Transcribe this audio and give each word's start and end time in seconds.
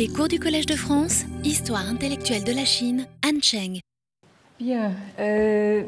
Les 0.00 0.08
cours 0.08 0.28
du 0.28 0.40
Collège 0.40 0.64
de 0.64 0.76
France, 0.76 1.26
Histoire 1.44 1.86
intellectuelle 1.86 2.42
de 2.42 2.52
la 2.52 2.64
Chine, 2.64 3.06
Han 3.22 3.38
Cheng. 3.42 3.80
Bien, 4.58 4.92
euh, 5.18 5.82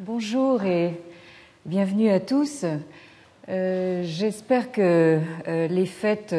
bonjour 0.00 0.64
et 0.64 0.94
bienvenue 1.64 2.10
à 2.10 2.18
tous. 2.18 2.64
Euh, 3.48 4.02
j'espère 4.04 4.72
que 4.72 5.20
euh, 5.46 5.68
les 5.68 5.86
fêtes 5.86 6.34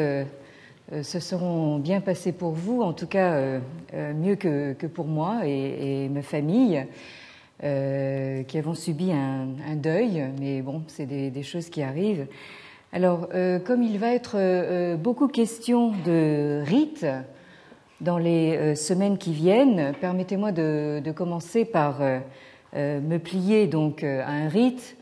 se 1.02 1.20
seront 1.20 1.78
bien 1.78 2.02
passées 2.02 2.32
pour 2.32 2.52
vous, 2.52 2.82
en 2.82 2.92
tout 2.92 3.06
cas 3.06 3.60
mieux 3.94 4.36
que, 4.36 4.74
pour 4.86 5.06
moi 5.06 5.46
et, 5.46 6.06
ma 6.10 6.20
famille, 6.20 6.84
qui 7.62 8.58
avons 8.58 8.74
subi 8.74 9.10
un, 9.10 9.76
deuil, 9.76 10.26
mais 10.38 10.60
bon, 10.60 10.82
c'est 10.86 11.06
des, 11.06 11.42
choses 11.42 11.70
qui 11.70 11.82
arrivent. 11.82 12.26
Alors, 12.92 13.28
euh, 13.34 13.60
comme 13.60 13.84
il 13.84 14.00
va 14.00 14.12
être 14.12 14.32
euh, 14.34 14.96
beaucoup 14.96 15.28
question 15.28 15.92
de 16.04 16.60
rites 16.64 17.06
dans 18.00 18.18
les 18.18 18.56
euh, 18.56 18.74
semaines 18.74 19.16
qui 19.16 19.32
viennent, 19.32 19.92
permettez-moi 20.00 20.50
de, 20.50 21.12
commencer 21.14 21.64
par 21.64 22.00
me 22.74 23.18
plier 23.18 23.68
donc 23.68 24.02
à 24.02 24.28
un 24.28 24.48
rite, 24.48 24.96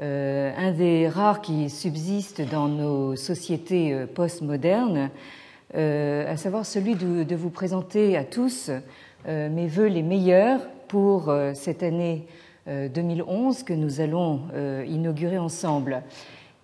un 0.00 0.72
des 0.72 1.08
rares 1.08 1.40
qui 1.42 1.68
subsistent 1.68 2.42
dans 2.50 2.68
nos 2.68 3.16
sociétés 3.16 4.06
postmodernes, 4.14 5.10
à 5.74 6.36
savoir 6.36 6.66
celui 6.66 6.94
de, 6.96 7.34
vous 7.34 7.48
présenter 7.48 8.16
à 8.16 8.24
tous 8.24 8.70
mes 9.26 9.66
voeux 9.68 9.86
les 9.86 10.02
meilleurs 10.02 10.60
pour 10.86 11.34
cette 11.54 11.82
année 11.82 12.26
2011 12.66 13.62
que 13.62 13.72
nous 13.72 14.00
allons 14.02 14.42
inaugurer 14.86 15.38
ensemble 15.38 16.02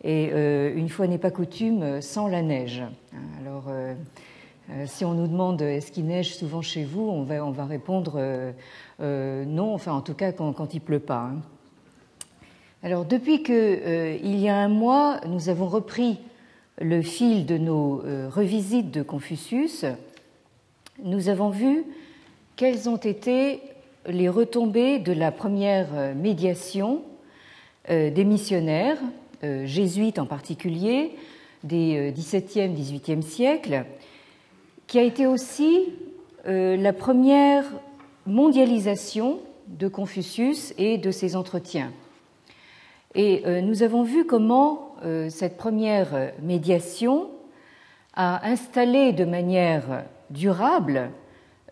et 0.02 0.30
euh, 0.32 0.72
une 0.74 0.88
fois 0.88 1.06
n'est 1.06 1.18
pas 1.18 1.30
coutume, 1.30 2.00
sans 2.00 2.27
la 2.27 2.42
neige. 2.42 2.82
Alors, 3.40 3.64
euh, 3.68 3.95
euh, 4.70 4.84
si 4.86 5.04
on 5.04 5.14
nous 5.14 5.26
demande 5.26 5.60
est-ce 5.62 5.92
qu'il 5.92 6.06
neige 6.06 6.34
souvent 6.34 6.62
chez 6.62 6.84
vous, 6.84 7.02
on 7.02 7.23
va, 7.23 7.45
on 7.45 7.50
va 7.50 7.66
répondre 7.66 8.20
non, 9.01 9.74
enfin 9.74 9.93
en 9.93 10.02
tout 10.02 10.15
cas 10.15 10.32
quand, 10.32 10.74
il 10.74 10.80
pleut 10.80 11.01
pas. 11.01 11.30
Hein. 11.32 11.40
Alors, 12.82 13.04
depuis 13.04 13.43
qu'il 13.43 14.40
y 14.40 14.48
a 14.48 14.56
un 14.56 14.68
mois, 14.68 15.21
nous 15.26 15.48
avons 15.48 15.66
repris 15.66 16.18
le 16.78 17.02
fil 17.02 17.46
de 17.46 17.59
nos 17.59 18.02
revisites 18.30 18.90
de 18.90 19.02
Confucius, 19.02 19.84
nous 21.02 21.28
avons 21.28 21.51
vu 21.51 21.84
quelles 22.56 22.88
ont 22.88 22.96
été 22.96 23.60
les 24.06 24.28
retombées 24.28 24.98
de 24.98 25.12
la 25.12 25.32
première 25.32 26.15
médiation 26.15 27.02
des 27.88 28.24
missionnaires 28.24 28.98
euh, 29.01 29.20
jésuites 29.43 30.19
en 30.19 30.27
particulier, 30.27 31.16
des 31.65 32.13
XVIIe, 32.16 32.71
euh, 32.71 32.74
XVIIIe 32.74 33.23
siècles, 33.23 33.85
qui 34.87 34.99
a 34.99 35.02
été 35.02 35.27
aussi 35.27 35.93
euh, 36.46 36.77
la 36.77 36.93
première 36.93 37.65
mondialisation 38.27 39.41
de 39.68 39.88
Confucius 39.88 40.74
et 40.79 40.99
de 40.99 41.11
ses 41.11 41.37
entretiens. 41.37 41.93
Et 43.15 43.43
nous 43.63 43.83
avons 43.83 44.05
vu 44.05 44.24
comment 44.24 44.95
cette 45.30 45.57
première 45.57 46.33
médiation 46.43 47.29
a 48.15 48.49
installé 48.49 49.13
de 49.13 49.24
manière 49.24 50.05
durable 50.30 51.11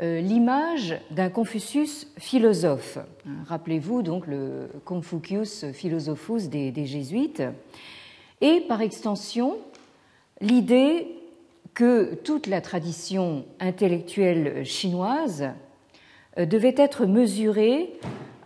l'image 0.00 0.96
d'un 1.10 1.28
Confucius 1.28 2.06
philosophe. 2.18 2.98
Rappelez-vous 3.46 4.02
donc 4.02 4.26
le 4.26 4.68
Confucius 4.84 5.64
Philosophus 5.72 6.48
des, 6.48 6.86
Jésuites, 6.86 7.42
et 8.40 8.60
par 8.60 8.80
extension 8.80 9.58
l'idée 10.40 11.08
que 11.78 12.14
toute 12.14 12.48
la 12.48 12.60
tradition 12.60 13.44
intellectuelle 13.60 14.64
chinoise 14.64 15.50
euh, 16.36 16.44
devait 16.44 16.74
être 16.76 17.06
mesurée 17.06 17.92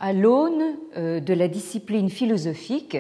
à 0.00 0.12
l'aune 0.12 0.76
euh, 0.98 1.18
de 1.18 1.32
la 1.32 1.48
discipline 1.48 2.10
philosophique 2.10 2.98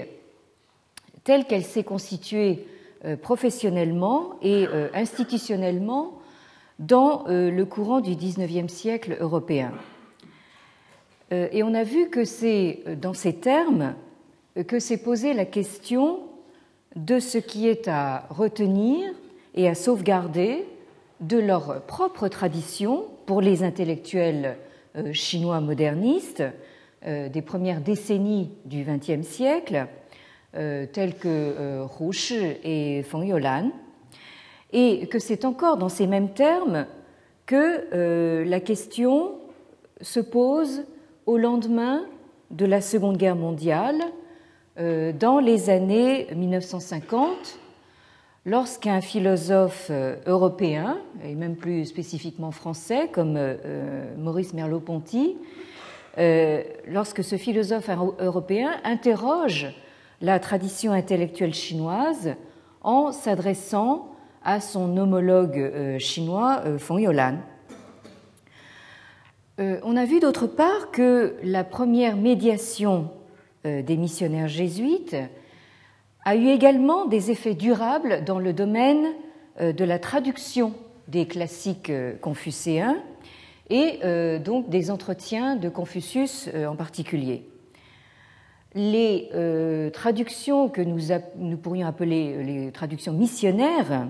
telle 1.24 1.44
qu'elle 1.44 1.64
s'est 1.64 1.84
constituée 1.84 2.66
euh, 3.04 3.14
professionnellement 3.16 4.38
et 4.40 4.66
institutionnellement 4.94 6.21
dans 6.82 7.24
le 7.28 7.62
courant 7.64 8.00
du 8.00 8.14
XIXe 8.14 8.72
siècle 8.72 9.16
européen. 9.20 9.72
Euh, 11.32 11.48
et 11.52 11.62
on 11.62 11.74
a 11.74 11.82
vu 11.82 12.08
que 12.08 12.24
c'est 12.24 12.80
euh, 12.86 12.94
dans 12.94 13.14
ces 13.14 13.34
termes 13.34 13.94
euh, 14.56 14.62
que 14.62 14.78
s'est 14.78 14.98
posée 14.98 15.32
la 15.32 15.44
question 15.44 16.20
de 16.94 17.18
ce 17.18 17.38
qui 17.38 17.68
est 17.68 17.88
à 17.88 18.26
retenir 18.28 19.10
et 19.54 19.68
à 19.68 19.74
sauvegarder 19.74 20.64
de 21.20 21.38
leur 21.38 21.82
propre 21.82 22.28
tradition 22.28 23.06
pour 23.26 23.40
les 23.40 23.62
intellectuels 23.62 24.56
chinois 25.12 25.60
modernistes 25.60 26.42
des 27.06 27.42
premières 27.42 27.80
décennies 27.80 28.50
du 28.66 28.84
XXe 28.84 29.26
siècle, 29.26 29.86
tels 30.52 31.16
que 31.18 31.86
Hu 31.98 32.12
Shi 32.12 32.56
et 32.62 33.02
Feng 33.04 33.22
Youlan, 33.22 33.70
et 34.72 35.06
que 35.06 35.18
c'est 35.18 35.44
encore 35.44 35.76
dans 35.76 35.88
ces 35.88 36.06
mêmes 36.06 36.30
termes 36.30 36.86
que 37.46 38.44
la 38.44 38.60
question 38.60 39.32
se 40.00 40.20
pose 40.20 40.84
au 41.26 41.36
lendemain 41.36 42.04
de 42.50 42.66
la 42.66 42.80
Seconde 42.80 43.16
Guerre 43.16 43.36
mondiale, 43.36 44.00
euh, 44.78 45.12
dans 45.12 45.38
les 45.38 45.70
années 45.70 46.28
1950, 46.34 47.58
lorsqu'un 48.44 49.00
philosophe 49.00 49.88
euh, 49.90 50.16
européen, 50.26 50.98
et 51.24 51.34
même 51.34 51.56
plus 51.56 51.86
spécifiquement 51.86 52.50
français, 52.50 53.08
comme 53.12 53.34
euh, 53.36 54.14
Maurice 54.16 54.54
Merleau-Ponty, 54.54 55.36
lorsque 56.88 57.24
ce 57.24 57.36
philosophe 57.38 57.88
européen 58.18 58.72
interroge 58.84 59.74
la 60.20 60.38
tradition 60.40 60.92
intellectuelle 60.92 61.54
chinoise 61.54 62.34
en 62.82 63.12
s'adressant 63.12 64.11
à 64.44 64.60
son 64.60 64.96
homologue 64.96 65.98
chinois, 65.98 66.62
Feng 66.78 66.98
Youlan. 66.98 67.38
Euh, 69.60 69.78
on 69.82 69.96
a 69.96 70.06
vu 70.06 70.18
d'autre 70.18 70.46
part 70.46 70.90
que 70.90 71.36
la 71.42 71.62
première 71.62 72.16
médiation 72.16 73.10
euh, 73.66 73.82
des 73.82 73.96
missionnaires 73.96 74.48
jésuites 74.48 75.16
a 76.24 76.36
eu 76.36 76.48
également 76.48 77.04
des 77.04 77.30
effets 77.30 77.54
durables 77.54 78.24
dans 78.24 78.38
le 78.38 78.52
domaine 78.54 79.12
euh, 79.60 79.72
de 79.72 79.84
la 79.84 79.98
traduction 79.98 80.72
des 81.08 81.26
classiques 81.26 81.92
confucéens 82.20 82.96
et 83.68 83.98
donc 84.38 84.68
des 84.68 84.90
entretiens 84.90 85.56
de 85.56 85.68
Confucius 85.68 86.48
en 86.54 86.76
particulier. 86.76 87.48
Les 88.74 89.28
traductions 89.92 90.68
que 90.68 90.80
nous, 90.80 91.56
pourrions 91.58 91.86
appeler 91.86 92.42
les 92.42 92.72
traductions 92.72 93.12
missionnaires 93.12 94.08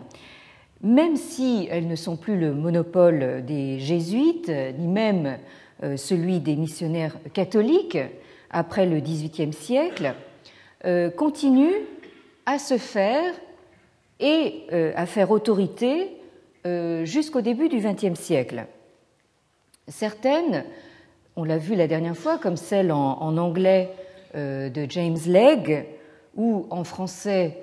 même 0.83 1.17
si 1.17 1.69
elles 1.71 1.87
ne 1.87 1.97
sont 1.97 2.17
plus 2.17 2.39
le 2.39 2.53
monopole 2.53 3.45
des 3.47 3.79
jésuites, 3.79 4.51
ni 4.79 4.89
même 4.89 5.39
euh, 5.83 5.97
celui 5.97 6.41
des 6.41 6.57
missionnaires 6.57 7.17
catholiques 7.33 7.99
après 8.51 8.87
le 8.87 9.01
XVIIIe 9.01 9.53
siècle, 9.53 10.15
euh, 10.85 11.11
continuent 11.11 11.85
à 12.47 12.59
se 12.59 12.79
faire 12.79 13.33
et 14.19 14.65
euh, 14.73 14.93
à 14.97 15.07
faire 15.07 15.31
autorité 15.31 16.19
jusqu'au 17.03 17.41
début 17.41 17.69
du 17.69 17.79
XXe 17.79 18.15
siècle. 18.15 18.67
Certaines, 19.89 20.65
on 21.35 21.43
l'a 21.43 21.59
vu 21.59 21.75
la 21.75 21.89
dernière 21.89 22.17
fois, 22.17 22.39
comme 22.39 22.57
celle 22.57 22.93
en 22.93 23.37
anglais 23.37 23.91
de 24.35 24.87
James 24.89 25.19
Legge, 25.27 25.85
ou 26.37 26.67
en 26.71 26.85
français 26.85 27.59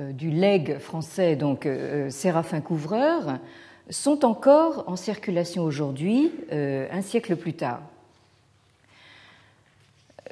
euh, 0.00 0.12
du 0.12 0.30
legs 0.30 0.78
français, 0.78 1.36
donc 1.36 1.66
euh, 1.66 2.06
euh, 2.06 2.10
Séraphin 2.10 2.60
Couvreur, 2.60 3.38
sont 3.90 4.24
encore 4.24 4.84
en 4.88 4.96
circulation 4.96 5.62
aujourd'hui, 5.62 6.32
un 6.50 7.02
siècle 7.02 7.36
plus 7.36 7.52
tard. 7.52 7.82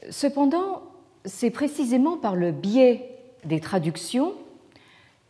Cependant, 0.08 0.80
c'est 1.26 1.50
précisément 1.50 2.16
par 2.16 2.34
le 2.34 2.50
biais 2.50 3.10
des 3.44 3.60
traductions 3.60 4.32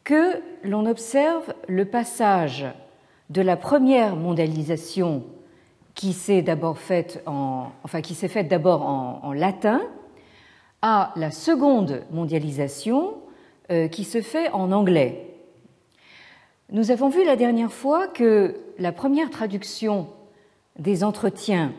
que 0.04 0.40
l'on 0.62 0.86
observe 0.86 1.52
le 1.66 1.84
passage 1.84 2.64
de 3.28 3.42
la 3.42 3.56
première 3.56 4.14
mondialisation 4.14 5.24
qui 5.96 6.12
s'est 6.12 6.42
d'abord 6.42 6.78
faite 6.78 7.24
en, 7.26 7.70
enfin 7.82 8.02
qui 8.02 8.14
s'est 8.14 8.28
faite 8.28 8.46
d'abord 8.46 8.82
en, 8.82 9.32
latin 9.32 9.80
à 10.82 11.12
la 11.14 11.30
seconde 11.30 12.02
mondialisation 12.10 13.14
euh, 13.70 13.86
qui 13.86 14.02
se 14.02 14.20
fait 14.20 14.50
en 14.50 14.72
anglais. 14.72 15.28
Nous 16.70 16.90
avons 16.90 17.08
vu 17.08 17.24
la 17.24 17.36
dernière 17.36 17.72
fois 17.72 18.08
que 18.08 18.56
la 18.78 18.90
première 18.90 19.30
traduction 19.30 20.08
des 20.78 21.04
entretiens, 21.04 21.72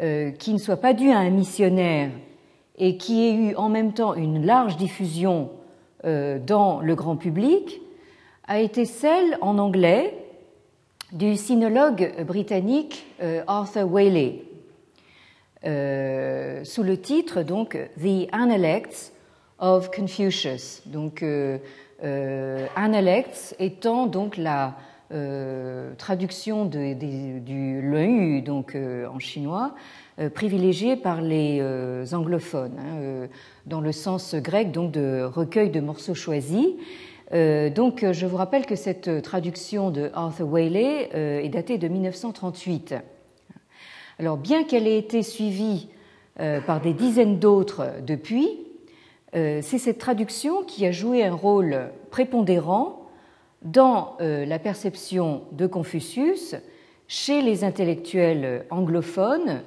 euh, 0.00 0.32
qui 0.32 0.52
ne 0.52 0.58
soit 0.58 0.78
pas 0.78 0.94
due 0.94 1.10
à 1.10 1.18
un 1.18 1.30
missionnaire 1.30 2.10
et 2.76 2.96
qui 2.96 3.22
ait 3.22 3.34
eu 3.34 3.54
en 3.54 3.68
même 3.68 3.92
temps 3.92 4.14
une 4.14 4.44
large 4.44 4.76
diffusion 4.76 5.50
euh, 6.04 6.38
dans 6.38 6.80
le 6.80 6.94
grand 6.96 7.16
public, 7.16 7.80
a 8.48 8.60
été 8.60 8.84
celle 8.84 9.38
en 9.40 9.58
anglais 9.58 10.14
du 11.12 11.36
sinologue 11.36 12.24
britannique 12.24 13.06
Arthur 13.46 13.88
Waley, 15.64 16.64
sous 16.64 16.82
le 16.82 16.96
titre 16.98 17.42
donc 17.42 17.76
The 18.00 18.28
Analects 18.32 19.12
of 19.58 19.90
Confucius. 19.90 20.82
Donc, 20.86 21.24
Analects 22.76 23.56
étant 23.58 24.06
donc 24.06 24.36
la 24.36 24.76
traduction 25.96 26.64
de, 26.64 26.92
du 27.40 27.80
Leu, 27.80 28.40
donc 28.40 28.76
en 28.76 29.18
chinois, 29.18 29.74
privilégiée 30.34 30.94
par 30.94 31.20
les 31.20 31.60
anglophones, 32.12 32.78
hein, 32.78 33.28
dans 33.66 33.80
le 33.80 33.90
sens 33.90 34.36
grec 34.36 34.70
donc 34.70 34.92
de 34.92 35.22
recueil 35.24 35.70
de 35.70 35.80
morceaux 35.80 36.14
choisis. 36.14 36.68
Euh, 37.32 37.70
donc, 37.70 38.04
je 38.10 38.26
vous 38.26 38.36
rappelle 38.36 38.66
que 38.66 38.76
cette 38.76 39.22
traduction 39.22 39.90
de 39.90 40.10
Arthur 40.14 40.48
Waley 40.48 41.10
euh, 41.14 41.40
est 41.40 41.48
datée 41.48 41.78
de 41.78 41.88
1938. 41.88 42.94
Alors, 44.18 44.36
bien 44.36 44.64
qu'elle 44.64 44.86
ait 44.86 44.98
été 44.98 45.22
suivie 45.22 45.88
euh, 46.40 46.60
par 46.60 46.80
des 46.80 46.92
dizaines 46.92 47.38
d'autres 47.38 47.86
depuis, 48.06 48.64
c'est 49.34 49.76
cette 49.76 49.98
traduction 49.98 50.62
qui 50.62 50.86
a 50.86 50.90
joué 50.90 51.22
un 51.22 51.34
rôle 51.34 51.90
prépondérant 52.10 53.10
dans 53.60 54.16
la 54.20 54.58
perception 54.58 55.42
de 55.52 55.66
Confucius 55.66 56.56
chez 57.08 57.42
les 57.42 57.62
intellectuels 57.62 58.64
anglophones 58.70 59.60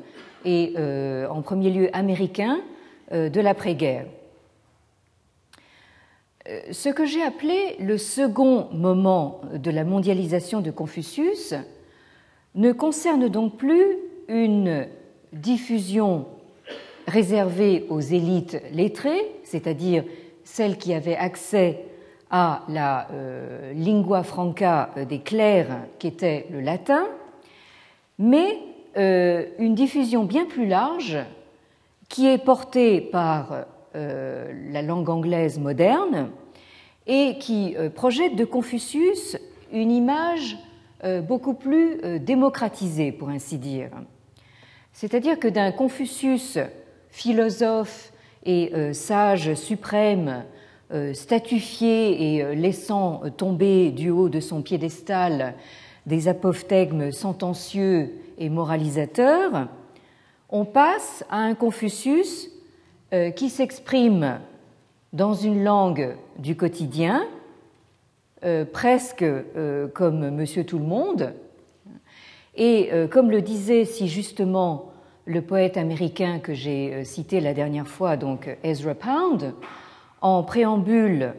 et 0.46 0.74
en 1.30 1.44
premier 1.44 1.70
lieu 1.70 1.96
américains 1.96 2.60
de 3.12 3.40
l'après-guerre. 3.40 4.08
Euh, 6.48 6.60
ce 6.72 6.90
que 6.90 7.06
j'ai 7.06 7.24
appelé 7.24 7.76
le 7.80 7.98
second 7.98 8.68
moment 8.72 9.42
de 9.54 9.70
la 9.70 9.84
mondialisation 9.84 10.62
de 10.62 10.72
Confucius 10.72 11.54
ne 12.56 12.72
concerne 12.72 13.30
donc 13.30 13.58
plus 13.58 13.98
une 14.32 14.88
diffusion 15.34 16.26
réservée 17.08 17.86
aux 17.90 18.00
élites 18.00 18.62
lettrées, 18.72 19.36
c'est-à-dire 19.44 20.04
celles 20.44 20.78
qui 20.78 20.94
avaient 20.94 21.16
accès 21.16 21.86
à 22.30 22.64
la 22.70 23.10
euh, 23.12 23.74
lingua 23.74 24.24
franca 24.24 24.92
des 25.08 25.20
clercs 25.20 25.78
qui 26.00 26.08
était 26.08 26.48
le 26.50 26.62
latin, 26.62 27.06
mais 28.18 28.58
euh, 28.98 29.46
une 29.60 29.76
diffusion 29.76 30.24
bien 30.24 30.46
plus 30.46 30.66
large 30.66 31.18
qui 32.08 32.28
est 32.28 32.38
portée 32.38 33.02
par 33.02 33.66
euh, 33.94 34.54
la 34.72 34.82
langue 34.82 35.10
anglaise 35.10 35.60
moderne 35.60 36.30
et 37.08 37.38
qui 37.40 37.76
euh, 37.78 37.90
projette 37.90 38.38
de 38.38 38.46
Confucius 38.46 39.38
une 39.74 39.92
image 39.92 40.58
euh, 41.04 41.22
beaucoup 41.22 41.54
plus 41.54 42.20
démocratisée, 42.20 43.12
pour 43.12 43.28
ainsi 43.28 43.58
dire. 43.58 43.90
C'est-à-dire 44.94 45.40
que 45.40 45.48
d'un 45.48 45.72
Confucius 45.72 46.58
philosophe 47.10 48.12
et 48.46 48.94
sage 48.94 49.54
suprême, 49.54 50.44
statufié 51.14 52.36
et 52.36 52.56
laissant 52.56 53.22
tomber 53.38 53.92
du 53.92 54.10
haut 54.10 54.30
de 54.30 54.40
son 54.40 54.62
piédestal 54.62 55.56
des 56.06 56.28
apophthegmes 56.28 57.12
sentencieux 57.12 58.12
et 58.38 58.50
moralisateurs, 58.50 59.68
on 60.52 60.66
passe 60.66 61.24
à 61.30 61.38
un 61.38 61.56
Confucius 61.56 62.50
euh, 63.14 63.32
qui 63.32 63.50
s'exprime 63.50 64.40
dans 65.14 65.34
une 65.34 65.64
langue 65.64 66.16
du 66.40 66.56
quotidien, 66.56 67.26
euh, 68.44 68.66
presque 68.66 69.24
euh, 69.24 69.88
comme 69.88 70.30
Monsieur 70.30 70.66
Tout 70.66 70.80
le 70.80 70.86
Monde. 70.86 71.34
Et 72.56 72.90
comme 73.10 73.32
le 73.32 73.42
disait 73.42 73.86
si 73.86 74.08
justement 74.08 74.92
le 75.26 75.42
poète 75.42 75.78
américain 75.78 76.40
que 76.40 76.54
j'ai 76.54 77.06
cité 77.06 77.40
la 77.40 77.54
dernière 77.54 77.88
fois, 77.88 78.18
donc 78.18 78.50
Ezra 78.64 78.94
Pound, 78.94 79.54
en 80.20 80.44
préambule 80.44 81.34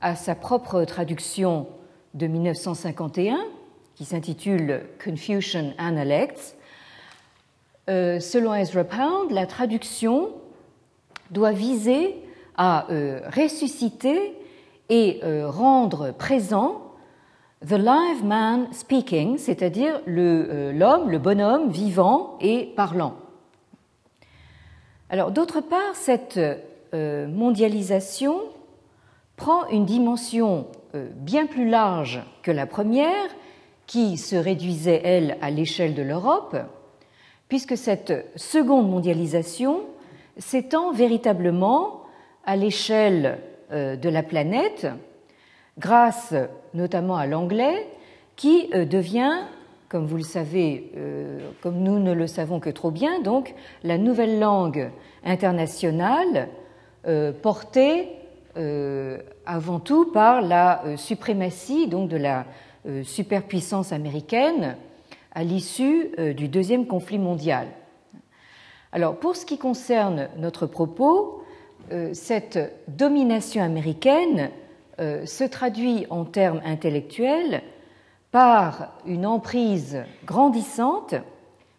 à 0.00 0.16
sa 0.16 0.34
propre 0.34 0.84
traduction 0.84 1.66
de 2.14 2.26
1951, 2.26 3.38
qui 3.94 4.06
s'intitule 4.06 4.82
Confucian 5.04 5.72
Analects, 5.76 6.56
selon 7.86 8.54
Ezra 8.54 8.84
Pound, 8.84 9.32
la 9.32 9.46
traduction 9.46 10.30
doit 11.30 11.52
viser 11.52 12.16
à 12.56 12.90
euh, 12.90 13.20
ressusciter 13.34 14.34
et 14.88 15.20
euh, 15.24 15.48
rendre 15.48 16.12
présent 16.12 16.83
the 17.66 17.78
live 17.78 18.24
man 18.24 18.72
speaking, 18.72 19.38
c'est-à-dire 19.38 20.00
euh, 20.08 20.72
l'homme, 20.72 21.10
le, 21.10 21.18
bonhomme 21.18 21.70
vivant 21.70 22.36
et 22.40 22.72
parlant. 22.76 23.14
Alors, 25.10 25.30
d'autre 25.30 25.60
part, 25.60 25.94
cette 25.94 26.40
mondialisation 26.92 28.40
prend 29.36 29.66
une 29.68 29.84
dimension 29.84 30.66
bien 30.94 31.46
plus 31.46 31.68
large 31.68 32.22
que 32.42 32.52
la 32.52 32.66
première, 32.66 33.28
qui 33.86 34.16
se 34.16 34.36
réduisait, 34.36 35.00
elle, 35.04 35.36
à 35.40 35.50
l'échelle 35.50 35.94
de 35.94 36.02
l'Europe, 36.02 36.56
puisque 37.48 37.76
cette 37.76 38.26
seconde 38.36 38.88
mondialisation 38.88 39.82
s'étend 40.38 40.92
véritablement 40.92 42.02
à 42.44 42.56
l'échelle 42.56 43.38
euh, 43.70 43.96
de 43.96 44.08
la 44.08 44.22
planète, 44.22 44.86
grâce 45.78 46.34
notamment 46.74 47.16
à 47.16 47.26
l'anglais, 47.26 47.86
qui 48.36 48.68
euh, 48.74 48.84
devient, 48.84 49.32
comme 49.88 50.06
vous 50.06 50.16
le 50.16 50.22
savez, 50.22 50.90
euh, 50.96 51.38
comme 51.62 51.78
nous 51.78 51.98
ne 51.98 52.12
le 52.12 52.26
savons 52.26 52.60
que 52.60 52.70
trop 52.70 52.90
bien, 52.90 53.20
donc 53.20 53.54
la 53.82 53.98
nouvelle 53.98 54.38
langue 54.38 54.90
internationale 55.24 56.48
portée 57.42 58.08
avant 59.44 59.78
tout 59.78 60.06
par 60.06 60.40
la 60.40 60.82
suprématie 60.96 61.86
donc 61.86 62.08
de 62.08 62.16
la 62.16 62.46
superpuissance 63.02 63.92
américaine 63.92 64.76
à 65.32 65.44
l'issue 65.44 66.12
du 66.34 66.48
deuxième 66.48 66.86
conflit 66.86 67.18
mondial. 67.18 67.66
Alors, 68.94 69.16
pour 69.16 69.34
ce 69.34 69.44
qui 69.44 69.58
concerne 69.58 70.28
notre 70.38 70.66
propos, 70.66 71.42
euh, 71.90 72.14
cette 72.14 72.58
domination 72.86 73.60
américaine 73.60 74.38
euh, 74.38 74.63
se 74.98 75.44
traduit 75.44 76.06
en 76.10 76.24
termes 76.24 76.60
intellectuels 76.64 77.62
par 78.30 78.92
une 79.06 79.26
emprise 79.26 80.04
grandissante 80.24 81.14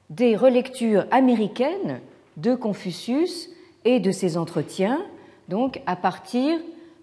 des 0.09 0.35
relectures 0.35 1.05
américaines 1.11 2.01
de 2.37 2.55
Confucius 2.55 3.49
et 3.85 3.99
de 3.99 4.11
ses 4.11 4.37
entretiens, 4.37 5.05
donc 5.47 5.81
à 5.85 5.95
partir 5.95 6.59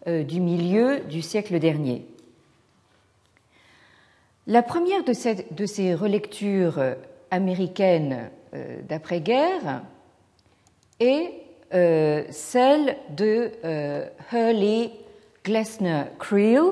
euh, 0.07 0.23
du 0.23 0.41
milieu 0.41 1.01
du 1.01 1.23
siècle 1.23 1.59
dernier. 1.59 2.07
La 4.47 4.63
première 4.63 5.05
de 5.05 5.13
ces, 5.13 5.95
relectures 5.95 6.81
américaines 7.31 8.31
d'après-guerre 8.89 9.83
euh, 11.75 12.25
celle 12.31 12.97
de 13.17 13.51
euh, 13.65 14.07
Hurley 14.31 14.91
Glessner 15.45 16.05
Creel, 16.19 16.63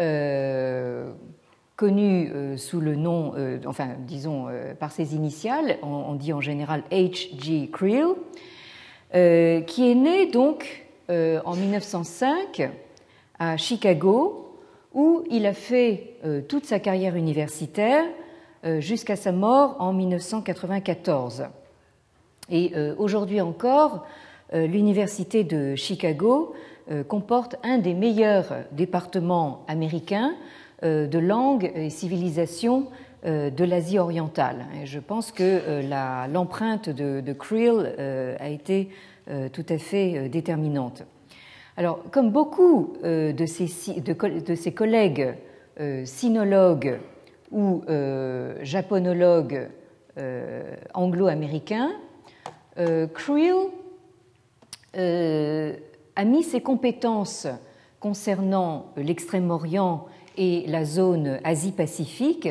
euh, 0.00 1.12
connu 1.76 2.30
sous 2.56 2.80
le 2.80 2.94
nom, 2.94 3.32
enfin 3.66 3.88
disons 4.00 4.48
par 4.78 4.92
ses 4.92 5.14
initiales, 5.14 5.78
on, 5.82 6.14
dit 6.14 6.34
en 6.34 6.42
général 6.42 6.82
H.G. 6.90 7.70
Creel, 7.72 8.08
qui 9.12 9.90
est 9.90 9.94
né 9.94 10.26
donc 10.26 10.86
en 11.08 11.56
1905 11.56 12.70
à 13.38 13.56
Chicago, 13.56 14.58
où 14.92 15.24
il 15.30 15.46
a 15.46 15.54
fait 15.54 16.16
toute 16.48 16.66
sa 16.66 16.80
carrière 16.80 17.16
universitaire 17.16 18.04
jusqu'à 18.78 19.16
sa 19.16 19.32
mort 19.32 19.76
en 19.78 19.94
1994. 19.94 21.48
Et 22.50 22.72
euh, 22.74 22.94
aujourd'hui 22.98 23.40
encore, 23.40 24.04
euh, 24.52 24.66
l'Université 24.66 25.44
de 25.44 25.76
Chicago 25.76 26.52
euh, 26.54 26.79
comporte 27.08 27.56
un 27.62 27.78
des 27.78 27.94
meilleurs 27.94 28.64
départements 28.72 29.64
américains 29.68 30.34
de 30.82 31.18
langue 31.18 31.70
et 31.74 31.90
civilisation 31.90 32.88
de 33.24 33.64
l'Asie 33.64 33.98
orientale. 33.98 34.66
Je 34.84 34.98
pense 34.98 35.30
que 35.30 35.82
l'empreinte 36.32 36.88
de, 36.88 37.32
Creel 37.32 38.36
a 38.40 38.48
été 38.48 38.88
tout 39.52 39.66
à 39.68 39.78
fait 39.78 40.28
déterminante. 40.28 41.04
Alors, 41.76 42.02
comme 42.10 42.30
beaucoup 42.30 42.94
de 43.04 43.46
ses, 43.46 44.72
collègues 44.72 45.34
sinologues 46.04 46.98
ou 47.52 47.82
japonologues 48.62 49.68
anglo-américains, 50.94 51.90
euh, 52.78 53.06
Creel 53.08 53.68
euh, 54.96 55.74
a 56.16 56.24
mis 56.24 56.42
ses 56.42 56.60
compétences 56.60 57.46
concernant 58.00 58.86
l'Extrême-Orient 58.96 60.06
et 60.36 60.64
la 60.66 60.84
zone 60.84 61.38
Asie-Pacifique 61.44 62.48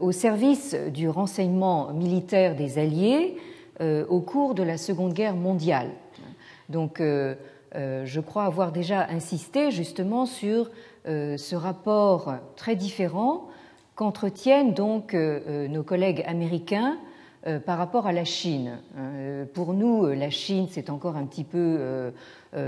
au 0.00 0.12
service 0.12 0.74
du 0.92 1.08
renseignement 1.08 1.92
militaire 1.92 2.54
des 2.54 2.78
Alliés 2.78 3.36
au 3.80 4.20
cours 4.20 4.54
de 4.54 4.62
la 4.62 4.78
Seconde 4.78 5.12
Guerre 5.12 5.34
mondiale. 5.34 5.90
Donc, 6.68 7.00
je 7.00 8.20
crois 8.20 8.44
avoir 8.44 8.70
déjà 8.70 9.06
insisté 9.10 9.72
justement 9.72 10.26
sur 10.26 10.70
ce 11.04 11.54
rapport 11.56 12.34
très 12.56 12.76
différent 12.76 13.48
qu'entretiennent 13.96 14.74
donc 14.74 15.14
nos 15.14 15.82
collègues 15.82 16.22
américains 16.26 16.96
euh, 16.96 17.13
par 17.66 17.78
rapport 17.78 18.06
à 18.06 18.12
la 18.12 18.24
Chine. 18.24 18.78
Euh, 18.96 19.44
pour 19.44 19.74
nous, 19.74 20.06
la 20.06 20.30
Chine, 20.30 20.66
c'est 20.70 20.88
encore 20.88 21.16
un 21.16 21.26
petit 21.26 21.44
peu 21.44 21.58
euh, 21.58 22.10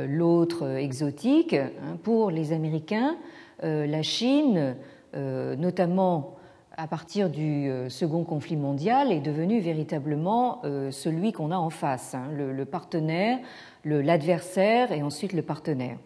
l'autre 0.06 0.66
exotique. 0.76 1.54
Hein. 1.54 1.96
Pour 2.02 2.30
les 2.30 2.52
Américains, 2.52 3.16
la 3.62 4.02
Chine, 4.02 4.76
notamment 5.14 6.36
à 6.76 6.86
partir 6.86 7.30
du 7.30 7.70
second 7.88 8.22
conflit 8.24 8.56
mondial, 8.56 9.12
est 9.12 9.20
devenue 9.20 9.60
véritablement 9.60 10.60
celui 10.90 11.32
qu'on 11.32 11.50
a 11.50 11.56
en 11.56 11.70
face, 11.70 12.14
hein, 12.14 12.28
le 12.36 12.64
partenaire, 12.66 13.38
l'adversaire 13.86 14.92
et 14.92 15.02
ensuite 15.02 15.32
le 15.32 15.40
partenaire. 15.40 15.96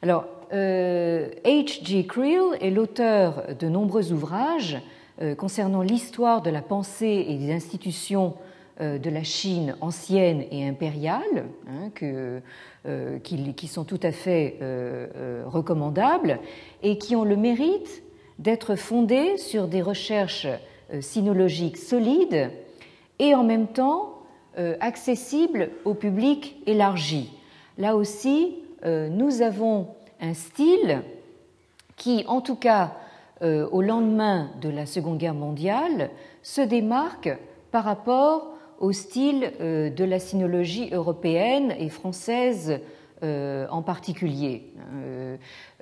Alors, 0.00 0.24
H.G. 0.50 2.06
Creel 2.06 2.56
est 2.62 2.70
l'auteur 2.70 3.42
de 3.58 3.68
nombreux 3.68 4.12
ouvrages 4.12 4.76
euh, 4.76 4.80
concernant 5.36 5.82
l'histoire 5.82 6.42
de 6.42 6.50
la 6.50 6.62
pensée 6.62 7.26
et 7.28 7.36
des 7.36 7.52
institutions 7.52 8.34
euh, 8.80 8.98
de 8.98 9.10
la 9.10 9.22
Chine 9.22 9.76
ancienne 9.82 10.44
et 10.50 10.66
impériale, 10.66 11.44
hein, 11.68 11.90
euh, 12.02 13.18
qui, 13.18 13.68
sont 13.68 13.84
tout 13.84 14.00
à 14.02 14.12
fait 14.12 14.58
recommandables 15.46 16.40
et 16.82 16.98
qui 16.98 17.14
ont 17.14 17.24
le 17.24 17.36
mérite 17.36 18.02
d'être 18.38 18.74
fondées 18.74 19.36
sur 19.36 19.68
des 19.68 19.82
recherches 19.82 20.48
sinologiques 21.00 21.76
solides 21.76 22.50
et 23.18 23.34
en 23.34 23.44
même 23.44 23.68
temps 23.68 24.18
accessibles 24.80 25.70
au 25.84 25.94
public 25.94 26.56
élargi. 26.66 27.32
Là 27.78 27.94
aussi, 27.94 28.56
nous 28.84 29.42
avons 29.42 29.88
un 30.20 30.34
style 30.34 31.02
qui, 31.96 32.24
en 32.26 32.40
tout 32.40 32.56
cas, 32.56 32.94
euh, 33.42 33.68
au 33.72 33.82
lendemain 33.82 34.50
de 34.60 34.68
la 34.68 34.86
Seconde 34.86 35.18
Guerre 35.18 35.34
mondiale 35.34 36.10
se 36.42 36.60
démarque 36.60 37.36
par 37.72 37.82
rapport 37.82 38.52
au 38.78 38.92
style 38.92 39.52
euh, 39.60 39.90
de 39.90 40.04
la 40.04 40.20
sinologie 40.20 40.90
européenne 40.92 41.74
et 41.76 41.88
française 41.88 42.78
euh, 43.24 43.66
en 43.68 43.82
particulier. 43.82 44.72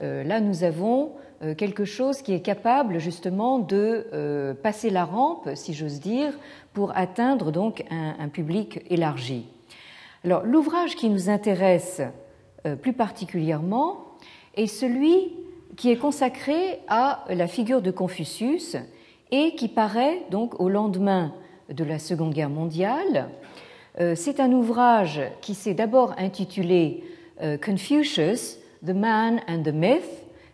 Là, 0.01 0.41
nous 0.41 0.65
avons 0.65 1.13
quelque 1.59 1.85
chose 1.85 2.23
qui 2.23 2.33
est 2.33 2.41
capable 2.41 2.99
justement 2.99 3.59
de 3.59 4.57
passer 4.63 4.89
la 4.89 5.05
rampe, 5.05 5.51
si 5.55 5.75
j'ose 5.75 6.01
dire, 6.01 6.33
pour 6.73 6.97
atteindre 6.97 7.51
donc 7.51 7.85
un, 7.91 8.15
un 8.19 8.29
public 8.29 8.83
élargi. 8.89 9.47
Alors, 10.25 10.45
l'ouvrage 10.45 10.97
qui 10.97 11.11
nous 11.11 11.29
intéresse 11.29 12.01
plus 12.81 12.93
particulièrement 12.95 14.07
est 14.55 14.67
celui 14.67 15.33
qui 15.81 15.91
est 15.91 15.97
consacré 15.97 16.79
à 16.89 17.25
la 17.31 17.47
figure 17.47 17.81
de 17.81 17.91
Confucius 17.91 18.77
et 19.31 19.55
qui 19.55 19.67
paraît 19.67 20.21
donc 20.31 20.61
au 20.61 20.69
lendemain 20.69 21.33
de 21.71 21.85
la 21.85 21.99
Seconde 21.99 22.35
Guerre 22.35 22.51
mondiale. 22.51 23.31
Euh, 23.99 24.15
c'est 24.15 24.41
un 24.41 24.53
ouvrage 24.53 25.23
qui 25.41 25.55
s'est 25.55 25.73
d'abord 25.73 26.15
intitulé 26.19 27.03
euh, 27.41 27.57
Confucius, 27.57 28.59
The 28.87 28.91
Man 28.91 29.41
and 29.49 29.63
the 29.63 29.73
Myth, 29.73 30.05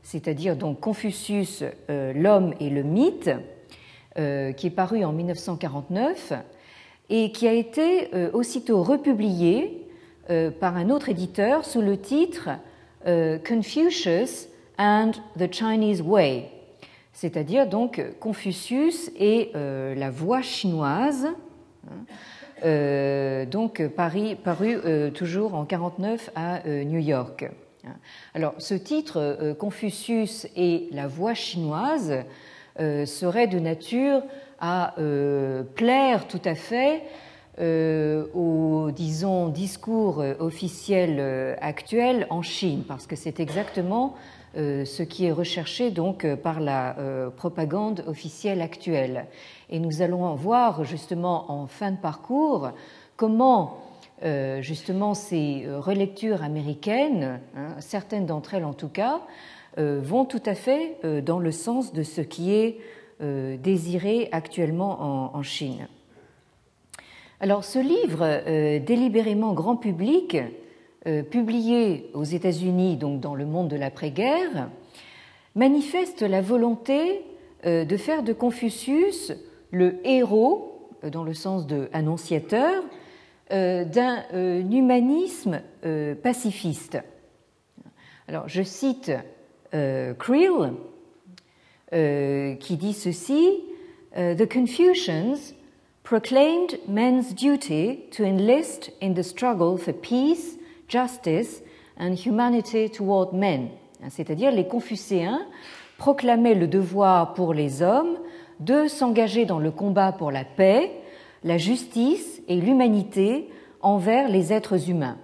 c'est-à-dire 0.04 0.54
donc 0.54 0.78
Confucius, 0.78 1.64
euh, 1.90 2.12
l'homme 2.12 2.54
et 2.60 2.70
le 2.70 2.84
mythe, 2.84 3.30
qui 4.14 4.66
est 4.68 4.74
paru 4.74 5.04
en 5.04 5.12
1949 5.12 6.34
et 7.10 7.32
qui 7.32 7.48
a 7.48 7.52
été 7.52 8.08
aussitôt 8.32 8.82
republié 8.82 9.86
par 10.58 10.76
un 10.76 10.88
autre 10.88 11.10
éditeur 11.10 11.66
sous 11.66 11.82
le 11.82 11.98
titre 11.98 12.48
Confucius, 13.46 14.48
and 14.78 15.12
the 15.38 15.52
Chinese 15.52 16.02
Way, 16.02 16.50
c'est-à-dire 17.12 17.66
donc 17.66 18.02
Confucius 18.20 19.10
et 19.18 19.50
euh, 19.54 19.94
la 19.94 20.10
voie 20.10 20.42
chinoise, 20.42 21.28
hein, 21.88 21.94
euh, 22.64 23.46
donc 23.46 23.86
Paris, 23.88 24.34
paru 24.34 24.78
euh, 24.84 25.10
toujours 25.10 25.54
en 25.54 25.64
49 25.64 26.30
à 26.34 26.60
New 26.68 27.00
York. 27.00 27.50
Alors, 28.34 28.54
ce 28.58 28.74
titre, 28.74 29.54
Confucius 29.60 30.48
et 30.56 30.88
la 30.90 31.06
voie 31.06 31.34
chinoise, 31.34 32.24
serait 32.78 33.46
de 33.46 33.60
nature 33.60 34.22
à 34.58 34.96
plaire 35.76 36.26
tout 36.26 36.40
à 36.44 36.56
fait 36.56 37.04
au, 38.34 38.90
disons, 38.90 39.48
discours 39.48 40.22
officiel 40.40 41.56
actuel 41.60 42.26
en 42.28 42.42
Chine, 42.42 42.82
parce 42.88 43.06
que 43.06 43.14
c'est 43.14 43.38
exactement 43.38 44.16
ce 44.56 45.02
qui 45.02 45.26
est 45.26 45.32
recherché 45.32 45.90
donc 45.90 46.24
euh, 46.24 46.34
par 46.34 46.60
la 46.60 46.98
euh, 46.98 47.30
propagande 47.30 48.04
officielle 48.06 48.62
actuelle. 48.62 49.26
Et 49.68 49.78
nous 49.78 50.00
allons 50.00 50.34
voir 50.34 50.84
justement 50.84 51.50
en 51.50 51.66
fin 51.66 51.90
de 51.90 51.98
parcours 51.98 52.70
comment 53.16 53.78
justement 54.60 55.12
ces 55.12 55.66
relectures 55.68 56.42
américaines, 56.42 57.38
hein, 57.54 57.74
certaines 57.80 58.24
d'entre 58.24 58.54
elles 58.54 58.64
en 58.64 58.72
tout 58.72 58.88
cas, 58.88 59.20
vont 59.76 60.24
tout 60.24 60.40
à 60.46 60.54
fait 60.54 60.96
dans 61.22 61.38
le 61.38 61.52
sens 61.52 61.92
de 61.92 62.02
ce 62.02 62.22
qui 62.22 62.54
est 62.54 62.78
désiré 63.20 64.30
actuellement 64.32 65.34
en, 65.36 65.42
Chine. 65.42 65.86
Alors 67.40 67.62
ce 67.62 67.78
livre, 67.78 68.78
délibérément 68.78 69.52
grand 69.52 69.76
public, 69.76 70.38
euh, 70.38 70.44
publié 71.30 72.10
aux 72.14 72.24
États-Unis, 72.24 72.96
donc 72.96 73.20
dans 73.20 73.34
le 73.34 73.46
monde 73.46 73.68
de 73.68 73.76
l'après-guerre, 73.76 74.68
manifeste 75.54 76.22
la 76.22 76.40
volonté 76.40 77.22
euh, 77.64 77.84
de 77.84 77.96
faire 77.96 78.22
de 78.22 78.32
Confucius 78.32 79.32
le 79.70 79.96
héros, 80.04 80.90
euh, 81.04 81.10
dans 81.10 81.24
le 81.24 81.34
sens 81.34 81.66
de 81.66 81.88
annonciateur, 81.92 82.84
d'un 83.48 84.24
humanisme 84.32 85.60
pacifiste. 86.20 86.98
Alors, 88.26 88.48
je 88.48 88.64
cite 88.64 89.12
Creel, 89.70 90.72
qui 92.58 92.76
dit 92.76 92.92
ceci 92.92 93.62
The 94.12 94.52
Confucians 94.52 95.54
proclaimed 96.02 96.80
men's 96.88 97.36
duty 97.36 98.08
to 98.10 98.24
enlist 98.24 98.90
in 99.00 99.14
the 99.14 99.22
struggle 99.22 99.78
for 99.78 99.92
peace 99.92 100.55
justice 100.88 101.62
and 101.98 102.14
humanity 102.14 102.90
toward 102.90 103.32
men, 103.32 103.68
c'est-à-dire 104.08 104.50
les 104.50 104.66
Confucéens 104.66 105.40
proclamaient 105.98 106.54
le 106.54 106.68
devoir 106.68 107.34
pour 107.34 107.54
les 107.54 107.82
hommes 107.82 108.18
de 108.60 108.86
s'engager 108.88 109.44
dans 109.44 109.58
le 109.58 109.70
combat 109.70 110.12
pour 110.12 110.30
la 110.30 110.44
paix, 110.44 110.90
la 111.44 111.58
justice 111.58 112.42
et 112.48 112.60
l'humanité 112.60 113.48
envers 113.80 114.28
les 114.28 114.52
êtres 114.52 114.90
humains. 114.90 115.18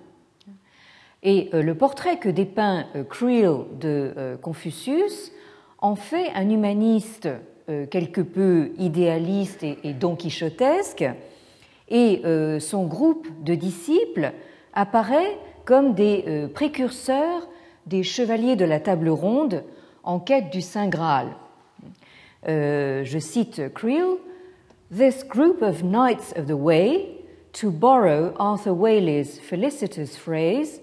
Et 1.23 1.51
euh, 1.55 1.63
le 1.63 1.75
portrait 1.75 2.19
que 2.19 2.29
dépeint 2.29 2.87
euh, 2.97 3.05
Creel 3.05 3.65
de 3.79 4.13
euh, 4.17 4.37
Confucius 4.37 5.33
en 5.79 5.97
fait 5.97 6.31
un 6.35 6.49
humaniste 6.49 7.29
quelque 7.91 8.21
peu 8.21 8.73
idéaliste 8.77 9.63
et 9.63 9.95
don 9.95 10.17
quichotesque, 10.17 11.05
et 11.89 12.23
son 12.59 12.87
groupe 12.87 13.29
de 13.43 13.55
disciples 13.55 14.33
apparaît 14.75 15.39
comme 15.65 15.95
des 15.95 16.25
euh, 16.27 16.49
précurseurs 16.49 17.49
des 17.87 18.03
chevaliers 18.03 18.57
de 18.57 18.65
la 18.65 18.81
table 18.81 19.09
ronde 19.09 19.65
en 20.05 20.19
quête 20.19 20.51
du 20.51 20.61
Saint 20.61 20.89
Graal. 20.89 21.29
Euh, 22.49 23.05
je 23.05 23.19
cite 23.19 23.73
Creel 23.73 24.17
This 24.91 25.25
group 25.25 25.63
of 25.63 25.83
knights 25.83 26.33
of 26.37 26.47
the 26.47 26.57
way, 26.57 27.17
to 27.55 27.71
borrow 27.71 28.35
Arthur 28.37 28.75
Waley's 28.75 29.39
felicitous 29.41 30.17
phrase, 30.17 30.81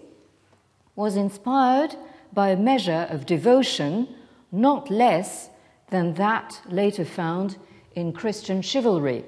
was 0.96 1.16
inspired 1.16 1.96
by 2.34 2.50
a 2.50 2.56
measure 2.56 3.08
of 3.12 3.26
devotion 3.26 4.08
not 4.52 4.90
less 4.90 5.50
than 5.92 6.14
that 6.16 6.62
later 6.70 7.06
found 7.06 7.58
in 7.96 8.12
Christian 8.12 8.62
chivalry. 8.62 9.24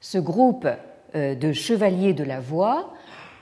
Ce 0.00 0.18
groupe 0.18 0.66
euh, 1.14 1.34
de 1.34 1.52
chevaliers 1.52 2.14
de 2.14 2.24
la 2.24 2.40
voie 2.40 2.92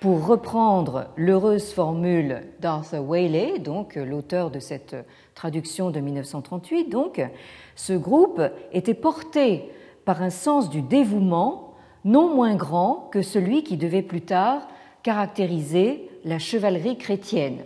pour 0.00 0.26
reprendre 0.26 1.06
l'heureuse 1.16 1.72
formule 1.72 2.42
d'Arthur 2.60 3.02
Waley, 3.02 3.58
donc 3.58 3.96
l'auteur 3.96 4.50
de 4.50 4.60
cette 4.60 4.94
traduction 5.34 5.90
de 5.90 5.98
1938, 6.00 6.88
donc, 6.88 7.20
ce 7.74 7.92
groupe 7.92 8.40
était 8.72 8.94
porté 8.94 9.64
par 10.04 10.22
un 10.22 10.30
sens 10.30 10.70
du 10.70 10.82
dévouement 10.82 11.74
non 12.04 12.34
moins 12.34 12.54
grand 12.54 13.08
que 13.10 13.22
celui 13.22 13.64
qui 13.64 13.76
devait 13.76 14.02
plus 14.02 14.22
tard 14.22 14.68
caractériser 15.02 16.08
la 16.24 16.38
chevalerie 16.38 16.96
chrétienne. 16.96 17.64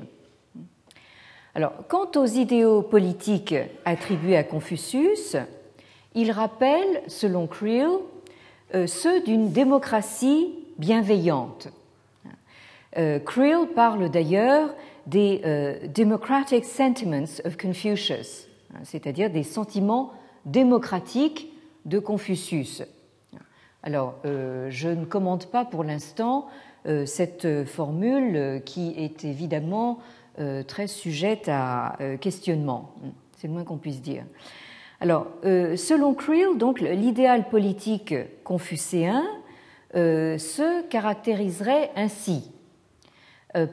Alors, 1.55 1.73
quant 1.89 2.11
aux 2.17 2.27
idéaux 2.27 2.81
politiques 2.81 3.55
attribués 3.85 4.39
à 4.39 4.45
Confucius, 4.45 5.37
il 6.15 6.31
rappelle, 6.31 7.03
selon 7.09 7.47
Creel, 7.47 7.91
ceux 8.87 9.23
d'une 9.23 9.53
démocratie 9.53 10.55
bienveillante. 10.79 11.69
Creel 12.95 13.69
parle 13.75 14.11
d'ailleurs 14.11 14.75
des 15.07 15.41
Democratic 15.95 16.65
Sentiments 16.65 17.41
of 17.45 17.57
Confucius, 17.57 18.49
c'est-à-dire 18.85 19.31
des 19.31 19.43
sentiments 19.43 20.13
démocratiques 20.45 21.53
de 21.85 21.99
Confucius. 21.99 22.83
Alors, 23.83 24.15
euh, 24.25 24.69
je 24.71 24.89
ne 24.89 25.05
commente 25.05 25.51
pas 25.51 25.65
pour 25.65 25.83
l'instant 25.83 26.47
euh, 26.87 27.05
cette 27.07 27.65
formule 27.65 28.63
qui 28.65 28.95
est 28.97 29.25
évidemment 29.25 29.99
euh, 30.39 30.63
très 30.63 30.87
sujette 30.87 31.49
à 31.49 31.99
questionnement. 32.21 32.95
C'est 33.37 33.49
le 33.49 33.55
moins 33.55 33.65
qu'on 33.65 33.79
puisse 33.79 34.01
dire. 34.01 34.25
Alors, 35.01 35.27
selon 35.43 36.15
Creel, 36.15 36.57
donc 36.59 36.81
l'idéal 36.81 37.49
politique 37.49 38.15
confucéen 38.45 39.25
se 39.93 40.87
caractériserait 40.87 41.91
ainsi 41.97 42.52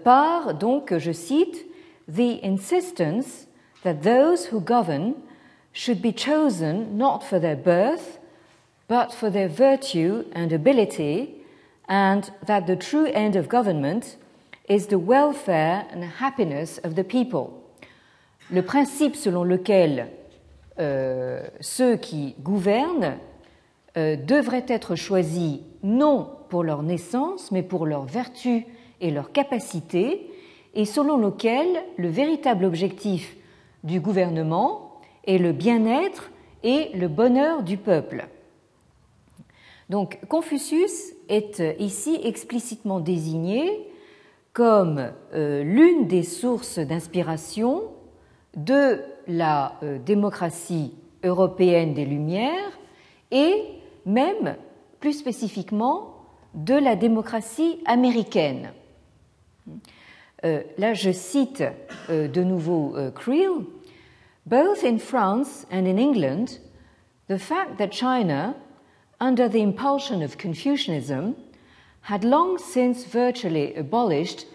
par, 0.03 0.53
donc, 0.53 0.97
je 0.97 1.11
cite, 1.11 1.65
the 2.07 2.39
insistence 2.43 3.47
that 3.83 4.03
those 4.03 4.47
who 4.47 4.59
govern 4.59 5.15
should 5.71 6.01
be 6.01 6.11
chosen 6.11 6.97
not 6.97 7.23
for 7.23 7.39
their 7.39 7.55
birth, 7.55 8.19
but 8.87 9.13
for 9.13 9.29
their 9.29 9.47
virtue 9.47 10.25
and 10.33 10.51
ability, 10.51 11.35
and 11.87 12.31
that 12.45 12.67
the 12.67 12.75
true 12.75 13.05
end 13.13 13.35
of 13.35 13.47
government 13.47 14.17
is 14.67 14.87
the 14.87 14.99
welfare 14.99 15.85
and 15.91 16.03
happiness 16.03 16.79
of 16.83 16.95
the 16.95 17.03
people. 17.03 17.53
Le 18.51 18.61
principe 18.61 19.15
selon 19.15 19.43
lequel 19.43 20.09
euh, 20.79 21.47
ceux 21.61 21.97
qui 21.97 22.35
gouvernent 22.41 23.17
euh, 23.97 24.15
devraient 24.15 24.65
être 24.67 24.95
choisis 24.95 25.59
non 25.83 26.29
pour 26.49 26.63
leur 26.63 26.83
naissance, 26.83 27.51
mais 27.51 27.63
pour 27.63 27.85
leur 27.85 28.05
vertu 28.05 28.65
et 29.01 29.11
leur 29.11 29.31
capacité, 29.31 30.29
et 30.73 30.85
selon 30.85 31.17
lequel 31.17 31.67
le 31.97 32.09
véritable 32.09 32.65
objectif 32.65 33.35
du 33.83 33.99
gouvernement 33.99 34.99
et 35.25 35.37
le 35.37 35.51
bien-être 35.51 36.31
et 36.63 36.89
le 36.95 37.07
bonheur 37.07 37.63
du 37.63 37.77
peuple. 37.77 38.27
Donc 39.89 40.19
Confucius 40.27 41.13
est 41.29 41.63
ici 41.79 42.19
explicitement 42.23 42.99
désigné 42.99 43.87
comme 44.53 45.11
euh, 45.33 45.63
l'une 45.63 46.07
des 46.07 46.23
sources 46.23 46.79
d'inspiration 46.79 47.83
de 48.55 48.99
la 49.27 49.77
euh, 49.83 49.97
démocratie 49.99 50.93
européenne 51.23 51.93
des 51.93 52.05
Lumières 52.05 52.79
et 53.31 53.63
même 54.05 54.55
plus 54.99 55.13
spécifiquement 55.13 56.15
de 56.53 56.73
la 56.73 56.95
démocratie 56.95 57.79
américaine. 57.85 58.71
Euh, 60.45 60.63
là, 60.77 60.93
je 60.93 61.11
cite 61.11 61.63
euh, 62.09 62.27
de 62.27 62.43
nouveau 62.43 62.95
euh, 62.95 63.11
Creel 63.11 63.65
both 64.45 64.83
in 64.83 64.97
France 64.97 65.65
and 65.69 65.85
in 65.85 65.97
England, 65.97 66.59
the 67.27 67.37
fact 67.37 67.77
that 67.77 67.91
China, 67.91 68.55
under 69.19 69.47
the 69.47 69.61
impulsion 69.61 70.23
of 70.23 70.37
Confucianism, 70.37 71.35
had 72.01 72.23
long 72.23 72.57
since 72.57 73.05
virtually 73.05 73.75
abolished 73.75 74.45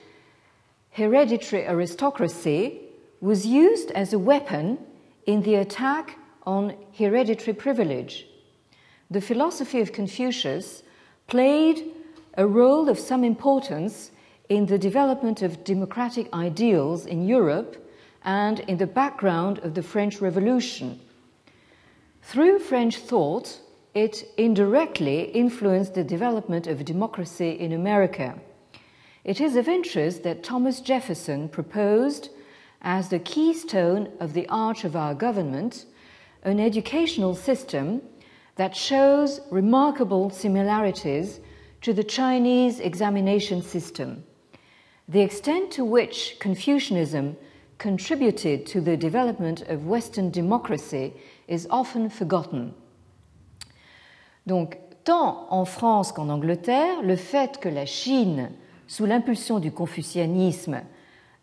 hereditary 0.91 1.65
aristocracy 1.67 2.81
was 3.21 3.47
used 3.47 3.91
as 3.93 4.13
a 4.13 4.19
weapon 4.19 4.79
in 5.27 5.43
the 5.43 5.55
attack 5.55 6.19
on 6.45 6.75
hereditary 6.99 7.55
privilege. 7.55 8.27
The 9.11 9.21
philosophy 9.21 9.81
of 9.81 9.93
Confucius 9.93 10.83
played 11.29 11.85
a 12.37 12.47
role 12.47 12.89
of 12.89 12.99
some 12.99 13.23
importance 13.23 14.11
in 14.49 14.67
the 14.67 14.79
development 14.79 15.43
of 15.43 15.65
democratic 15.65 16.33
ideals 16.35 17.07
in 17.07 17.27
Europe 17.27 17.91
and 18.25 18.61
in 18.61 18.77
the 18.79 18.87
background 18.87 19.59
of 19.61 19.75
the 19.75 19.83
French 19.83 20.21
Revolution. 20.21 21.01
Through 22.23 22.59
French 22.59 22.97
thought, 22.97 23.61
it 23.95 24.25
indirectly 24.37 25.25
influenced 25.31 25.95
the 25.95 26.05
development 26.05 26.67
of 26.67 26.85
democracy 26.85 27.51
in 27.51 27.73
America. 27.73 28.39
It 29.25 29.41
is 29.41 29.57
of 29.57 29.69
interest 29.69 30.23
that 30.25 30.43
Thomas 30.43 30.81
Jefferson 30.81 31.49
proposed, 31.49 32.31
as 32.83 33.09
the 33.09 33.19
keystone 33.19 34.13
of 34.21 34.35
the 34.35 34.47
arch 34.49 34.85
of 34.85 34.97
our 34.97 35.15
government, 35.15 35.87
an 36.43 36.61
educational 36.61 37.35
system 37.35 38.03
that 38.57 38.77
shows 38.77 39.41
remarkable 39.51 40.29
similarities 40.29 41.41
to 41.81 41.93
the 41.93 42.05
Chinese 42.05 42.81
examination 42.81 43.63
system. 43.63 44.25
The 45.07 45.21
extent 45.21 45.71
to 45.73 45.85
which 45.85 46.39
Confucianism 46.41 47.37
contributed 47.77 48.65
to 48.67 48.81
the 48.81 48.97
development 48.97 49.61
of 49.69 49.87
Western 49.87 50.31
democracy 50.31 51.13
is 51.47 51.67
often 51.71 52.09
forgotten. 52.09 52.73
Donc, 54.47 54.79
tant 55.05 55.47
en 55.51 55.67
France 55.67 56.11
qu'en 56.11 56.31
Angleterre, 56.31 57.03
le 57.03 57.17
fait 57.17 57.61
que 57.61 57.69
la 57.69 57.85
Chine, 57.85 58.51
sous 58.87 59.05
l'impulsion 59.05 59.59
du 59.59 59.73
confucianisme, 59.73 60.81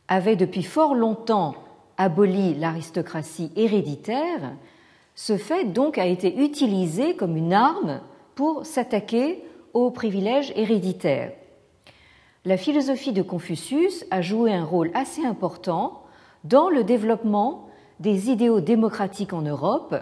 avait 0.08 0.36
depuis 0.36 0.63
fort 0.63 0.95
longtemps 0.95 1.54
aboli 1.97 2.56
l'aristocratie 2.56 3.52
héréditaire, 3.56 4.54
ce 5.13 5.38
fait 5.38 5.65
donc 5.65 6.00
a 6.00 6.08
été 6.08 6.43
utilisé 6.43 7.15
comme 7.15 7.38
une 7.38 7.54
arme 7.54 8.02
pour 8.34 8.65
s'attaquer 8.65 9.43
aux 9.74 9.91
privilèges 9.91 10.52
héréditaires. 10.56 11.34
La 12.43 12.58
philosophie 12.58 13.13
de 13.13 13.21
Confucius 13.21 14.04
a 14.10 14.23
joué 14.23 14.51
un 14.51 14.65
rôle 14.65 14.89
assez 14.95 15.23
important 15.23 16.01
dans 16.43 16.71
le 16.71 16.84
développement 16.84 17.69
des 17.99 18.32
idéaux 18.32 18.62
démocratiques 18.62 19.34
en 19.34 19.43
Europe 19.43 19.95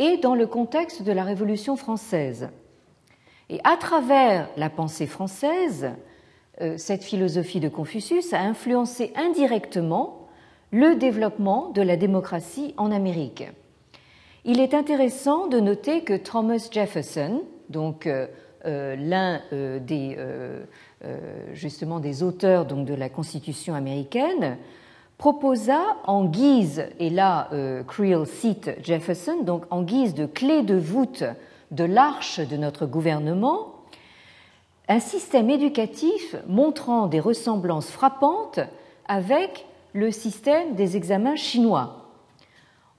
et 0.00 0.16
dans 0.16 0.34
le 0.34 0.48
contexte 0.48 1.04
de 1.04 1.12
la 1.12 1.22
Révolution 1.22 1.76
française. 1.76 2.48
Et 3.50 3.60
à 3.62 3.76
travers 3.76 4.48
la 4.56 4.68
pensée 4.68 5.06
française, 5.06 5.90
euh, 6.60 6.76
cette 6.76 7.04
philosophie 7.04 7.60
de 7.60 7.68
Confucius 7.68 8.32
a 8.32 8.40
influencé 8.40 9.12
indirectement 9.14 10.26
le 10.72 10.96
développement 10.96 11.70
de 11.70 11.82
la 11.82 11.96
démocratie 11.96 12.74
en 12.78 12.90
Amérique. 12.90 13.44
Il 14.44 14.58
est 14.58 14.74
intéressant 14.74 15.46
de 15.46 15.60
noter 15.60 16.02
que 16.02 16.16
Thomas 16.16 16.68
Jefferson, 16.68 17.44
donc 17.68 18.08
euh, 18.08 18.26
euh, 18.64 18.96
l'un 18.96 19.40
des 19.78 20.16
justement 21.52 22.00
des 22.00 22.22
auteurs 22.22 22.64
donc 22.64 22.86
de 22.86 22.94
la 22.94 23.08
Constitution 23.08 23.74
américaine, 23.74 24.56
proposa 25.18 25.80
en 26.04 26.26
guise, 26.26 26.86
et 26.98 27.10
là 27.10 27.48
euh, 27.52 27.82
Creel 27.82 28.26
cite 28.26 28.70
Jefferson, 28.82 29.42
donc 29.42 29.64
en 29.70 29.82
guise 29.82 30.14
de 30.14 30.26
clé 30.26 30.62
de 30.62 30.76
voûte 30.76 31.24
de 31.70 31.84
l'arche 31.84 32.40
de 32.40 32.56
notre 32.56 32.86
gouvernement, 32.86 33.74
un 34.88 35.00
système 35.00 35.50
éducatif 35.50 36.36
montrant 36.46 37.06
des 37.06 37.18
ressemblances 37.18 37.90
frappantes 37.90 38.60
avec 39.08 39.66
le 39.94 40.10
système 40.10 40.74
des 40.74 40.96
examens 40.96 41.34
chinois. 41.34 42.10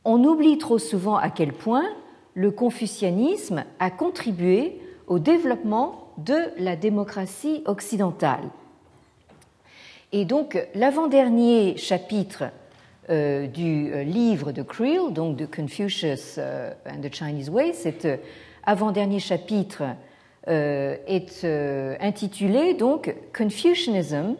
On 0.03 0.23
oublie 0.23 0.57
trop 0.57 0.79
souvent 0.79 1.15
à 1.15 1.29
quel 1.29 1.53
point 1.53 1.87
le 2.33 2.51
confucianisme 2.51 3.63
a 3.79 3.89
contribué 3.89 4.81
au 5.07 5.19
développement 5.19 6.06
de 6.17 6.51
la 6.57 6.75
démocratie 6.75 7.63
occidentale. 7.65 8.49
Et 10.11 10.25
donc, 10.25 10.57
l'avant-dernier 10.73 11.75
chapitre 11.77 12.45
euh, 13.09 13.47
du 13.47 13.91
euh, 13.93 14.03
livre 14.03 14.51
de 14.51 14.61
Creel, 14.61 15.13
donc 15.13 15.35
de 15.37 15.45
Confucius 15.45 16.35
euh, 16.37 16.73
and 16.85 17.01
the 17.01 17.13
Chinese 17.13 17.49
Way, 17.49 17.73
cet 17.73 18.07
avant-dernier 18.63 19.19
chapitre 19.19 19.83
est 20.49 21.45
intitulé 21.99 22.73
donc 22.73 23.13
Confucianism 23.37 24.35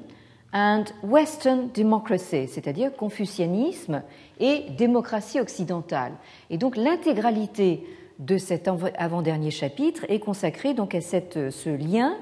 and 0.54 0.86
Western 1.04 1.70
Democracy, 1.74 2.48
c'est-à-dire 2.48 2.96
confucianisme 2.96 4.02
et 4.40 4.70
démocratie 4.78 5.42
occidentale. 5.42 6.14
Et 6.50 6.58
donc 6.58 6.78
l'intégralité 6.78 7.84
de 8.20 8.38
cet 8.38 8.68
avant-dernier 8.98 9.52
chapitre 9.52 10.06
est 10.10 10.20
consacrée 10.20 10.74
donc 10.74 10.96
à 10.96 11.02
cette, 11.02 11.52
ce 11.52 11.70
lien 11.70 12.18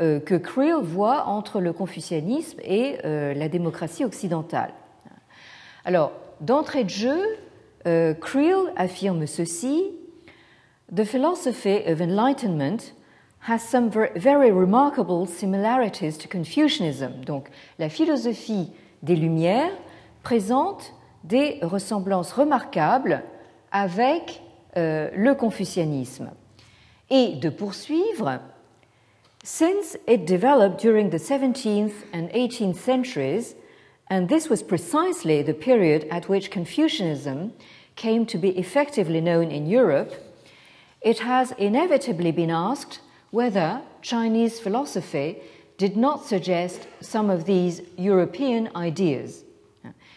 euh, 0.00 0.20
que 0.20 0.34
Creel 0.34 0.82
voit 0.82 1.26
entre 1.26 1.60
le 1.60 1.72
confucianisme 1.72 2.58
et 2.62 2.98
euh, 3.04 3.32
la 3.34 3.48
démocratie 3.48 4.04
occidentale. 4.04 4.72
Alors, 5.84 6.12
d'entrée 6.40 6.84
de 6.84 6.90
jeu, 6.90 7.22
euh, 7.86 8.12
Creel 8.14 8.72
affirme 8.76 9.26
ceci 9.26 9.84
The 10.94 11.04
philosophy 11.04 11.80
of 11.86 12.00
enlightenment 12.00 12.94
has 13.48 13.58
some 13.58 13.88
very 13.88 14.50
remarkable 14.50 15.26
similarities 15.26 16.18
to 16.18 16.28
Confucianism. 16.28 17.24
Donc, 17.24 17.48
la 17.78 17.88
philosophie 17.88 18.70
des 19.02 19.16
Lumières 19.16 19.72
présente 20.22 20.92
des 21.24 21.58
ressemblances 21.62 22.32
remarquables 22.32 23.22
avec 23.72 24.42
le 24.76 25.34
confucianisme 25.34 26.30
et 27.10 27.36
de 27.40 27.48
poursuivre 27.48 28.40
Since 29.48 29.96
it 30.08 30.26
developed 30.26 30.78
during 30.80 31.10
the 31.10 31.18
17th 31.18 32.02
and 32.12 32.28
18th 32.30 32.78
centuries, 32.78 33.54
and 34.10 34.28
this 34.28 34.48
was 34.48 34.60
precisely 34.60 35.40
the 35.40 35.54
period 35.54 36.04
at 36.10 36.28
which 36.28 36.50
Confucianism 36.50 37.52
came 37.94 38.26
to 38.26 38.38
be 38.38 38.58
effectively 38.58 39.20
known 39.20 39.52
in 39.52 39.68
Europe, 39.68 40.14
it 41.00 41.20
has 41.20 41.52
inevitably 41.58 42.32
been 42.32 42.50
asked 42.50 42.98
whether 43.30 43.82
Chinese 44.02 44.58
philosophy 44.58 45.36
did 45.78 45.96
not 45.96 46.24
suggest 46.24 46.88
some 47.00 47.30
of 47.30 47.44
these 47.44 47.82
European 47.96 48.68
ideas. 48.74 49.44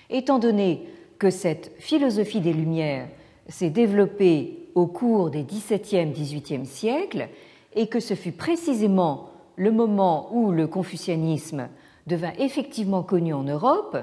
Étant 0.10 0.39
donné 0.41 0.88
que 1.19 1.30
cette 1.30 1.80
philosophie 1.80 2.41
des 2.41 2.54
Lumières 2.54 3.10
s'est 3.50 3.70
développée 3.70 4.70
au 4.76 4.88
cours 4.88 5.30
des 5.30 5.44
XVIIe, 5.44 6.12
XVIIIe 6.12 6.66
siècles 6.66 7.28
et 7.76 7.88
que 7.88 8.00
ce 8.00 8.14
fut 8.14 8.32
précisément 8.32 9.30
le 9.56 9.72
moment 9.72 10.30
où 10.34 10.52
le 10.52 10.68
confucianisme 10.68 11.68
devint 12.08 12.34
effectivement 12.40 13.04
connu 13.04 13.34
en 13.34 13.44
Europe, 13.44 13.98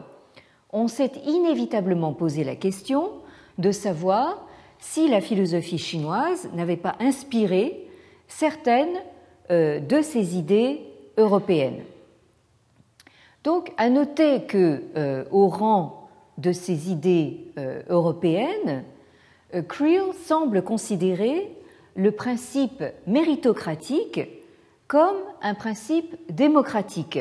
on 0.73 0.89
s'est 0.89 1.13
inévitablement 1.25 2.13
posé 2.13 2.45
la 2.45 2.57
question 2.57 3.11
de 3.59 3.73
savoir 3.73 4.47
si 4.79 5.09
la 5.09 5.21
philosophie 5.21 5.79
chinoise 5.79 6.51
n'avait 6.53 6.77
pas 6.77 6.97
inspiré 7.01 7.89
certaines 8.29 8.99
euh, 9.51 9.81
de 9.81 10.03
ces 10.03 10.37
idées 10.37 10.81
européennes. 11.17 11.83
Donc, 13.45 13.73
à 13.77 13.89
noter 13.89 14.43
que, 14.43 14.83
euh, 14.97 15.25
au 15.31 15.49
rang 15.49 16.09
de 16.37 16.53
ces 16.53 16.91
idées 16.91 17.53
euh, 17.59 17.83
européennes, 17.89 18.85
Creel 19.69 20.13
semble 20.25 20.63
considérer 20.63 21.51
le 21.95 22.11
principe 22.11 22.83
méritocratique 23.07 24.21
comme 24.89 25.17
un 25.43 25.55
principe 25.55 26.17
démocratique. 26.31 27.19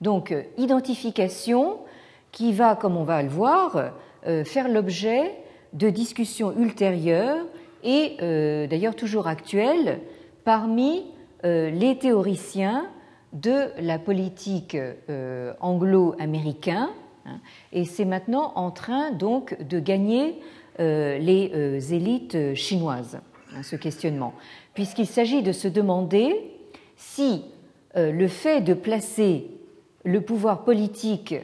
Donc, 0.00 0.34
identification 0.56 1.78
qui 2.32 2.52
va, 2.52 2.74
comme 2.74 2.96
on 2.96 3.04
va 3.04 3.22
le 3.22 3.28
voir, 3.28 3.92
faire 4.44 4.68
l'objet 4.68 5.32
de 5.72 5.90
discussions 5.90 6.56
ultérieures 6.56 7.44
et 7.82 8.16
euh, 8.22 8.66
d'ailleurs 8.66 8.96
toujours 8.96 9.26
actuelles 9.26 10.00
parmi 10.44 11.04
euh, 11.44 11.70
les 11.70 11.98
théoriciens 11.98 12.86
de 13.32 13.70
la 13.80 13.98
politique 13.98 14.76
euh, 14.76 15.52
anglo-américain. 15.60 16.90
Hein, 17.26 17.38
et 17.72 17.84
c'est 17.84 18.04
maintenant 18.04 18.52
en 18.56 18.70
train 18.70 19.12
donc 19.12 19.56
de 19.62 19.78
gagner 19.78 20.40
les 20.78 21.94
élites 21.94 22.54
chinoises, 22.54 23.20
hein, 23.54 23.62
ce 23.62 23.76
questionnement, 23.76 24.34
puisqu'il 24.74 25.06
s'agit 25.06 25.42
de 25.42 25.52
se 25.52 25.68
demander 25.68 26.34
si 26.96 27.42
le 27.94 28.28
fait 28.28 28.60
de 28.60 28.74
placer 28.74 29.46
le 30.04 30.20
pouvoir 30.20 30.64
politique 30.64 31.34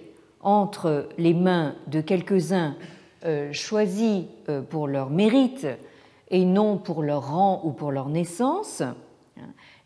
entre 0.41 1.09
les 1.19 1.35
mains 1.35 1.75
de 1.89 2.01
quelques-uns 2.01 2.77
euh, 3.25 3.53
choisis 3.53 4.25
euh, 4.49 4.63
pour 4.63 4.87
leur 4.87 5.11
mérite 5.11 5.67
et 6.31 6.45
non 6.45 6.79
pour 6.79 7.03
leur 7.03 7.31
rang 7.33 7.61
ou 7.65 7.73
pour 7.73 7.91
leur 7.91 8.09
naissance, 8.09 8.83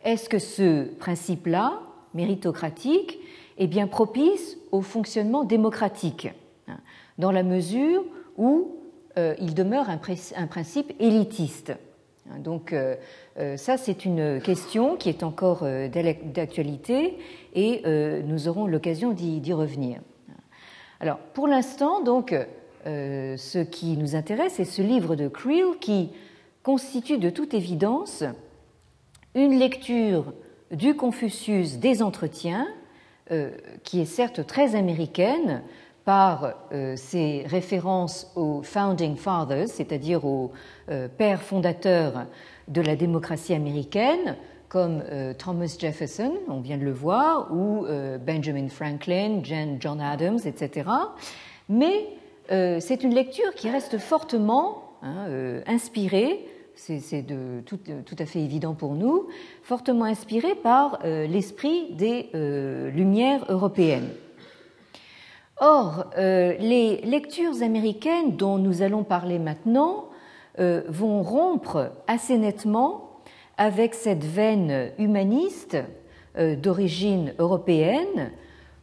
est-ce 0.05 0.29
que 0.29 0.39
ce 0.39 0.85
principe-là, 0.85 1.81
méritocratique, 2.15 3.19
est 3.57 3.67
bien 3.67 3.87
propice 3.87 4.59
au 4.73 4.81
fonctionnement 4.81 5.45
démocratique, 5.45 6.29
dans 7.19 7.31
la 7.31 7.43
mesure 7.43 8.05
où 8.37 8.69
euh, 8.69 8.80
il 9.17 9.55
demeure 9.55 9.89
un, 9.91 10.47
principe 10.47 10.93
élitiste 11.01 11.73
donc 12.39 12.75
ça, 13.57 13.77
c'est 13.77 14.05
une 14.05 14.41
question 14.41 14.97
qui 14.97 15.09
est 15.09 15.25
encore 15.25 15.67
d'actualité 16.33 17.19
et 17.55 17.83
nous 18.25 18.47
aurons 18.47 18.67
l'occasion 18.67 19.13
d'y 19.13 19.53
revenir. 19.53 20.01
Alors, 21.01 21.19
pour 21.19 21.49
l'instant, 21.49 22.03
donc, 22.03 22.35
euh, 22.87 23.37
ce 23.37 23.59
qui 23.59 23.97
nous 23.97 24.17
intéresse, 24.17 24.55
c'est 24.57 24.65
ce 24.65 24.83
livre 24.83 25.15
de 25.15 25.29
Creel 25.29 25.79
qui 25.81 26.11
constitue 26.63 27.19
de 27.19 27.31
toute 27.31 27.55
évidence 27.55 28.23
une 29.35 29.59
lecture 29.59 30.33
du 30.71 30.95
Confucius 30.95 31.79
des 31.79 32.03
entretiens, 32.03 32.67
euh, 33.31 33.51
qui 33.83 34.01
est 34.01 34.07
certes 34.07 34.47
très 34.47 34.75
américaine 34.75 35.63
par 36.11 36.55
euh, 36.73 36.97
ses 36.97 37.45
références 37.47 38.33
aux 38.35 38.63
Founding 38.63 39.15
Fathers, 39.15 39.69
c'est-à-dire 39.69 40.25
aux 40.25 40.51
pères 41.17 41.41
fondateurs 41.41 42.27
de 42.67 42.81
la 42.81 42.97
démocratie 42.97 43.55
américaine, 43.55 44.37
comme 44.69 45.05
Thomas 45.39 45.77
Jefferson, 45.79 46.33
on 46.49 46.61
vient 46.61 46.79
de 46.79 46.85
le 46.85 46.93
voir, 46.93 47.53
ou 47.53 47.87
Benjamin 48.27 48.69
Franklin, 48.69 49.41
John 49.45 50.01
Adams, 50.01 50.41
etc. 50.45 50.91
Mais 51.69 52.09
euh, 52.51 52.79
c'est 52.81 53.05
une 53.05 53.15
lecture 53.15 53.55
qui 53.55 53.71
reste 53.71 53.99
fortement 53.99 54.97
hein, 55.03 55.27
euh, 55.29 55.63
inspirée, 55.67 56.47
c'est 56.75 57.25
tout, 57.67 58.17
à 58.19 58.27
fait 58.27 58.41
évident 58.41 58.75
pour 58.75 58.95
nous, 58.95 59.29
fortement 59.63 60.07
inspirée 60.07 60.55
par 60.55 60.99
euh, 61.05 61.27
l'esprit 61.27 61.93
des 61.93 62.31
Lumières 62.93 63.45
européennes. 63.49 64.09
Or, 65.61 66.07
les 66.17 67.03
lectures 67.05 67.63
américaines 67.63 68.37
dont 68.37 68.57
nous 68.57 68.81
allons 68.81 69.05
parler 69.05 69.39
maintenant 69.39 70.07
vont 70.59 71.23
rompre 71.23 71.93
assez 72.07 72.39
nettement 72.39 73.21
avec 73.59 73.93
cette 73.93 74.25
veine 74.25 74.91
humaniste 74.99 75.77
d'origine 76.39 77.35
européenne 77.39 78.31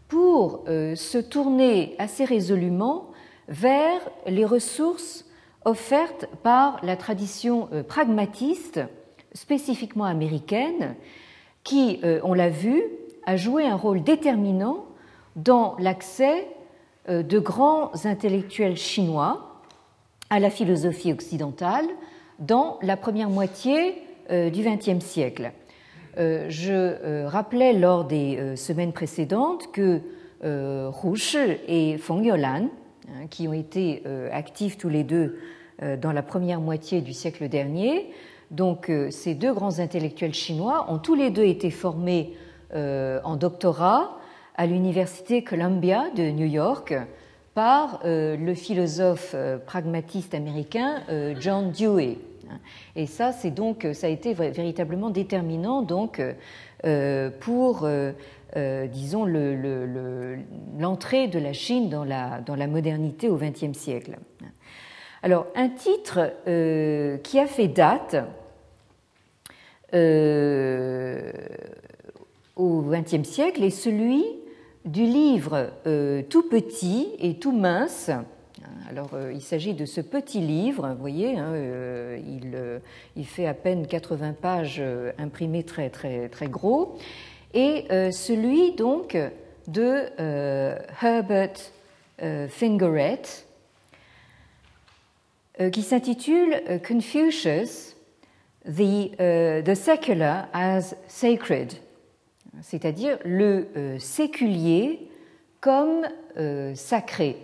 pour 0.07 0.65
se 0.67 1.17
tourner 1.17 1.95
assez 1.97 2.25
résolument 2.25 3.07
vers 3.47 4.01
les 4.27 4.45
ressources 4.45 5.25
offertes 5.65 6.27
par 6.43 6.79
la 6.83 6.95
tradition 6.95 7.69
euh, 7.73 7.83
pragmatiste, 7.83 8.79
spécifiquement 9.33 10.05
américaine, 10.05 10.95
qui, 11.63 11.99
euh, 12.03 12.19
on 12.23 12.33
l'a 12.33 12.49
vu, 12.49 12.81
a 13.25 13.35
joué 13.35 13.65
un 13.65 13.75
rôle 13.75 14.01
déterminant 14.01 14.85
dans 15.35 15.75
l'accès 15.79 16.47
euh, 16.47 16.56
de 17.07 17.39
grands 17.39 17.91
intellectuels 18.05 18.77
chinois 18.77 19.61
à 20.29 20.39
la 20.39 20.49
philosophie 20.49 21.13
occidentale 21.13 21.85
dans 22.39 22.77
la 22.81 22.97
première 22.97 23.29
moitié 23.29 23.95
du 24.29 24.61
XXe 24.61 25.03
siècle. 25.03 25.51
Je 26.17 27.25
rappelais 27.25 27.73
lors 27.73 28.05
des 28.05 28.55
semaines 28.57 28.91
précédentes 28.91 29.71
que 29.71 30.01
Hu 30.43 31.15
Shi 31.15 31.57
et 31.67 31.97
Feng 31.97 32.21
Youlan 32.23 32.69
Hein, 33.09 33.27
qui 33.29 33.47
ont 33.47 33.53
été 33.53 34.03
euh, 34.05 34.27
actifs 34.33 34.77
tous 34.77 34.89
les 34.89 35.05
deux 35.05 35.39
euh, 35.81 35.95
dans 35.95 36.11
la 36.11 36.21
première 36.21 36.59
moitié 36.59 36.99
du 36.99 37.13
siècle 37.13 37.47
dernier. 37.47 38.11
Donc 38.51 38.89
euh, 38.89 39.09
ces 39.11 39.33
deux 39.33 39.53
grands 39.53 39.79
intellectuels 39.79 40.33
chinois 40.33 40.87
ont 40.89 40.97
tous 40.97 41.15
les 41.15 41.29
deux 41.29 41.45
été 41.45 41.71
formés 41.71 42.33
en 42.73 43.37
doctorat 43.37 44.17
à 44.57 44.65
l'université 44.65 45.43
Columbia 45.43 46.09
de 46.15 46.23
New 46.31 46.45
York 46.45 46.93
par 47.53 48.01
le 48.03 48.53
philosophe 48.53 49.35
pragmatiste 49.65 50.33
américain 50.33 51.01
John 51.39 51.71
Dewey. 51.71 52.17
Et 52.95 53.05
ça, 53.07 53.31
c'est 53.31 53.51
donc, 53.51 53.87
ça 53.93 54.07
a 54.07 54.09
été 54.09 54.33
véritablement 54.33 55.09
déterminant 55.09 55.81
donc 55.81 56.21
pour 57.39 57.87
euh, 58.55 58.87
disons, 58.87 59.25
l'entrée 60.79 61.27
de 61.27 61.37
la 61.37 61.51
Chine 61.51 61.89
dans 61.89 62.05
la, 62.05 62.39
dans 62.39 62.55
la 62.55 62.67
modernité 62.67 63.27
au 63.27 63.35
XXe 63.35 63.77
siècle. 63.77 64.17
Alors, 65.21 65.47
un 65.55 65.67
titre 65.67 66.31
euh, 66.47 67.17
qui 67.17 67.39
a 67.39 67.45
fait 67.45 67.67
date 67.67 68.15
euh, 69.93 71.31
au 72.55 72.83
XXe 72.83 73.27
siècle 73.27 73.63
est 73.63 73.69
celui 73.69 74.23
du 74.87 75.03
livre 75.03 75.71
tout 76.29 76.49
petit 76.49 77.09
et 77.19 77.35
tout 77.35 77.51
mince. 77.51 78.09
Alors, 78.89 79.11
il 79.31 79.41
s'agit 79.41 79.73
de 79.73 79.85
ce 79.85 80.01
petit 80.01 80.39
livre, 80.39 80.89
vous 80.89 80.99
voyez, 80.99 81.37
hein, 81.37 81.53
il, 82.17 82.57
il, 83.15 83.25
fait 83.25 83.45
à 83.45 83.53
peine 83.53 83.85
80 83.85 84.33
pages 84.33 84.81
imprimées 85.17 85.63
très, 85.63 85.89
très, 85.89 86.29
très 86.29 86.47
gros, 86.47 86.97
et 87.53 87.85
euh, 87.91 88.11
celui 88.11 88.73
donc 88.73 89.17
de 89.67 90.05
euh, 90.19 90.77
Herbert 91.01 91.53
euh, 92.21 92.47
Fingeret 92.47 93.21
qui 95.73 95.81
s'intitule 95.81 96.61
Confucius, 96.87 97.95
the 98.67 99.73
Secular 99.73 100.47
as 100.53 100.93
Sacred, 101.07 101.73
c'est-à-dire 102.61 103.17
le 103.25 103.97
séculier 103.99 105.09
comme 105.59 106.05
sacré, 106.75 107.37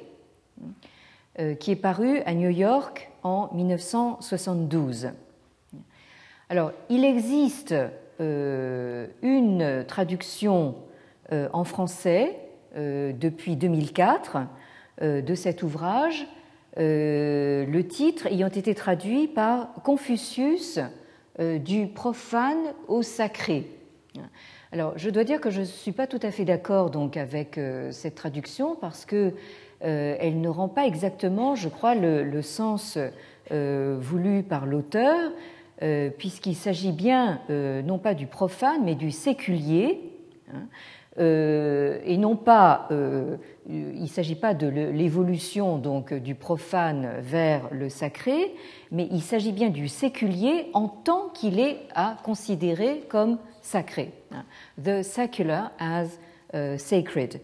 qui 1.59 1.71
est 1.71 1.75
paru 1.75 2.19
à 2.25 2.33
New 2.33 2.49
York 2.49 3.11
en 3.23 3.49
1972. 3.53 5.09
Alors, 6.49 6.71
il 6.89 7.05
existe 7.05 7.73
une 8.19 9.85
traduction 9.87 10.75
en 11.31 11.63
français 11.63 12.37
depuis 12.75 13.55
2004 13.55 14.37
de 15.01 15.35
cet 15.35 15.63
ouvrage, 15.63 16.27
le 16.77 17.81
titre 17.81 18.27
ayant 18.27 18.47
été 18.47 18.75
traduit 18.75 19.27
par 19.27 19.73
Confucius 19.83 20.79
du 21.39 21.87
profane 21.87 22.73
au 22.87 23.01
sacré. 23.01 23.67
Alors, 24.73 24.93
je 24.95 25.11
dois 25.11 25.23
dire 25.23 25.39
que 25.39 25.51
je 25.51 25.59
ne 25.59 25.65
suis 25.65 25.91
pas 25.91 26.07
tout 26.07 26.19
à 26.23 26.31
fait 26.31 26.45
d'accord 26.45 26.89
avec 27.15 27.59
euh, 27.59 27.91
cette 27.91 28.15
traduction 28.15 28.75
parce 28.75 29.05
que 29.05 29.31
euh, 29.83 30.15
elle 30.19 30.41
ne 30.41 30.49
rend 30.49 30.67
pas 30.67 30.87
exactement, 30.87 31.53
je 31.53 31.69
crois, 31.69 31.93
le, 31.93 32.41
sens 32.41 32.97
euh, 33.51 33.97
voulu 34.01 34.41
par 34.41 34.65
l'auteur, 34.65 35.31
puisqu'il 36.17 36.55
s'agit 36.55 36.91
bien 36.91 37.41
non 37.49 37.99
pas 37.99 38.15
du 38.15 38.25
profane 38.25 38.83
mais 38.83 38.95
du 38.95 39.11
séculier. 39.11 39.99
Hein, 40.51 40.67
et 41.19 42.17
non 42.17 42.35
pas, 42.35 42.87
il 43.69 44.01
ne 44.01 44.07
s'agit 44.07 44.35
pas 44.35 44.53
de 44.53 44.67
l'évolution 44.67 45.77
donc 45.77 46.13
du 46.13 46.33
profane 46.35 47.09
vers 47.19 47.67
le 47.71 47.89
sacré, 47.89 48.55
mais 48.91 49.07
il 49.11 49.21
s'agit 49.21 49.51
bien 49.51 49.69
du 49.69 49.87
séculier 49.87 50.67
en 50.73 50.87
tant 50.87 51.29
qu'il 51.33 51.59
est 51.59 51.79
à 51.93 52.15
considérer 52.23 53.03
comme 53.09 53.37
sacré. 53.63 54.11
The 54.77 55.01
secular 55.01 55.71
as 55.79 56.19
uh, 56.53 56.77
sacred. 56.77 57.41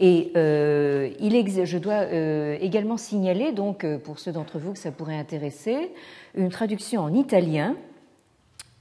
Et 0.00 0.32
euh, 0.34 1.10
je 1.20 1.78
dois 1.78 1.92
euh, 1.92 2.56
également 2.60 2.96
signaler, 2.96 3.52
donc, 3.52 3.84
euh, 3.84 3.98
pour 3.98 4.18
ceux 4.18 4.32
d'entre 4.32 4.58
vous 4.58 4.72
que 4.72 4.78
ça 4.78 4.90
pourrait 4.90 5.18
intéresser, 5.18 5.92
une 6.34 6.48
traduction 6.48 7.02
en 7.02 7.12
italien 7.12 7.76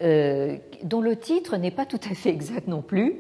dont 0.02 1.02
le 1.02 1.18
titre 1.18 1.58
n'est 1.58 1.72
pas 1.72 1.86
tout 1.86 2.00
à 2.10 2.16
fait 2.16 2.30
exact 2.30 2.70
non 2.70 2.82
plus, 2.82 3.16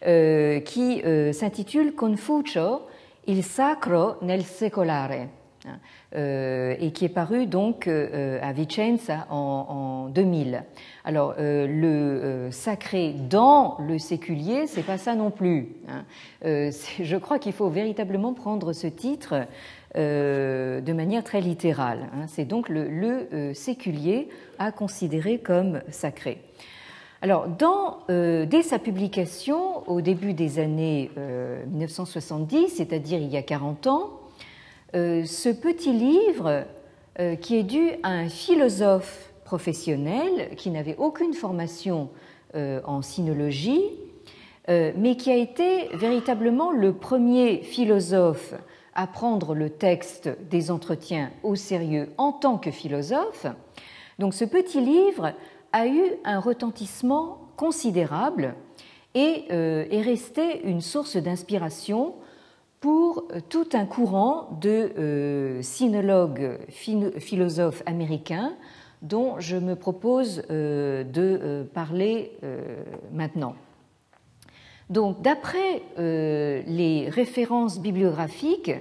qui 0.00 1.02
s'intitule 1.34 1.94
Confucio, 1.94 2.80
il 3.26 3.44
sacro 3.44 4.14
nel 4.22 4.42
secolare. 4.42 5.28
Euh, 6.14 6.76
et 6.78 6.92
qui 6.92 7.04
est 7.04 7.10
paru 7.10 7.46
donc 7.46 7.88
euh, 7.88 8.38
à 8.40 8.52
Vicenza 8.52 9.26
en, 9.28 10.08
2000. 10.08 10.62
Alors 11.06 11.34
euh, 11.38 11.66
le 11.66 12.50
sacré 12.50 13.14
dans 13.30 13.78
le 13.80 13.98
séculier, 13.98 14.66
c'est 14.66 14.82
pas 14.82 14.98
ça 14.98 15.14
non 15.14 15.30
plus. 15.30 15.68
Hein. 15.88 16.04
je 16.42 17.16
crois 17.16 17.38
qu'il 17.38 17.54
faut 17.54 17.70
véritablement 17.70 18.34
prendre 18.34 18.72
ce 18.72 18.86
titre 18.86 19.46
de 19.94 20.92
manière 20.92 21.24
très 21.24 21.40
littérale. 21.40 22.10
Hein. 22.12 22.26
C'est 22.26 22.44
donc 22.44 22.68
le, 22.68 23.54
séculier 23.54 24.28
à 24.58 24.70
considérer 24.72 25.38
comme 25.38 25.80
sacré. 25.88 26.42
Alors, 27.22 27.46
dès 28.08 28.62
sa 28.62 28.78
publication 28.78 29.88
au 29.88 30.02
début 30.02 30.34
des 30.34 30.58
années 30.58 31.10
1970, 31.68 32.68
c'est-à-dire 32.76 33.20
il 33.20 33.28
y 33.28 33.38
a 33.38 33.42
40 33.42 33.86
ans, 33.86 34.10
euh, 34.94 35.24
ce 35.24 35.48
petit 35.48 35.92
livre, 35.92 36.64
euh, 37.18 37.34
qui 37.36 37.56
est 37.56 37.64
dû 37.64 37.90
à 38.02 38.10
un 38.10 38.28
philosophe 38.28 39.25
professionnel 39.46 40.50
qui 40.56 40.70
n'avait 40.70 40.96
aucune 40.98 41.32
formation 41.32 42.10
euh, 42.54 42.80
en 42.84 43.00
sinologie, 43.00 43.82
mais 44.68 45.16
qui 45.16 45.30
a 45.30 45.36
été 45.36 45.90
véritablement 45.94 46.72
le 46.72 46.92
premier 46.92 47.62
philosophe 47.62 48.52
à 48.94 49.06
prendre 49.06 49.54
le 49.54 49.70
texte 49.70 50.28
des 50.50 50.72
entretiens 50.72 51.30
au 51.44 51.54
sérieux 51.54 52.08
en 52.18 52.32
tant 52.32 52.58
que 52.58 52.72
philosophe. 52.72 53.46
Donc 54.18 54.34
ce 54.34 54.44
petit 54.44 54.80
livre 54.80 55.34
a 55.72 55.86
eu 55.86 56.02
un 56.24 56.40
retentissement 56.40 57.38
considérable 57.56 58.56
et 59.14 59.44
est 59.52 60.02
resté 60.02 60.66
une 60.66 60.80
source 60.80 61.16
d'inspiration 61.16 62.16
pour 62.80 63.24
euh, 63.32 63.40
tout 63.48 63.68
un 63.72 63.84
courant 63.84 64.48
de 64.60 64.92
euh, 64.98 65.62
sinologues 65.62 66.58
philosophes 66.68 67.82
américains 67.86 68.54
dont 69.02 69.38
je 69.38 69.56
me 69.56 69.76
propose 69.76 70.42
euh, 70.50 71.04
de 71.04 71.64
parler 71.74 72.32
maintenant. 73.12 73.54
Donc, 74.88 75.20
d'après 75.22 75.82
les 75.98 77.08
références 77.10 77.80
bibliographiques 77.80 78.72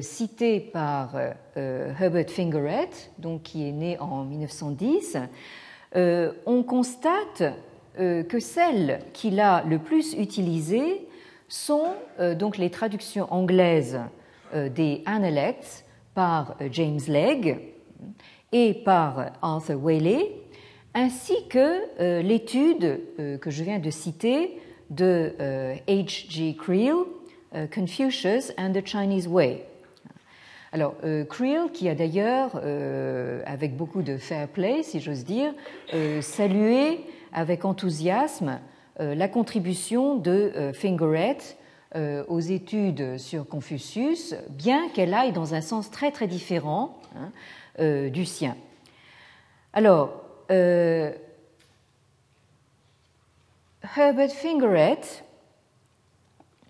citées 0.00 0.58
par 0.58 1.14
Herbert 1.54 2.28
Fingeret, 2.28 2.90
donc 3.18 3.44
qui 3.44 3.68
est 3.68 3.72
né 3.72 3.96
en 4.00 4.24
1910, 4.24 5.18
on 5.94 6.62
constate 6.64 7.44
que 7.96 8.40
celle 8.40 8.98
qu'il 9.12 9.38
a 9.38 9.62
le 9.62 9.78
plus 9.78 10.14
utilisée 10.14 11.08
sont 11.48 11.94
euh, 12.20 12.34
donc 12.34 12.58
les 12.58 12.70
traductions 12.70 13.26
anglaises 13.32 13.98
euh, 14.54 14.68
des 14.68 15.02
Analects 15.06 15.84
par 16.14 16.56
euh, 16.60 16.68
James 16.70 17.00
Legge 17.08 17.56
et 18.52 18.74
par 18.74 19.32
Arthur 19.42 19.82
Whaley, 19.82 20.32
ainsi 20.94 21.34
que 21.48 22.20
l'étude 22.22 23.00
que 23.40 23.50
je 23.50 23.62
viens 23.62 23.78
de 23.78 23.90
citer 23.90 24.58
de 24.90 25.34
H.G. 25.86 26.56
Creel, 26.58 26.94
Confucius 27.72 28.52
and 28.58 28.72
the 28.72 28.84
Chinese 28.84 29.28
Way. 29.28 29.64
Alors, 30.72 30.94
Creel, 31.28 31.70
qui 31.72 31.88
a 31.88 31.94
d'ailleurs, 31.94 32.56
avec 33.46 33.76
beaucoup 33.76 34.02
de 34.02 34.16
fair 34.16 34.48
play, 34.48 34.82
si 34.82 35.00
j'ose 35.00 35.24
dire, 35.24 35.52
salué 36.22 37.00
avec 37.32 37.64
enthousiasme 37.64 38.58
euh, 39.00 39.14
la 39.14 39.28
contribution 39.28 40.16
de 40.16 40.52
euh, 40.56 40.72
Fingeret 40.72 41.38
euh, 41.38 41.54
aux 41.94 42.40
études 42.40 43.18
sur 43.18 43.48
Confucius, 43.48 44.34
bien 44.50 44.88
qu'elle 44.90 45.14
aille 45.14 45.32
dans 45.32 45.54
un 45.54 45.60
sens 45.60 45.90
très 45.90 46.10
très 46.10 46.26
différent 46.26 47.00
hein, 47.16 48.08
du 48.10 48.24
sien. 48.24 48.56
Alors, 49.72 50.22
Herbert 53.96 54.30
Fingeret, 54.30 55.00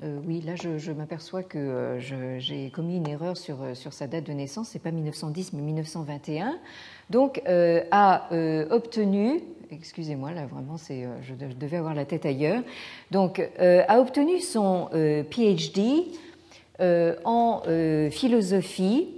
oui, 0.03 0.41
là 0.43 0.55
je, 0.55 0.93
m'aperçois 0.93 1.43
que 1.43 1.97
j'ai 2.39 2.71
commis 2.71 2.97
une 2.97 3.09
erreur 3.09 3.37
sur, 3.37 3.59
sur, 3.75 3.93
sa 3.93 4.07
date 4.07 4.25
de 4.25 4.33
naissance, 4.33 4.69
c'est 4.69 4.79
pas 4.79 4.93
1910 4.93 5.53
mais 5.55 5.63
1921, 5.63 6.59
donc 7.11 7.43
a 7.47 8.29
obtenu 8.71 9.43
excusez-moi, 9.71 10.33
là 10.33 10.47
vraiment, 10.47 10.77
c'est, 10.77 11.05
euh, 11.05 11.17
je 11.23 11.35
devais 11.35 11.77
avoir 11.77 11.95
la 11.95 12.05
tête 12.05 12.27
ailleurs. 12.27 12.63
Donc, 13.11 13.41
euh, 13.61 13.83
a 13.89 14.01
obtenu 14.01 14.41
son 14.41 14.89
euh, 14.95 15.23
PhD 15.25 16.05
en 17.25 17.63
philosophie 18.13 19.09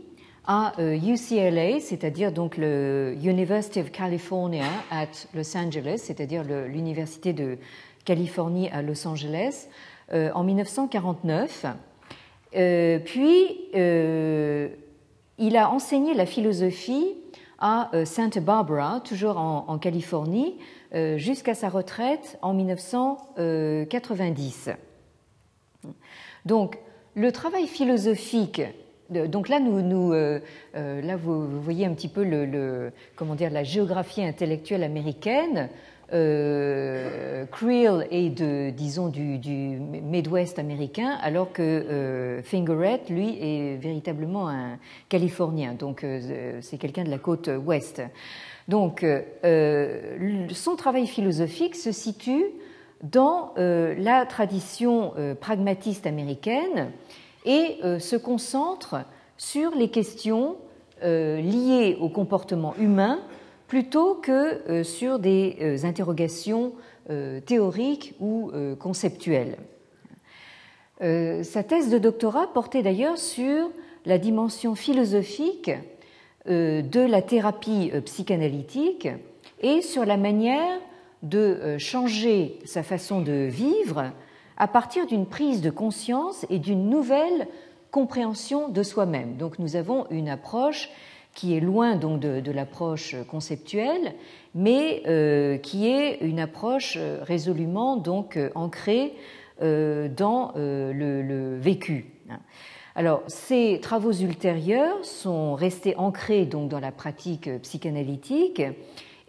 à 0.46 0.72
UCLA, 0.78 1.78
c'est-à-dire 1.78 2.32
donc 2.32 2.56
le 2.56 3.14
University 3.22 3.80
of 3.80 3.92
California 3.92 4.64
at 4.90 5.28
Los 5.34 5.54
Angeles, 5.54 6.00
c'est-à-dire 6.04 6.42
l'université 6.42 7.34
de 7.34 7.58
Californie 8.06 8.70
à 8.70 8.80
Los 8.80 9.06
Angeles, 9.06 9.68
en 10.12 10.44
1949. 10.44 11.66
puis, 13.04 13.58
il 15.38 15.56
a 15.56 15.70
enseigné 15.70 16.14
la 16.14 16.26
philosophie 16.26 17.14
à 17.60 17.88
euh, 17.94 18.04
Santa 18.04 18.40
Barbara, 18.40 19.00
toujours 19.00 19.38
en, 19.38 19.78
Californie, 19.78 20.58
euh, 20.94 21.16
jusqu'à 21.18 21.54
sa 21.54 21.68
retraite 21.68 22.38
en 22.42 22.52
1990. 22.54 24.70
Donc, 26.44 26.78
le 27.14 27.30
travail 27.32 27.66
philosophique 27.66 28.62
donc 29.10 29.48
là, 29.48 29.58
nous, 29.58 29.82
nous 29.82 30.12
euh, 30.12 30.38
là 30.72 31.16
vous, 31.16 31.60
voyez 31.60 31.84
un 31.84 31.92
petit 31.94 32.06
peu 32.06 32.22
le, 32.22 32.92
comment 33.16 33.34
dire, 33.34 33.50
la 33.50 33.64
géographie 33.64 34.22
intellectuelle 34.22 34.84
américaine. 34.84 35.68
Euh, 36.12 37.44
Creel 37.46 38.06
est 38.10 38.30
de, 38.30 38.70
disons, 38.70 39.08
du, 39.08 39.38
Midwest 40.02 40.58
américain, 40.58 41.18
alors 41.22 41.52
que 41.52 41.62
euh, 41.62 42.42
Fingeret, 42.42 43.02
lui, 43.08 43.38
est 43.40 43.76
véritablement 43.76 44.48
un 44.48 44.78
Californien, 45.08 45.74
donc 45.74 46.04
euh, 46.04 46.58
c'est 46.60 46.78
quelqu'un 46.78 47.04
de 47.04 47.10
la 47.10 47.18
côte 47.18 47.48
ouest. 47.64 48.02
Donc, 48.68 49.02
euh, 49.04 50.46
son 50.52 50.76
travail 50.76 51.06
philosophique 51.06 51.74
se 51.74 51.92
situe 51.92 52.44
dans 53.02 53.54
la 53.56 54.26
tradition 54.26 55.14
pragmatiste 55.40 56.06
américaine 56.06 56.90
et 57.46 57.78
se 57.98 58.14
concentre 58.16 58.96
sur 59.38 59.74
les 59.74 59.88
questions 59.88 60.56
liées 61.02 61.96
au 61.98 62.10
comportement 62.10 62.74
humain 62.78 63.20
plutôt 63.70 64.16
que 64.16 64.68
euh, 64.68 64.82
sur 64.82 65.20
des 65.20 65.56
euh, 65.60 65.84
interrogations 65.84 66.72
euh, 67.08 67.38
théoriques 67.40 68.14
ou 68.18 68.50
conceptuelles. 68.78 69.56
Sa 71.00 71.62
thèse 71.62 71.88
de 71.88 71.96
doctorat 71.96 72.52
portait 72.52 72.82
d'ailleurs 72.82 73.16
sur 73.16 73.70
la 74.04 74.18
dimension 74.18 74.74
philosophique 74.74 75.70
de 76.46 77.00
la 77.00 77.22
thérapie 77.22 77.90
psychanalytique 78.04 79.08
et 79.62 79.80
sur 79.80 80.04
la 80.04 80.18
manière 80.18 80.78
de 81.22 81.78
changer 81.78 82.58
sa 82.66 82.82
façon 82.82 83.22
de 83.22 83.48
vivre 83.48 84.12
à 84.58 84.68
partir 84.68 85.06
d'une 85.06 85.24
prise 85.24 85.62
de 85.62 85.70
conscience 85.70 86.44
et 86.50 86.58
d'une 86.58 86.90
nouvelle 86.90 87.48
compréhension 87.90 88.68
de 88.68 88.82
soi-même. 88.82 89.36
Donc 89.38 89.58
nous 89.58 89.76
avons 89.76 90.06
une 90.10 90.28
approche 90.28 90.90
qui 91.34 91.56
est 91.56 91.60
loin 91.60 91.96
donc 91.96 92.20
de, 92.20 92.50
l'approche 92.50 93.14
conceptuelle, 93.28 94.14
mais 94.54 95.02
euh, 95.06 95.58
qui 95.58 95.88
est 95.88 96.18
une 96.20 96.40
approche 96.40 96.96
euh, 96.98 97.18
résolument 97.22 97.96
donc 97.96 98.36
euh, 98.36 98.50
ancrée 98.54 99.14
dans 99.62 100.52
le, 100.56 101.58
vécu. 101.58 102.06
Alors, 102.94 103.22
ces 103.26 103.78
travaux 103.82 104.14
ultérieurs 104.14 105.04
sont 105.04 105.54
restés 105.54 105.94
ancrés 105.98 106.46
donc 106.46 106.70
dans 106.70 106.80
la 106.80 106.92
pratique 106.92 107.50
psychanalytique 107.60 108.62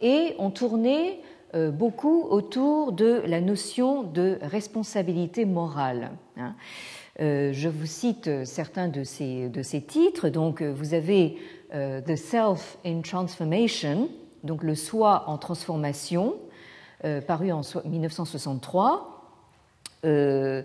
et 0.02 0.36
ont 0.40 0.50
tourné 0.50 1.20
beaucoup 1.54 2.24
autour 2.30 2.94
de 2.94 3.22
la 3.26 3.42
notion 3.42 4.04
de 4.04 4.38
responsabilité 4.42 5.44
morale. 5.44 6.12
Hein. 6.38 6.56
Je 7.20 7.68
vous 7.68 7.86
cite 7.86 8.46
certains 8.46 8.88
de 8.88 9.04
ces, 9.04 9.50
de 9.50 9.62
ces 9.62 9.82
titres. 9.82 10.30
Donc, 10.30 10.62
vous 10.62 10.94
avez 10.94 11.36
The 11.72 12.16
Self 12.16 12.78
in 12.86 13.02
Transformation, 13.02 14.10
donc 14.44 14.64
le 14.64 14.76
soi 14.76 15.24
en 15.28 15.38
transformation, 15.38 16.36
euh, 17.04 17.22
paru 17.22 17.52
en 17.52 17.62
1963, 17.86 19.34
euh, 20.06 20.64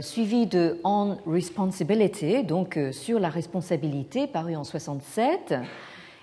suivi 0.00 0.46
de 0.46 0.80
On 0.84 1.16
Responsibility, 1.26 2.44
donc 2.44 2.78
sur 2.92 3.18
la 3.18 3.28
responsabilité, 3.28 4.26
paru 4.26 4.54
en 4.54 4.64
67, 4.64 5.54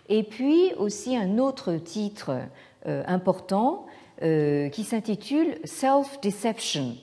et 0.09 0.23
puis 0.23 0.73
aussi 0.77 1.17
un 1.17 1.37
autre 1.37 1.73
titre 1.73 2.39
important 2.85 3.85
qui 4.21 4.83
s'intitule 4.83 5.57
Self 5.63 6.19
Deception. 6.21 6.95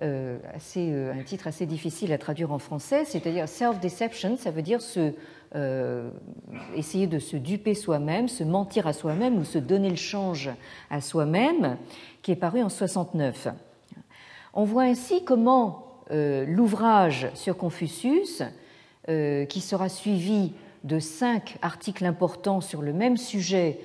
assez, 0.00 0.92
un 0.92 1.22
titre 1.22 1.46
assez 1.46 1.66
difficile 1.66 2.12
à 2.12 2.18
traduire 2.18 2.52
en 2.52 2.58
français, 2.58 3.04
c'est-à-dire 3.04 3.48
self-deception, 3.48 4.36
ça 4.36 4.50
veut 4.50 4.62
dire 4.62 4.80
se 4.80 5.12
euh, 5.54 6.10
essayer 6.74 7.06
de 7.06 7.18
se 7.18 7.36
duper 7.36 7.74
soi-même, 7.74 8.28
se 8.28 8.42
mentir 8.42 8.86
à 8.86 8.92
soi-même 8.92 9.38
ou 9.38 9.44
se 9.44 9.58
donner 9.58 9.90
le 9.90 9.96
change 9.96 10.50
à 10.90 11.00
soi-même, 11.00 11.76
qui 12.22 12.32
est 12.32 12.36
paru 12.36 12.62
en 12.62 12.68
69. 12.68 13.48
On 14.54 14.64
voit 14.64 14.82
ainsi 14.82 15.24
comment 15.24 16.02
euh, 16.10 16.44
l'ouvrage 16.46 17.28
sur 17.34 17.56
Confucius, 17.56 18.42
euh, 19.08 19.44
qui 19.44 19.60
sera 19.60 19.88
suivi 19.88 20.52
de 20.84 20.98
cinq 20.98 21.58
articles 21.62 22.04
importants 22.04 22.60
sur 22.60 22.82
le 22.82 22.92
même 22.92 23.16
sujet 23.16 23.80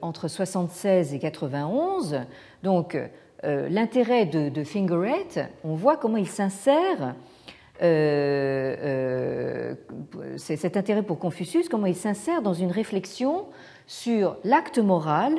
entre 0.00 0.28
76 0.28 1.12
et 1.12 1.18
91, 1.18 2.20
donc 2.62 2.96
l'intérêt 3.42 4.24
de, 4.24 4.48
de 4.48 4.62
Fingeret, 4.62 5.50
on 5.64 5.74
voit 5.74 5.96
comment 5.96 6.18
il 6.18 6.28
s'insère 6.28 7.16
euh, 7.82 9.74
euh, 10.18 10.36
cet 10.38 10.76
intérêt 10.76 11.02
pour 11.02 11.18
Confucius, 11.18 11.68
comment 11.68 11.86
il 11.86 11.96
s'insère 11.96 12.40
dans 12.42 12.54
une 12.54 12.70
réflexion 12.70 13.44
sur 13.86 14.36
l'acte 14.44 14.78
moral, 14.78 15.34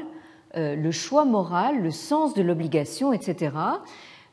euh, 0.56 0.76
le 0.76 0.91
choix 0.91 1.26
moral, 1.26 1.82
le 1.82 1.91
sens 1.91 2.34
de 2.34 2.41
l'obligation, 2.41 3.13
etc. 3.13 3.52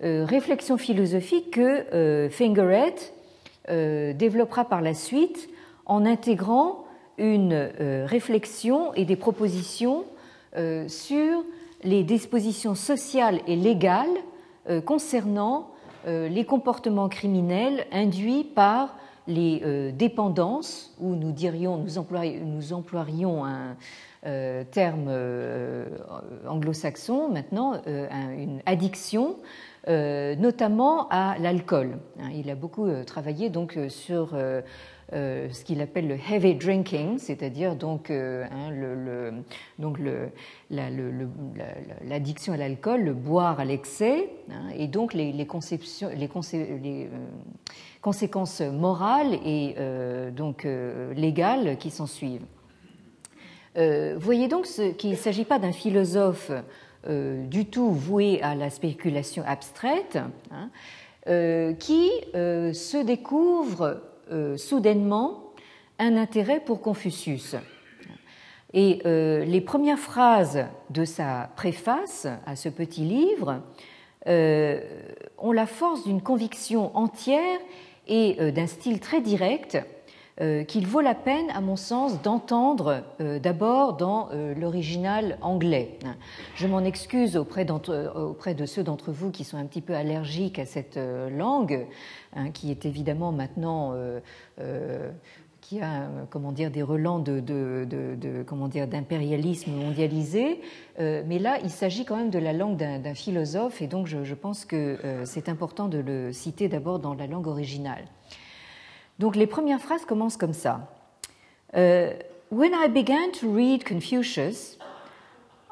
réflexion 0.00 0.76
philosophique 0.76 1.52
que 1.52 2.28
Fingeret 2.30 2.94
développera 3.68 4.64
par 4.64 4.82
la 4.82 4.92
suite 4.92 5.48
en 5.86 6.04
intégrant 6.04 6.84
une 7.16 7.70
réflexion 8.04 8.92
et 8.94 9.06
des 9.06 9.16
propositions 9.16 10.04
sur 10.88 11.44
les 11.84 12.02
dispositions 12.02 12.74
sociales 12.74 13.40
et 13.46 13.56
légales 13.56 14.16
concernant 14.84 15.70
les 16.06 16.44
comportements 16.44 17.08
criminels 17.08 17.86
induits 17.92 18.44
par 18.44 18.96
les 19.26 19.62
euh, 19.64 19.90
dépendances, 19.90 20.94
ou 21.00 21.14
nous 21.14 21.32
dirions, 21.32 21.78
nous 21.78 22.72
employerions, 22.72 23.44
un 23.44 23.76
euh, 24.26 24.64
terme 24.70 25.10
anglo-saxon 26.48 27.28
maintenant, 27.28 27.80
une 27.86 28.60
addiction, 28.66 29.36
notamment 29.86 31.08
à 31.10 31.36
l'alcool. 31.38 31.98
Hein, 32.20 32.30
il 32.34 32.48
a 32.50 32.54
beaucoup 32.54 32.88
travaillé 33.06 33.50
donc 33.50 33.78
sur 33.88 34.34
euh, 35.12 35.48
ce 35.52 35.64
qu'il 35.64 35.82
appelle 35.82 36.08
le 36.08 36.16
heavy 36.16 36.54
drinking, 36.54 37.18
c'est-à-dire 37.18 37.76
donc, 37.76 38.10
euh, 38.10 38.46
l'addiction 42.02 42.54
à 42.54 42.56
l'alcool, 42.56 43.02
le 43.02 43.12
boire 43.12 43.60
à 43.60 43.66
l'excès, 43.66 44.30
hein, 44.50 44.70
et 44.74 44.88
donc 44.88 45.12
les, 45.12 45.34
euh, 45.34 47.06
conséquences 48.00 48.60
morales 48.62 49.34
et 49.44 49.74
donc 50.32 50.66
légales 51.16 51.76
qui 51.78 51.90
s'en 51.90 52.06
suivent. 52.06 52.46
voyez 53.74 54.48
donc 54.48 54.66
qu'il 54.98 55.10
ne 55.10 55.16
s'agit 55.16 55.44
pas 55.44 55.58
d'un 55.58 55.72
philosophe 55.72 56.50
du 57.06 57.66
tout 57.66 57.90
voué 57.90 58.42
à 58.42 58.54
la 58.54 58.68
spéculation 58.68 59.42
abstraite, 59.46 60.18
hein, 60.50 60.70
qui 61.78 62.10
se 62.34 63.02
découvre 63.02 64.02
euh, 64.30 64.56
soudainement 64.56 65.52
un 65.98 66.16
intérêt 66.16 66.60
pour 66.60 66.80
Confucius. 66.80 67.56
Et 68.72 69.02
euh, 69.06 69.44
les 69.44 69.60
premières 69.60 69.98
phrases 69.98 70.64
de 70.90 71.04
sa 71.04 71.50
préface 71.56 72.26
à 72.46 72.56
ce 72.56 72.68
petit 72.68 73.02
livre 73.02 73.62
euh, 74.26 74.80
ont 75.38 75.52
la 75.52 75.66
force 75.66 76.04
d'une 76.04 76.22
conviction 76.22 76.96
entière 76.96 77.60
et 78.06 78.52
d'un 78.52 78.66
style 78.66 79.00
très 79.00 79.20
direct 79.20 79.78
qu'il 80.66 80.86
vaut 80.86 81.00
la 81.00 81.14
peine, 81.14 81.48
à 81.54 81.60
mon 81.60 81.76
sens, 81.76 82.20
d'entendre 82.22 83.04
d'abord 83.40 83.96
dans 83.96 84.30
l'original 84.56 85.38
anglais. 85.42 85.98
Je 86.56 86.66
m'en 86.66 86.80
excuse 86.80 87.36
auprès, 87.36 87.64
de 87.64 88.66
ceux 88.66 88.82
d'entre 88.82 89.12
vous 89.12 89.30
qui 89.30 89.44
sont 89.44 89.56
un 89.56 89.66
petit 89.66 89.80
peu 89.80 89.94
allergiques 89.94 90.58
à 90.58 90.66
cette 90.66 90.98
langue, 91.30 91.86
Hein, 92.36 92.50
qui 92.50 92.72
est 92.72 92.84
évidemment 92.84 93.30
maintenant 93.30 93.92
euh, 93.94 94.18
euh, 94.58 95.12
qui 95.60 95.80
a 95.80 96.08
comment 96.30 96.50
dire 96.50 96.72
des 96.72 96.82
relents 96.82 97.20
de, 97.20 97.38
d'impérialisme 97.38 99.70
mondialisé, 99.70 100.60
euh, 100.98 101.22
mais 101.26 101.38
là 101.38 101.60
il 101.62 101.70
s'agit 101.70 102.04
quand 102.04 102.16
même 102.16 102.30
de 102.30 102.40
la 102.40 102.52
langue 102.52 102.76
d'un 102.76 103.14
philosophe 103.14 103.82
et 103.82 103.86
donc 103.86 104.08
je, 104.08 104.34
pense 104.34 104.64
que 104.64 104.98
c'est 105.24 105.48
important 105.48 105.86
de 105.86 105.98
le 105.98 106.32
citer 106.32 106.68
d'abord 106.68 106.98
dans 106.98 107.14
la 107.14 107.28
langue 107.28 107.46
originale. 107.46 108.04
Donc 109.18 109.36
les 109.36 109.46
premières 109.46 109.80
phrases 109.80 110.04
commencent 110.04 110.36
comme 110.36 110.54
ça. 110.54 110.88
Euh, 111.76 112.12
when 112.50 112.72
I 112.74 112.88
began 112.88 113.32
to 113.32 113.48
read 113.48 113.84
Confucius, 113.84 114.76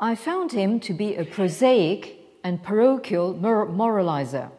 I 0.01 0.15
found 0.15 0.53
him 0.53 0.81
to 0.81 0.93
be 0.93 1.17
a 1.17 1.25
prosaic 1.25 2.19
and 2.43 2.59
parochial 2.63 3.35
moralizer. 3.35 4.51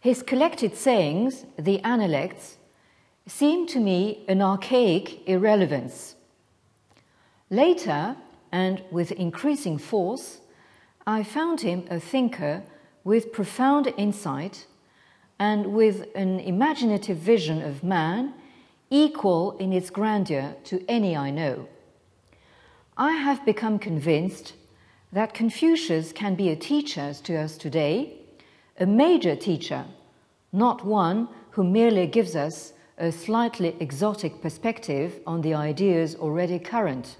His 0.00 0.22
collected 0.22 0.76
sayings, 0.76 1.46
the 1.58 1.80
Analects, 1.82 2.58
seemed 3.26 3.68
to 3.70 3.80
me 3.80 4.24
an 4.28 4.40
archaic 4.40 5.26
irrelevance. 5.26 6.14
Later, 7.50 8.16
and 8.52 8.82
with 8.90 9.12
increasing 9.12 9.78
force, 9.78 10.40
I 11.06 11.22
found 11.22 11.60
him 11.60 11.84
a 11.90 11.98
thinker 11.98 12.62
with 13.02 13.32
profound 13.32 13.92
insight 13.96 14.66
and 15.38 15.66
with 15.74 16.06
an 16.14 16.40
imaginative 16.40 17.18
vision 17.18 17.62
of 17.62 17.84
man 17.84 18.34
equal 18.90 19.56
in 19.58 19.72
its 19.72 19.90
grandeur 19.90 20.54
to 20.64 20.84
any 20.88 21.16
I 21.16 21.30
know. 21.30 21.68
I 22.96 23.12
have 23.12 23.44
become 23.44 23.78
convinced 23.78 24.54
that 25.12 25.34
Confucius 25.34 26.12
can 26.12 26.34
be 26.34 26.48
a 26.48 26.56
teacher 26.56 27.12
to 27.12 27.36
us 27.36 27.56
today 27.56 28.16
a 28.78 28.86
major 28.86 29.34
teacher, 29.34 29.86
not 30.52 30.84
one 30.84 31.28
who 31.50 31.64
merely 31.64 32.06
gives 32.06 32.36
us 32.36 32.72
a 32.98 33.10
slightly 33.10 33.76
exotic 33.80 34.42
perspective 34.42 35.20
on 35.26 35.40
the 35.40 35.54
ideas 35.54 36.14
already 36.14 36.58
current. 36.58 37.16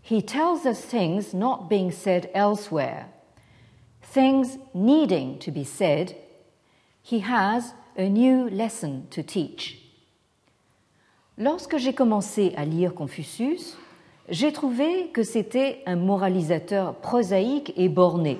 He 0.00 0.22
tells 0.22 0.66
us 0.66 0.80
things 0.80 1.34
not 1.34 1.68
being 1.68 1.90
said 1.90 2.30
elsewhere, 2.34 3.08
things 4.02 4.58
needing 4.72 5.38
to 5.40 5.50
be 5.50 5.64
said. 5.64 6.16
He 7.10 7.20
has 7.20 7.74
a 7.96 8.08
new 8.08 8.48
lesson 8.48 9.02
to 9.10 9.22
teach. 9.22 9.78
Lorsque 11.38 11.76
j'ai 11.76 11.92
commencé 11.92 12.52
à 12.56 12.64
lire 12.64 12.94
Confucius, 12.94 13.76
j'ai 14.28 14.52
trouvé 14.52 15.08
que 15.12 15.22
c'était 15.22 15.82
un 15.86 15.96
moralisateur 15.96 16.96
prosaïque 16.96 17.72
et 17.76 17.88
borné 17.88 18.38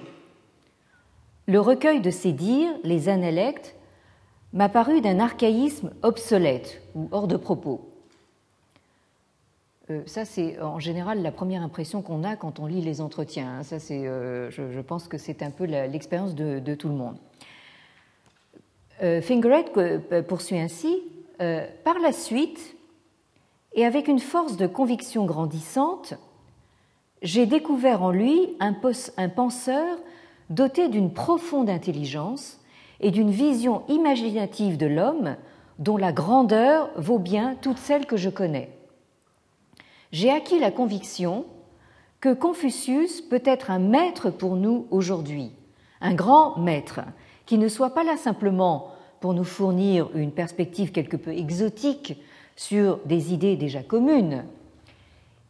le 1.46 1.60
recueil 1.60 2.00
de 2.00 2.10
ses 2.10 2.32
dires, 2.32 2.72
les 2.82 3.08
Analectes, 3.08 3.76
m'a 4.52 4.68
paru 4.68 5.00
d'un 5.00 5.20
archaïsme 5.20 5.92
obsolète 6.02 6.82
ou 6.94 7.08
hors 7.12 7.28
de 7.28 7.36
propos. 7.36 7.92
Euh, 9.90 10.02
ça, 10.06 10.24
c'est 10.24 10.60
en 10.60 10.80
général 10.80 11.22
la 11.22 11.30
première 11.30 11.62
impression 11.62 12.02
qu'on 12.02 12.24
a 12.24 12.34
quand 12.34 12.58
on 12.58 12.66
lit 12.66 12.80
les 12.80 13.00
entretiens. 13.00 13.58
Hein. 13.58 13.62
Ça, 13.62 13.78
c'est, 13.78 14.06
euh, 14.06 14.50
je, 14.50 14.80
pense 14.80 15.06
que 15.06 15.18
c'est 15.18 15.42
un 15.42 15.50
peu 15.50 15.64
l'expérience 15.64 16.34
de, 16.34 16.74
tout 16.74 16.88
le 16.88 16.94
monde. 16.94 17.16
Euh, 19.02 19.20
Fingeret 19.20 19.66
poursuit 20.26 20.58
ainsi 20.58 21.02
Par 21.38 21.98
la 21.98 22.12
suite, 22.12 22.76
et 23.74 23.84
avec 23.84 24.08
une 24.08 24.20
force 24.20 24.56
de 24.56 24.66
conviction 24.66 25.26
grandissante, 25.26 26.14
j'ai 27.22 27.46
découvert 27.46 28.02
en 28.02 28.10
lui 28.10 28.56
un 28.58 29.28
penseur 29.28 29.98
doté 30.50 30.88
d'une 30.88 31.12
profonde 31.12 31.68
intelligence 31.68 32.58
et 33.00 33.10
d'une 33.10 33.30
vision 33.30 33.82
imaginative 33.88 34.76
de 34.76 34.86
l'homme 34.86 35.36
dont 35.78 35.96
la 35.96 36.12
grandeur 36.12 36.90
vaut 36.96 37.18
bien 37.18 37.56
toutes 37.60 37.78
celles 37.78 38.06
que 38.06 38.16
je 38.16 38.30
connais. 38.30 38.70
J'ai 40.12 40.30
acquis 40.30 40.58
la 40.58 40.70
conviction 40.70 41.44
que 42.20 42.32
Confucius 42.32 43.20
peut 43.20 43.42
être 43.44 43.70
un 43.70 43.78
maître 43.78 44.30
pour 44.30 44.56
nous 44.56 44.86
aujourd'hui, 44.90 45.52
un 46.00 46.14
grand 46.14 46.56
maître, 46.56 47.00
qui 47.46 47.58
ne 47.58 47.68
soit 47.68 47.94
pas 47.94 48.04
là 48.04 48.16
simplement 48.16 48.90
pour 49.20 49.32
nous 49.32 49.44
fournir 49.44 50.10
une 50.14 50.32
perspective 50.32 50.92
quelque 50.92 51.16
peu 51.16 51.32
exotique 51.32 52.20
sur 52.56 52.98
des 53.06 53.32
idées 53.32 53.56
déjà 53.56 53.82
communes. 53.82 54.44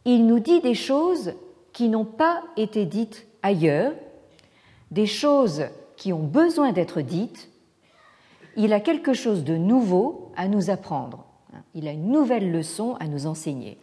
Il 0.05 0.25
nous 0.25 0.39
dit 0.39 0.61
des 0.61 0.73
choses 0.73 1.33
qui 1.73 1.89
n'ont 1.89 2.05
pas 2.05 2.43
été 2.55 2.85
dites 2.85 3.27
ailleurs, 3.43 3.93
des 4.91 5.05
choses 5.05 5.65
qui 5.95 6.13
ont 6.13 6.23
besoin 6.23 6.71
d'être 6.71 7.01
dites. 7.01 7.49
Il 8.55 8.73
a 8.73 8.79
quelque 8.79 9.13
chose 9.13 9.43
de 9.43 9.57
nouveau 9.57 10.31
à 10.35 10.47
nous 10.47 10.69
apprendre. 10.69 11.25
Il 11.75 11.87
a 11.87 11.91
une 11.91 12.11
nouvelle 12.11 12.51
leçon 12.51 12.95
à 12.99 13.07
nous 13.07 13.27
enseigner. 13.27 13.77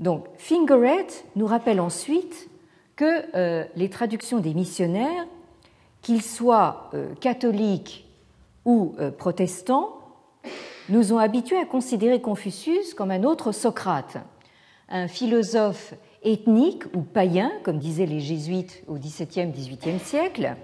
Donc 0.00 0.26
Fingeret 0.38 1.06
nous 1.36 1.46
rappelle 1.46 1.80
ensuite 1.80 2.48
que 2.96 3.36
euh, 3.36 3.64
les 3.76 3.90
traductions 3.90 4.38
des 4.38 4.54
missionnaires, 4.54 5.26
qu'ils 6.04 6.22
soient 6.22 6.90
euh, 6.94 7.14
catholiques 7.20 8.06
ou 8.64 8.94
euh, 9.00 9.10
protestants, 9.10 9.98
nous 10.90 11.12
ont 11.12 11.18
habitués 11.18 11.56
à 11.56 11.64
considérer 11.64 12.20
Confucius 12.20 12.94
comme 12.94 13.10
un 13.10 13.24
autre 13.24 13.50
Socrate, 13.52 14.18
un 14.90 15.08
philosophe 15.08 15.94
ethnique 16.22 16.84
ou 16.94 17.00
païen, 17.00 17.50
comme 17.64 17.78
disaient 17.78 18.06
les 18.06 18.20
jésuites 18.20 18.84
au 18.86 18.94
XVIIe, 18.94 19.50
XVIIIe 19.50 19.98
siècle, 19.98 20.54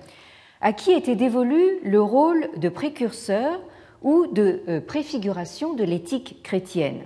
à 0.61 0.75
qui 0.75 0.93
était 0.93 1.17
dévolu 1.17 1.81
le 1.83 2.03
rôle 2.03 2.49
de 2.59 2.69
précurseur 2.69 3.61
ou 4.03 4.27
de 4.27 4.79
préfiguration 4.87 5.73
de 5.73 5.85
l'éthique 5.85 6.43
chrétienne. 6.43 7.03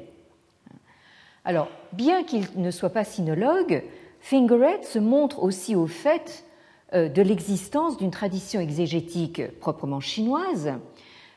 Alors, 1.45 1.68
bien 1.93 2.24
qu'il 2.24 2.47
ne 2.57 2.70
soit 2.72 2.91
pas 2.91 3.05
sinologue, 3.05 3.85
Fingeret 4.20 4.82
se 4.82 4.99
montre 4.99 5.43
aussi 5.43 5.76
au 5.76 5.87
fait 5.87 6.43
euh, 6.43 6.43
de 6.95 7.22
l'existence 7.22 7.97
d'une 7.97 8.11
tradition 8.11 8.61
exégétique 8.61 9.59
proprement 9.59 10.01
chinoise 10.01 10.72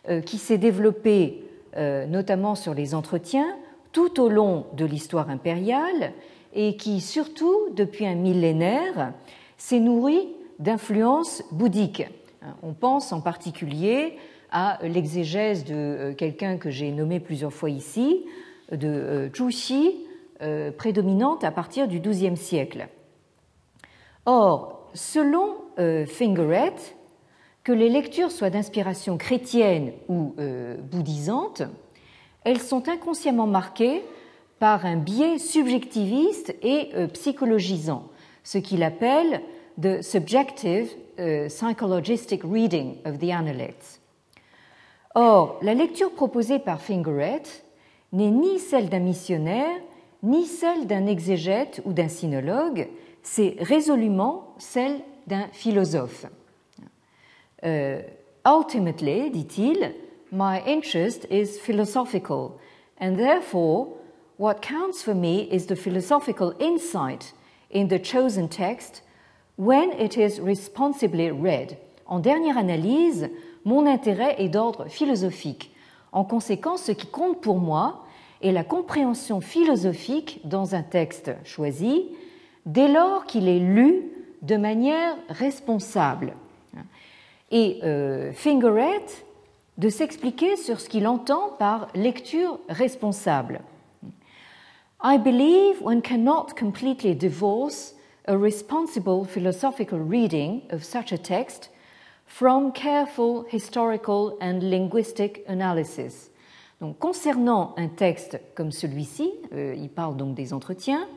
euh, 0.09 0.21
qui 0.21 0.37
s'est 0.37 0.57
développée 0.57 1.43
euh, 1.75 2.05
notamment 2.05 2.55
sur 2.55 2.73
les 2.73 2.95
entretiens 2.95 3.57
tout 3.91 4.21
au 4.21 4.29
long 4.29 4.65
de 4.73 4.85
l'histoire 4.85 5.29
impériale 5.29 6.13
et 6.53 6.77
qui, 6.77 7.01
surtout 7.01 7.69
depuis 7.75 8.05
un 8.05 8.15
millénaire, 8.15 9.13
s'est 9.57 9.81
nourrie 9.81 10.29
d'influences 10.59 11.43
bouddhiques. 11.51 12.07
On 12.63 12.73
pense 12.73 13.11
en 13.11 13.19
particulier 13.19 14.17
à 14.49 14.79
l'exégèse 14.81 15.65
de 15.65 16.13
quelqu'un 16.17 16.57
que 16.57 16.69
j'ai 16.69 16.91
nommé 16.91 17.19
plusieurs 17.19 17.53
fois 17.53 17.69
ici, 17.69 18.25
de 18.71 19.29
Zhu 19.33 19.91
euh, 20.41 20.71
prédominante 20.71 21.43
à 21.43 21.51
partir 21.51 21.87
du 21.87 21.99
XIIe 21.99 22.37
siècle. 22.37 22.87
Or, 24.25 24.76
selon 24.93 25.55
euh, 25.79 26.05
Fingeret, 26.05 26.75
que 27.63 27.71
les 27.71 27.89
lectures 27.89 28.31
soient 28.31 28.49
d'inspiration 28.49 29.17
chrétienne 29.17 29.91
ou 30.07 30.35
euh, 30.39 30.77
bouddhisante, 30.77 31.63
elles 32.43 32.61
sont 32.61 32.87
inconsciemment 32.87 33.47
marquées 33.47 34.03
par 34.59 34.85
un 34.85 34.95
biais 34.95 35.37
subjectiviste 35.37 36.55
et 36.63 36.89
psychologisant, 37.13 38.07
ce 38.43 38.57
qu'il 38.57 38.81
appelle 38.81 39.41
the 39.79 40.01
subjective 40.01 40.89
psychologistic 41.49 42.41
reading 42.43 42.95
of 43.05 43.19
the 43.19 43.29
analects. 43.31 43.99
Or, 45.19 45.57
la 45.63 45.73
lecture 45.73 46.11
proposée 46.11 46.59
par 46.59 46.79
Fingeret 46.79 47.41
n'est 48.13 48.29
ni 48.29 48.59
celle 48.59 48.87
d'un 48.87 48.99
missionnaire, 48.99 49.75
ni 50.21 50.45
celle 50.45 50.85
d'un 50.85 51.07
exégète 51.07 51.81
ou 51.85 51.93
d'un 51.93 52.07
sinologue, 52.07 52.87
c'est 53.27 53.57
résolument 53.59 54.55
celle 54.57 55.01
d'un 55.27 55.47
philosophe. 55.51 56.25
Euh, 57.65 58.01
ultimately, 58.45 59.29
dit-il, 59.29 59.93
my 60.31 60.61
interest 60.65 61.27
is 61.29 61.59
philosophical, 61.59 62.53
and 63.01 63.17
therefore, 63.17 63.89
what 64.39 64.61
counts 64.61 65.03
for 65.03 65.13
me 65.13 65.49
is 65.51 65.65
the 65.67 65.75
philosophical 65.75 66.53
insight 66.61 67.33
in 67.69 67.87
the 67.87 67.99
chosen 68.01 68.47
text 68.47 69.03
when 69.57 69.91
it 69.99 70.15
is 70.15 70.39
responsibly 70.39 71.29
read. 71.29 71.77
En 72.05 72.19
dernière 72.19 72.57
analyse, 72.57 73.29
mon 73.65 73.85
intérêt 73.85 74.35
est 74.37 74.49
d'ordre 74.49 74.87
philosophique. 74.87 75.73
En 76.13 76.23
conséquence, 76.23 76.83
ce 76.83 76.93
qui 76.93 77.07
compte 77.07 77.41
pour 77.41 77.57
moi, 77.57 78.05
et 78.41 78.53
la 78.53 78.63
compréhension 78.63 79.41
philosophique 79.41 80.39
dans 80.45 80.75
un 80.75 80.83
texte 80.83 81.31
choisi 81.43 82.05
dès 82.67 82.89
lors 82.89 83.25
qu'il 83.25 83.47
est 83.47 83.59
lu 83.59 84.03
de 84.43 84.57
manière 84.57 85.15
responsable. 85.29 86.33
Et 87.49 87.79
euh, 87.83 88.31
Fingeret 88.33 89.05
de 89.77 89.89
s'expliquer 89.89 90.57
sur 90.57 90.79
ce 90.79 90.89
qu'il 90.89 91.07
entend 91.07 91.49
par 91.57 91.87
lecture 91.95 92.59
responsable. 92.69 93.61
I 95.03 95.17
believe 95.17 95.81
one 95.83 96.01
cannot 96.01 96.55
completely 96.59 97.15
divorce 97.15 97.95
a 98.27 98.35
responsible 98.35 99.25
philosophical 99.25 99.99
reading 99.99 100.61
of 100.71 100.83
such 100.83 101.13
a 101.13 101.17
text 101.17 101.71
from 102.25 102.73
careful 102.73 103.45
historical 103.49 104.37
and 104.41 104.59
linguistic 104.61 105.43
analysis. 105.47 106.31
Donc, 106.81 106.99
concernant 106.99 107.73
un 107.77 107.87
texte 107.87 108.39
comme 108.55 108.71
celui-ci, 108.71 109.31
euh, 109.53 109.73
il 109.77 109.89
parle 109.89 110.17
donc 110.17 110.35
des 110.35 110.53
entretiens, 110.53 111.07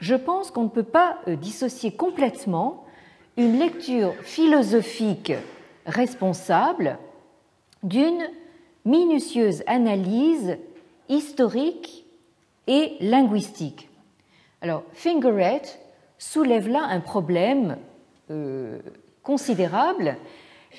je 0.00 0.14
pense 0.14 0.50
qu'on 0.50 0.64
ne 0.64 0.68
peut 0.68 0.82
pas 0.82 1.18
euh, 1.26 1.36
dissocier 1.36 1.92
complètement 1.92 2.84
une 3.36 3.58
lecture 3.58 4.14
philosophique 4.22 5.32
responsable 5.86 6.98
d'une 7.82 8.28
minutieuse 8.84 9.62
analyse 9.66 10.56
historique 11.08 12.06
et 12.66 12.96
linguistique. 13.00 13.88
Alors, 14.60 14.82
Fingeret 14.92 15.62
soulève 16.18 16.68
là 16.68 16.82
un 16.82 17.00
problème 17.00 17.76
euh, 18.30 18.78
considérable 19.22 20.16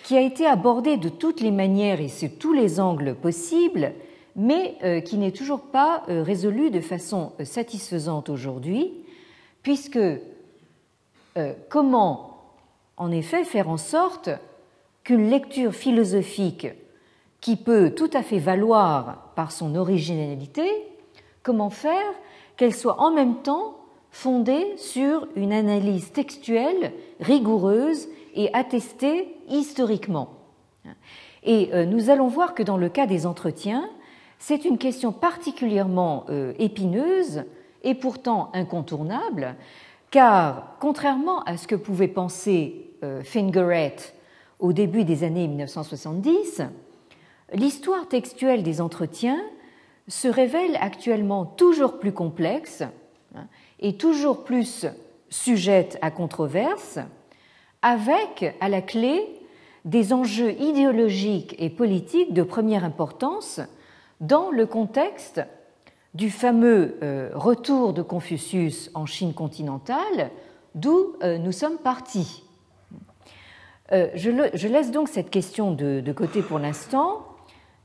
qui 0.03 0.17
a 0.17 0.21
été 0.21 0.45
abordé 0.45 0.97
de 0.97 1.09
toutes 1.09 1.41
les 1.41 1.51
manières 1.51 2.01
et 2.01 2.09
sous 2.09 2.27
tous 2.27 2.53
les 2.53 2.79
angles 2.79 3.15
possibles 3.15 3.93
mais 4.35 4.75
euh, 4.83 4.99
qui 4.99 5.17
n'est 5.17 5.31
toujours 5.31 5.61
pas 5.61 6.03
résolu 6.07 6.69
de 6.69 6.79
façon 6.79 7.31
satisfaisante 7.43 8.29
aujourd'hui, 8.29 8.93
puisque 9.67 9.99
comment 11.67 12.37
en 12.95 13.11
effet 13.11 13.43
faire 13.43 13.67
en 13.67 13.75
sorte 13.75 14.29
qu'une 15.03 15.29
lecture 15.29 15.73
philosophique 15.73 16.67
qui 17.41 17.57
peut 17.57 17.89
tout 17.93 18.09
à 18.13 18.23
fait 18.23 18.39
valoir 18.39 19.33
par 19.35 19.51
son 19.51 19.75
originalité, 19.75 20.69
comment 21.43 21.69
faire 21.69 22.13
qu'elle 22.55 22.73
soit 22.73 23.01
en 23.01 23.11
même 23.11 23.41
temps 23.41 23.75
fondée 24.09 24.65
sur 24.77 25.27
une 25.35 25.51
analyse 25.51 26.13
textuelle 26.13 26.93
rigoureuse 27.19 28.07
et 28.35 28.49
attestée 28.53 29.27
historiquement. 29.49 30.29
Et 31.43 31.71
nous 31.85 32.09
allons 32.09 32.29
voir 32.29 32.55
que 32.55 32.63
dans 32.63 32.77
le 32.77 32.87
cas 32.87 33.05
des 33.05 33.25
entretiens, 33.25 33.89
c'est 34.39 34.63
une 34.63 34.77
question 34.77 35.11
particulièrement 35.11 36.23
euh, 36.29 36.53
épineuse 36.57 37.43
et 37.83 37.95
pourtant 37.95 38.49
incontournable, 38.53 39.55
car 40.11 40.75
contrairement 40.79 41.43
à 41.43 41.57
ce 41.57 41.67
que 41.67 41.75
pouvait 41.75 42.07
penser 42.07 42.91
euh, 43.03 43.21
Fingeret 43.23 43.95
au 44.59 44.73
début 44.73 45.03
des 45.03 45.23
années 45.23 45.47
1970, 45.47 46.63
l'histoire 47.53 48.07
textuelle 48.07 48.63
des 48.63 48.81
entretiens 48.81 49.41
se 50.07 50.27
révèle 50.27 50.77
actuellement 50.79 51.45
toujours 51.45 51.99
plus 51.99 52.13
complexe 52.13 52.83
hein, 53.35 53.47
et 53.79 53.97
toujours 53.97 54.43
plus 54.43 54.87
sujette 55.29 55.99
à 56.01 56.11
controverse, 56.11 56.99
avec 57.81 58.55
à 58.59 58.69
la 58.69 58.81
clé 58.81 59.21
des 59.85 60.13
enjeux 60.13 60.51
idéologiques 60.59 61.55
et 61.59 61.69
politiques 61.69 62.33
de 62.33 62.43
première 62.43 62.83
importance 62.83 63.61
dans 64.19 64.49
le 64.51 64.65
contexte 64.65 65.41
du 66.17 66.29
fameux 66.31 66.97
retour 67.33 67.93
de 67.93 68.01
Confucius 68.01 68.91
en 68.95 69.05
Chine 69.05 69.33
continentale, 69.33 70.31
d'où 70.75 71.13
nous 71.21 71.51
sommes 71.51 71.77
partis. 71.77 72.43
Je, 73.91 74.67
laisse 74.67 74.91
donc 74.91 75.07
cette 75.07 75.29
question 75.29 75.71
de 75.71 76.11
côté 76.11 76.41
pour 76.41 76.59
l'instant 76.59 77.27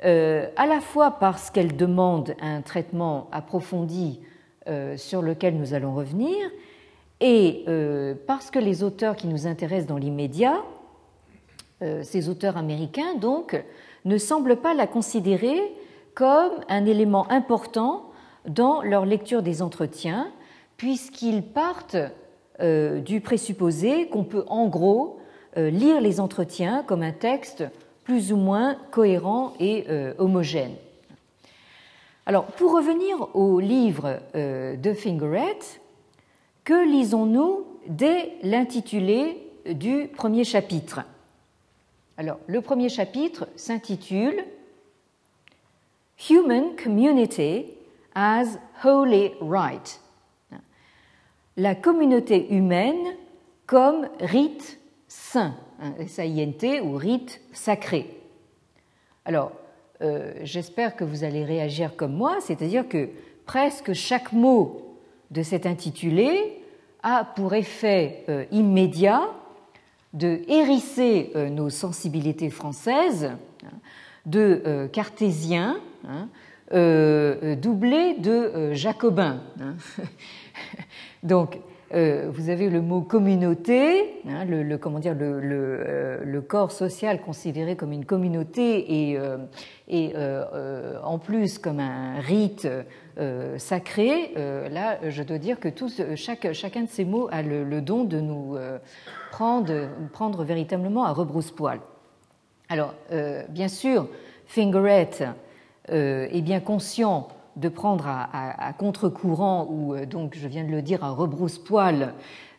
euh, 0.05 0.49
à 0.57 0.66
la 0.66 0.80
fois 0.80 1.12
parce 1.12 1.51
qu'elle 1.51 1.76
demande 1.76 2.35
un 2.41 2.61
traitement 2.61 3.28
approfondi 3.30 4.20
euh, 4.68 4.97
sur 4.97 5.22
lequel 5.22 5.57
nous 5.57 5.74
allons 5.74 5.95
revenir, 5.95 6.37
et 7.20 7.64
euh, 7.68 8.14
parce 8.26 8.51
que 8.51 8.59
les 8.59 8.83
auteurs 8.83 9.14
qui 9.14 9.28
nous 9.28 9.47
intéressent 9.47 9.87
dans 9.87 9.99
l'immédiat, 9.99 10.62
ces 12.03 12.28
auteurs 12.28 12.57
américains 12.57 13.16
donc, 13.16 13.61
ne 14.05 14.16
semblent 14.16 14.55
pas 14.55 14.72
la 14.72 14.87
considérer 14.87 15.59
comme 16.14 16.53
un 16.68 16.87
élément 16.87 17.28
important 17.28 18.11
dans 18.47 18.82
leur 18.82 19.07
lecture 19.07 19.43
des 19.43 19.62
entretiens, 19.62 20.30
puisqu'ils 20.76 21.43
partent 21.43 21.97
du 22.61 23.20
présupposé 23.20 24.09
qu'on 24.09 24.24
peut 24.24 24.45
en 24.47 24.68
gros 24.68 25.18
lire 25.57 26.01
les 26.01 26.20
entretiens 26.20 26.84
comme 26.86 27.03
un 27.03 27.12
texte 27.12 27.64
plus 28.05 28.32
ou 28.32 28.36
moins 28.36 28.76
cohérent 28.90 29.55
et 29.61 29.84
euh, 29.88 30.14
homogène. 30.18 30.74
Alors, 32.26 32.45
pour 32.45 32.72
revenir 32.72 33.34
au 33.34 33.61
livre 33.61 34.20
euh, 34.34 34.76
de 34.76 34.93
Fingeret, 34.93 35.59
que 36.64 36.86
lisons-nous 36.86 37.64
dès 37.88 38.32
l'intitulé 38.43 39.36
du 39.66 40.09
premier 40.09 40.45
chapitre? 40.45 41.01
Alors, 42.16 42.38
le 42.47 42.61
premier 42.61 42.88
chapitre 42.88 43.49
s'intitule 43.57 44.45
Human 46.30 46.76
Community 46.82 47.66
as 48.14 48.58
Holy 48.84 49.32
Right. 49.40 50.00
La 51.56 51.74
communauté 51.74 52.54
humaine 52.54 53.16
comme 53.66 54.08
rite 54.20 54.78
saint. 55.08 55.54
S-A-I-N-T 55.98 56.80
ou 56.80 56.96
rite 56.96 57.40
sacré. 57.52 58.06
Alors, 59.24 59.52
euh, 60.02 60.32
j'espère 60.42 60.96
que 60.96 61.04
vous 61.04 61.24
allez 61.24 61.44
réagir 61.44 61.96
comme 61.96 62.14
moi, 62.14 62.38
c'est-à-dire 62.40 62.88
que 62.88 63.08
presque 63.46 63.92
chaque 63.92 64.32
mot 64.32 64.96
de 65.30 65.42
cet 65.42 65.66
intitulé 65.66 66.60
a 67.02 67.24
pour 67.24 67.54
effet 67.54 68.24
euh, 68.28 68.44
immédiat 68.52 69.28
de 70.12 70.42
hérisser 70.48 71.32
euh, 71.34 71.48
nos 71.48 71.70
sensibilités 71.70 72.50
françaises 72.50 73.30
hein, 73.64 73.68
de 74.26 74.88
cartésiens, 74.92 75.80
hein, 76.06 76.28
doublés 76.72 78.14
de 78.14 78.72
jacobins. 78.72 79.40
Hein. 79.60 79.76
Donc, 81.22 81.58
euh, 81.94 82.30
vous 82.32 82.48
avez 82.48 82.70
le 82.70 82.80
mot 82.80 83.02
communauté, 83.02 84.22
hein, 84.26 84.46
le, 84.46 84.78
comment 84.78 84.98
dire, 84.98 85.14
le, 85.14 85.40
euh, 85.44 86.40
corps 86.40 86.72
social 86.72 87.20
considéré 87.20 87.76
comme 87.76 87.92
une 87.92 88.06
communauté 88.06 89.10
et, 89.10 89.18
euh, 89.18 90.98
en 91.02 91.18
plus 91.18 91.58
comme 91.58 91.80
un 91.80 92.18
rite 92.20 92.66
sacré. 93.58 94.32
là, 94.70 94.98
je 95.08 95.22
dois 95.22 95.38
dire 95.38 95.60
que 95.60 95.68
chaque, 96.14 96.52
chacun 96.52 96.82
de 96.82 96.88
ces 96.88 97.04
mots 97.04 97.28
a 97.30 97.42
le, 97.42 97.80
don 97.82 98.04
de 98.04 98.20
nous 98.20 98.56
prendre, 99.30 99.88
prendre 100.12 100.44
véritablement 100.44 101.04
à 101.04 101.12
rebrousse-poil. 101.12 101.80
Alors, 102.70 102.94
bien 103.50 103.68
sûr, 103.68 104.08
Fingeret 104.46 105.10
est 105.89 106.43
bien 106.43 106.61
conscient 106.61 107.28
de 107.57 107.68
prendre 107.68 108.07
à, 108.07 108.72
contre-courant, 108.72 109.66
ou 109.70 109.95
euh, 109.95 110.07
donc 110.07 110.37
je 110.37 110.49
viens 110.49 110.64
de 110.64 110.70
le 110.70 110.83
dire 110.83 111.05
à 111.05 111.11
rebrousse-poil, 111.11 112.14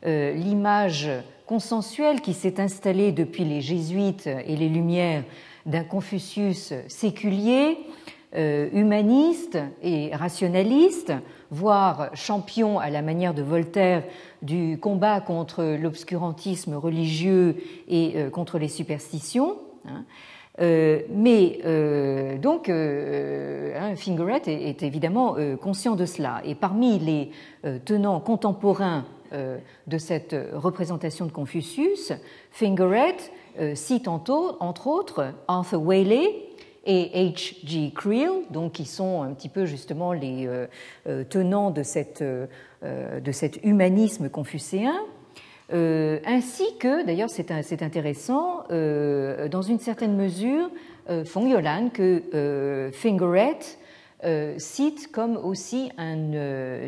euh, 0.05 0.33
l'image 0.33 1.09
consensuelle 1.47 2.21
qui 2.21 2.33
s'est 2.33 2.59
installée 2.59 3.11
depuis 3.11 3.43
les 3.43 3.61
jésuites 3.61 4.27
et 4.27 4.55
les 4.55 4.69
Lumières 4.69 5.23
d'un 5.65 5.83
Confucius 5.83 6.73
séculier, 6.87 7.79
euh, 8.35 8.69
humaniste 8.73 9.57
et 9.81 10.15
rationaliste, 10.15 11.13
voire 11.49 12.09
champion 12.15 12.79
à 12.79 12.89
la 12.89 13.01
manière 13.01 13.33
de 13.33 13.41
Voltaire 13.41 14.03
du 14.41 14.77
combat 14.79 15.21
contre 15.21 15.63
l'obscurantisme 15.63 16.75
religieux 16.75 17.57
et 17.87 18.15
contre 18.31 18.57
les 18.57 18.67
superstitions. 18.67 19.57
Hein. 19.87 20.03
Euh, 20.61 21.01
mais 21.09 21.59
euh, 21.65 22.37
donc, 22.37 22.69
euh, 22.69 23.73
hein, 23.75 23.95
Fingeret 23.95 24.43
est, 24.45 24.83
évidemment 24.83 25.35
conscient 25.61 25.95
de 25.95 26.05
cela. 26.05 26.41
Et 26.45 26.55
parmi 26.55 26.99
les 26.99 27.31
tenants 27.85 28.19
contemporains 28.19 29.05
de 29.87 29.97
cette 29.97 30.35
représentation 30.53 31.25
de 31.25 31.31
Confucius, 31.31 32.13
Fingeret 32.51 33.17
cite 33.73 34.07
entre 34.07 34.87
autres 34.87 35.33
Arthur 35.47 35.81
Waley 35.81 36.49
et 36.85 37.31
H.G. 37.31 37.93
Creel, 37.95 38.29
donc 38.51 38.73
qui 38.73 38.85
sont 38.85 39.23
un 39.23 39.33
petit 39.33 39.49
peu 39.49 39.65
justement 39.65 40.13
les 40.13 40.47
tenants 41.29 41.71
de, 41.71 41.81
cette, 41.81 42.23
de 42.23 43.31
cet 43.31 43.63
humanisme 43.63 44.29
confucéen. 44.29 44.93
Euh, 45.73 46.19
ainsi 46.25 46.77
que, 46.79 47.03
d'ailleurs 47.03 47.29
c'est 47.29 47.81
intéressant, 47.81 48.63
euh, 48.69 49.47
dans 49.47 49.63
une 49.63 49.79
certaine 49.79 50.15
mesure, 50.15 50.69
euh, 51.09 51.25
Feng 51.25 51.47
Yolan, 51.47 51.89
que 51.89 52.91
Fingeret 52.93 53.59
cite 54.57 55.11
comme 55.11 55.35
aussi 55.35 55.91
un, 55.97 56.31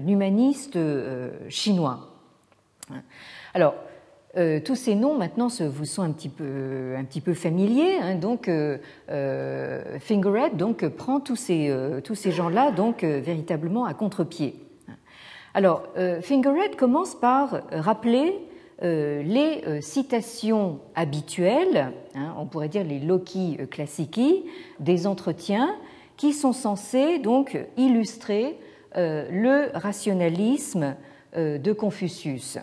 humaniste 0.08 0.78
chinois. 1.50 2.12
Alors, 3.54 3.76
tous 4.64 4.76
ces 4.76 4.96
noms 4.96 5.18
maintenant 5.18 5.50
vous 5.50 5.86
sont 5.86 6.02
un 6.04 6.12
petit 6.12 6.30
peu, 6.30 6.96
un 6.98 7.04
petit 7.04 7.20
peu 7.20 7.34
familiers. 7.34 7.98
Hein, 8.02 8.16
donc, 8.16 8.50
Fingeret 10.00 10.52
donc, 10.52 10.88
prend 10.88 11.20
tous 11.20 11.36
ces, 11.36 11.76
tous 12.06 12.16
ces 12.16 12.32
gens-là 12.32 12.72
donc, 12.72 13.04
véritablement 13.04 13.84
à 13.84 13.94
contre-pied. 13.94 14.56
Alors, 15.54 15.84
Fingeret 16.22 16.78
commence 16.78 17.16
par 17.16 17.64
rappeler 17.72 18.34
euh, 18.34 18.45
les 18.82 19.64
euh, 19.68 19.82
citations 19.82 20.80
habituelles, 20.96 21.94
hein, 22.16 22.36
on 22.38 22.46
pourrait 22.46 22.70
dire 22.70 22.84
les 22.84 23.00
loci 23.00 23.58
classiques 23.72 24.46
des 24.80 25.08
entretiens, 25.08 25.76
qui 26.18 26.34
sont 26.34 26.54
censés 26.54 27.20
donc 27.20 27.58
illustrer 27.78 28.58
euh, 28.96 29.28
le 29.30 29.78
rationalisme 29.78 30.96
de 31.36 31.74
Confucius. 31.74 32.58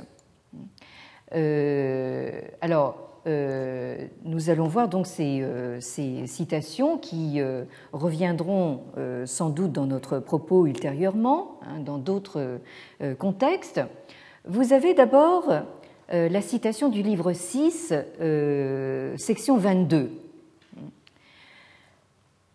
alors, 2.62 2.96
nous 3.26 4.50
allons 4.50 4.66
voir 4.66 4.88
donc 4.88 5.06
ces, 5.06 5.44
citations 6.24 6.96
qui 6.96 7.38
reviendront 7.92 8.80
sans 9.26 9.50
doute 9.50 9.72
dans 9.72 9.84
notre 9.84 10.20
propos 10.20 10.66
ultérieurement, 10.66 11.60
hein, 11.66 11.80
dans 11.80 11.98
d'autres 11.98 12.60
contextes. 13.18 13.82
Vous 14.44 14.72
avez 14.72 14.92
d'abord 14.92 15.50
euh, 15.50 15.60
la 16.12 16.42
citation 16.42 16.90
du 16.90 17.02
livre 17.02 17.32
6, 17.32 17.94
euh, 18.20 19.16
section 19.16 19.56
22. 19.56 20.10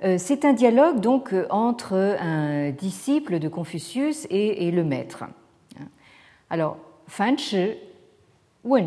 Euh, 0.03 0.17
c'est 0.19 0.45
un 0.45 0.53
dialogue 0.53 0.99
donc 0.99 1.33
entre 1.49 2.17
un 2.19 2.69
disciple 2.69 3.39
de 3.39 3.47
Confucius 3.47 4.27
et, 4.29 4.69
le 4.69 4.83
maître. 4.83 5.23
Alors, 6.51 6.77
Fan 7.07 7.35
Chi, 7.39 7.71
Wen 8.63 8.85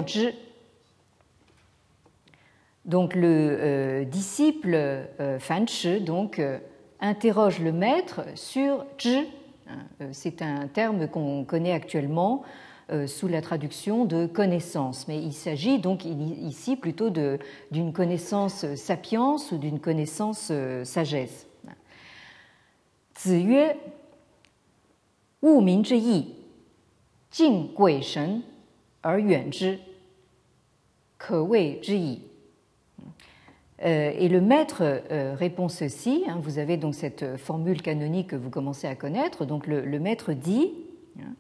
Donc 2.85 3.17
le 3.17 4.05
disciple 4.05 5.09
Fan 5.41 5.67
Chi 5.67 6.01
donc 6.01 6.41
interroge 7.01 7.59
le 7.59 7.73
maître 7.73 8.21
sur 8.37 8.87
Zhi. 9.01 9.27
C'est 10.13 10.43
un 10.43 10.69
terme 10.69 11.09
qu'on 11.09 11.45
connaît 11.45 11.73
actuellement 11.73 12.45
euh, 12.45 12.70
sous 13.07 13.29
la 13.29 13.41
traduction 13.41 14.05
de 14.05 14.27
connaissance. 14.27 15.07
Mais 15.09 15.19
il 15.19 15.33
s'agit 15.33 15.79
donc 15.79 16.05
ici 16.05 16.77
plutôt 16.77 17.11
d'une 17.71 17.93
connaissance 17.93 18.75
sapience 18.75 19.53
ou 19.53 19.59
d'une 19.59 19.81
connaissance 19.81 20.49
euh, 20.51 20.85
sagesse. 20.85 21.47
Wu 25.43 25.63
yi, 25.63 26.35
Jing 27.33 27.69
Shen, 28.03 28.43
Er 29.05 29.23
Wei. 31.31 32.23
Euh, 33.83 34.13
et 34.15 34.29
le 34.29 34.41
maître 34.41 35.03
répond 35.37 35.69
ceci. 35.69 36.25
Hein, 36.29 36.39
vous 36.43 36.59
avez 36.59 36.77
donc 36.77 36.95
cette 36.95 37.37
formule 37.37 37.83
canonique 37.83 38.29
que 38.29 38.37
vous 38.37 38.51
commencez 38.51 38.87
à 38.87 38.95
connaître. 38.95 39.45
Donc 39.45 39.67
le, 39.67 39.85
le 39.85 39.99
maître 40.01 40.33
dit 40.33 40.73
hein, 41.19 41.35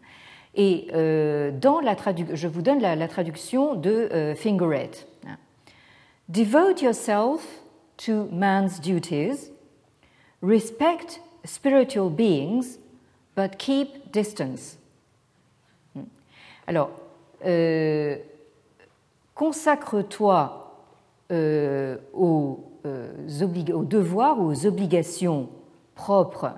et 0.55 0.89
euh, 0.93 1.51
dans 1.53 1.81
la 1.81 1.95
je 2.35 2.49
vous 2.49 2.63
donne 2.63 2.81
la, 2.81 3.09
traduction 3.09 3.75
de 3.75 3.91
euh, 3.91 4.35
Fingeret. 4.35 5.07
Devote 6.29 6.81
yourself 6.81 7.63
to 7.97 8.29
man's 8.31 8.81
duties, 8.81 9.51
respect 10.43 11.21
spiritual 11.45 12.09
beings, 12.09 12.79
but 13.37 13.57
keep 13.59 14.13
distance. 14.13 14.79
Alors, 16.67 16.91
euh, 17.45 18.17
consacre-toi 19.35 20.73
euh, 21.33 21.97
aux, 22.13 22.65
aux, 22.85 23.85
devoirs, 23.85 24.41
aux 24.41 24.67
obligations 24.67 25.49
propres 25.97 26.53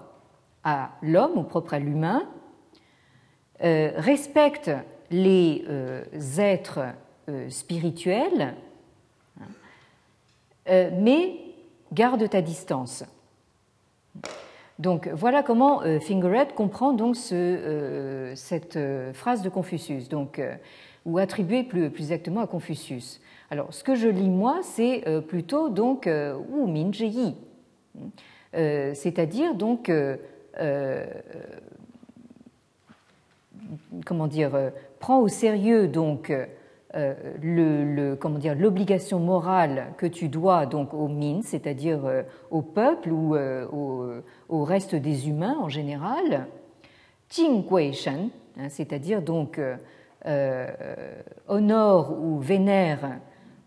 à 0.65 0.91
l'homme 1.01 1.39
ou 1.39 1.43
propres 1.45 1.75
à 1.75 1.79
l'humain, 1.79 2.25
respecte 3.63 4.71
les 5.11 5.65
êtres 6.39 6.81
spirituels, 7.49 8.55
hein, 9.41 10.91
mais 10.93 11.37
garde 11.93 12.29
ta 12.29 12.43
distance. 12.43 13.05
Donc 14.79 15.09
voilà 15.09 15.43
comment 15.45 15.83
euh, 15.83 16.01
Fingeret 16.01 16.49
comprend 16.57 16.93
donc 16.93 17.17
euh, 17.31 18.33
cette 18.35 18.77
euh, 18.77 19.13
phrase 19.13 19.43
de 19.43 19.49
Confucius, 19.49 20.09
donc, 20.09 20.41
ou 21.05 21.19
attribuée 21.19 21.63
plus, 21.63 21.85
exactement 21.85 22.41
à 22.41 22.47
Confucius. 22.47 23.21
Alors 23.51 23.73
ce 23.73 23.85
que 23.85 23.95
je 23.95 24.09
lis 24.09 24.31
moi, 24.31 24.61
c'est 24.63 25.05
plutôt 25.29 25.69
donc 25.69 26.07
Wu 26.07 26.67
Min 26.71 26.91
Yi, 26.91 27.37
c'est-à-dire 28.55 29.55
donc 29.55 29.93
comment 34.05 34.27
dire, 34.27 34.73
prend 34.99 35.21
au 35.21 35.29
sérieux 35.29 35.89
donc 35.89 36.33
euh, 36.95 37.15
le, 37.41 38.17
comment 38.17 38.39
dire 38.39 38.55
l'obligation 38.55 39.19
morale 39.19 39.95
que 39.97 40.05
tu 40.05 40.29
dois 40.29 40.67
donc 40.67 40.93
aux 40.93 41.09
Min, 41.09 41.41
c'est-à-dire 41.41 42.05
euh, 42.05 42.23
au 42.51 42.61
peuple 42.61 43.11
ou 43.11 43.35
euh, 43.35 44.21
au, 44.51 44.65
reste 44.65 44.95
des 44.95 45.27
humains 45.27 45.57
en 45.59 45.71
général, 45.71 46.49
Shen, 47.31 48.29
hein, 48.59 48.69
c'est-à-dire 48.69 49.23
donc 49.23 49.59
honore 51.49 52.19
ou 52.23 52.41
vénère 52.41 53.19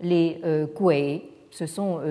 les 0.01 0.39
Kuei, 0.75 1.23
ce 1.49 1.65
sont 1.65 2.01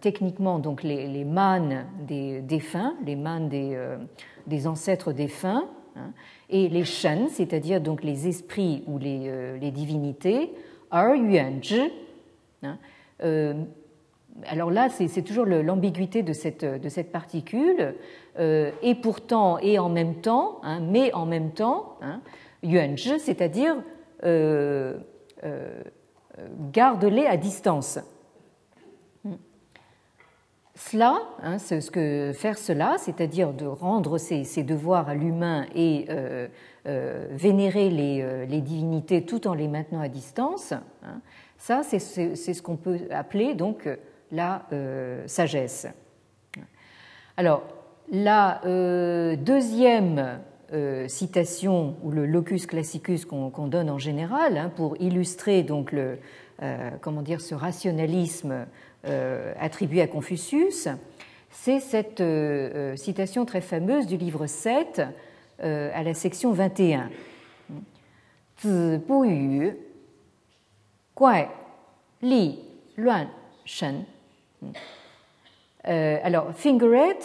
techniquement 0.00 0.60
donc 0.60 0.84
les, 0.84 1.08
les 1.08 1.24
mânes 1.24 1.86
des 2.06 2.40
défunts, 2.40 2.94
les 3.04 3.16
mânes 3.16 3.48
des, 3.48 4.66
ancêtres 4.68 5.12
défunts, 5.12 5.64
et 6.50 6.68
les 6.68 6.84
shen, 6.84 7.28
c'est-à-dire 7.28 7.80
donc 7.80 8.02
les 8.02 8.28
esprits 8.28 8.84
ou 8.86 8.98
les, 8.98 9.24
euh, 9.26 9.58
divinités, 9.70 10.52
er 10.92 11.14
yuan 11.14 11.62
zhi. 11.62 11.90
Hein, 12.62 12.78
euh, 13.22 13.54
alors 14.46 14.70
là, 14.70 14.88
c'est 14.88 15.22
toujours 15.22 15.46
l'ambiguïté 15.46 16.22
de 16.22 16.32
cette, 16.32 16.64
de 16.64 16.88
cette 16.88 17.12
particule, 17.12 17.94
euh, 18.38 18.72
et 18.82 18.96
pourtant, 18.96 19.58
et 19.58 19.78
en 19.78 19.88
même 19.88 20.16
temps, 20.16 20.60
hein, 20.64 20.80
mais 20.80 21.12
en 21.12 21.24
même 21.24 21.52
temps, 21.52 21.96
hein, 22.02 22.20
yuan 22.62 22.96
zhi, 22.96 23.18
c'est-à-dire 23.20 23.76
garde-les 26.72 27.26
à 27.26 27.36
distance. 27.36 27.98
Cela, 30.76 31.22
hein, 31.40 31.58
ce 31.58 31.88
que 31.88 32.32
faire 32.34 32.58
cela, 32.58 32.96
c'est-à-dire 32.98 33.52
de 33.52 33.64
rendre 33.64 34.18
ses, 34.18 34.44
devoirs 34.64 35.08
à 35.08 35.14
l'humain 35.14 35.66
et 35.72 36.06
euh, 36.10 36.48
euh, 36.86 37.28
vénérer 37.30 37.90
euh, 37.92 38.44
les, 38.44 38.60
divinités 38.60 39.24
tout 39.24 39.46
en 39.46 39.54
les 39.54 39.68
maintenant 39.68 40.00
à 40.00 40.08
distance, 40.08 40.72
hein, 40.72 41.20
ça, 41.58 41.82
c'est 41.84 42.00
ce 42.00 42.60
qu'on 42.60 42.76
peut 42.76 42.98
appeler 43.10 43.54
donc 43.54 43.88
la 44.32 44.66
sagesse. 45.26 45.86
Alors, 47.36 47.62
la 48.10 48.60
deuxième 49.36 50.40
citation 51.06 51.96
ou 52.02 52.10
le 52.10 52.26
locus 52.26 52.66
classicus 52.66 53.24
qu'on 53.24 53.68
donne 53.68 53.88
en 53.88 53.98
général 53.98 54.58
hein, 54.58 54.72
pour 54.74 55.00
illustrer 55.00 55.62
donc 55.62 55.92
le, 55.92 56.18
comment 57.00 57.22
dire, 57.22 57.40
ce 57.40 57.54
rationalisme 57.54 58.66
attribuée 59.58 60.02
à 60.02 60.06
Confucius, 60.06 60.88
c'est 61.54 61.80
cette 61.80 62.20
euh, 62.20 62.92
euh, 62.92 62.96
citation 62.96 63.46
très 63.46 63.60
fameuse 63.60 64.06
du 64.06 64.16
livre 64.16 64.46
7 64.46 65.02
à 65.60 66.02
la 66.02 66.12
section 66.14 66.52
21. 66.52 67.10
Zi 68.60 68.98
bu 69.08 69.26
yu, 69.26 69.76
guai, 71.16 71.48
li, 72.20 72.58
luan, 72.98 73.28
shen. 73.64 74.04
Alors, 75.84 76.52
Fingeret 76.54 77.20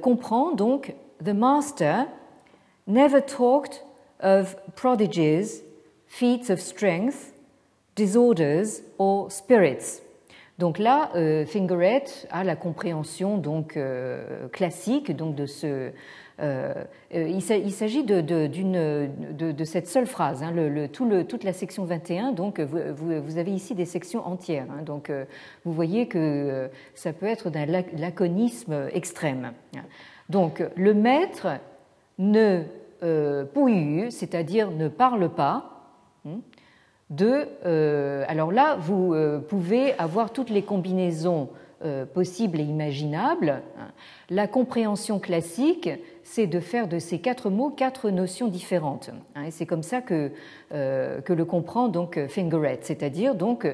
comprend 0.00 0.52
donc 0.52 0.94
The 1.22 1.34
master 1.34 2.06
never 2.86 3.20
talked 3.20 3.84
of 4.18 4.56
prodigies, 4.74 5.62
feats 6.06 6.48
of 6.50 6.60
strength, 6.60 7.32
disorders, 7.94 8.80
or 8.98 9.30
spirits. 9.30 10.00
Donc 10.58 10.78
là, 10.78 11.10
euh, 11.16 11.46
Fingeret 11.46 12.04
a 12.30 12.44
la 12.44 12.56
compréhension 12.56 13.38
donc 13.38 13.76
euh, 13.76 14.48
classique 14.48 15.14
donc 15.16 15.34
de 15.34 15.46
ce. 15.46 15.90
Euh, 16.40 16.84
il 17.12 17.42
s'agit 17.42 18.04
de, 18.04 19.64
cette 19.64 19.86
seule 19.86 20.06
phrase, 20.06 20.42
hein, 20.42 20.52
toute 20.92 21.44
la 21.44 21.52
section 21.52 21.84
21. 21.84 22.32
Donc 22.32 22.58
vous, 22.60 23.38
avez 23.38 23.52
ici 23.52 23.74
des 23.74 23.84
sections 23.84 24.26
entières. 24.26 24.66
Hein, 24.70 24.82
donc 24.82 25.12
vous 25.64 25.72
voyez 25.72 26.08
que 26.08 26.68
ça 26.94 27.12
peut 27.12 27.26
être 27.26 27.50
d'un 27.50 27.66
laconisme 27.66 28.88
extrême. 28.92 29.52
Donc 30.30 30.64
le 30.74 30.94
maître 30.94 31.48
ne 32.18 32.62
pouille, 33.52 34.10
c'est-à-dire 34.10 34.70
ne 34.70 34.88
parle 34.88 35.28
pas. 35.28 35.72
Hein, 36.26 36.40
de... 37.12 37.46
Euh, 37.66 38.24
alors 38.26 38.52
là, 38.52 38.76
vous 38.80 39.14
euh, 39.14 39.38
pouvez 39.38 39.92
avoir 39.98 40.32
toutes 40.32 40.50
les 40.50 40.62
combinaisons 40.62 41.50
euh, 41.84 42.06
possibles 42.06 42.58
et 42.58 42.64
imaginables. 42.64 43.62
La 44.30 44.46
compréhension 44.46 45.18
classique, 45.18 45.90
c'est 46.24 46.46
de 46.46 46.58
faire 46.58 46.88
de 46.88 46.98
ces 46.98 47.18
quatre 47.18 47.50
mots 47.50 47.70
quatre 47.70 48.10
notions 48.10 48.48
différentes. 48.48 49.10
Hein, 49.34 49.50
c'est 49.50 49.66
comme 49.66 49.82
ça 49.82 50.00
que, 50.00 50.32
que 50.70 51.32
le 51.32 51.44
comprend 51.44 51.88
donc 51.88 52.18
Fingeret, 52.28 52.78
c'est-à-dire 52.82 53.34
donc 53.34 53.66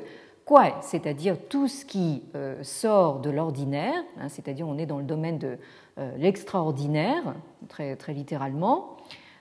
quoi, 0.44 0.78
c'est-à-dire 0.80 1.36
tout 1.48 1.68
ce 1.68 1.84
qui 1.84 2.22
sort 2.62 3.20
de 3.20 3.30
l'ordinaire, 3.30 4.02
hein, 4.18 4.28
c'est-à-dire 4.28 4.66
on 4.66 4.78
est 4.78 4.86
dans 4.86 4.98
le 4.98 5.04
domaine 5.04 5.38
de 5.38 5.58
l'extraordinaire, 6.16 7.34
très, 7.68 7.94
très 7.94 8.14
littéralement, 8.14 8.96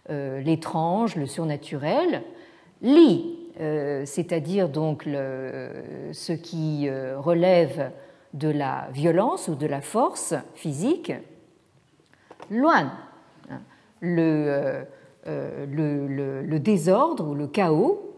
l'étrange, 0.10 1.16
le 1.16 1.26
surnaturel. 1.26 2.22
Li, 2.82 3.37
c'est-à-dire 3.58 4.70
donc 4.70 5.04
ce 5.06 6.34
qui 6.34 6.88
euh, 6.88 7.20
relève 7.20 7.92
de 8.34 8.50
la 8.50 8.88
violence 8.92 9.48
ou 9.48 9.56
de 9.56 9.66
la 9.66 9.82
force 9.82 10.36
physique. 10.54 11.12
Loin, 12.52 12.92
hein, 13.50 13.62
euh, 14.04 14.84
le, 15.26 16.60
désordre 16.60 17.28
ou 17.28 17.34
le 17.34 17.48
chaos. 17.48 18.16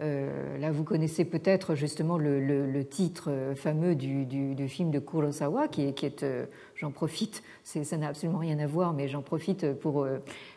Euh, 0.00 0.58
là, 0.58 0.70
vous 0.70 0.84
connaissez 0.84 1.24
peut-être 1.24 1.74
justement 1.74 2.18
le, 2.18 2.84
titre 2.84 3.30
fameux 3.56 3.96
du, 3.96 4.68
film 4.68 4.90
de 4.90 5.00
Kurosawa, 5.00 5.66
qui 5.68 5.82
est, 5.82 6.22
euh, 6.22 6.46
j'en 6.76 6.92
profite, 6.92 7.42
ça 7.64 7.96
n'a 7.96 8.08
absolument 8.08 8.38
rien 8.38 8.58
à 8.60 8.66
voir, 8.66 8.92
mais 8.92 9.08
j'en 9.08 9.22
profite 9.22 9.72
pour 9.74 10.06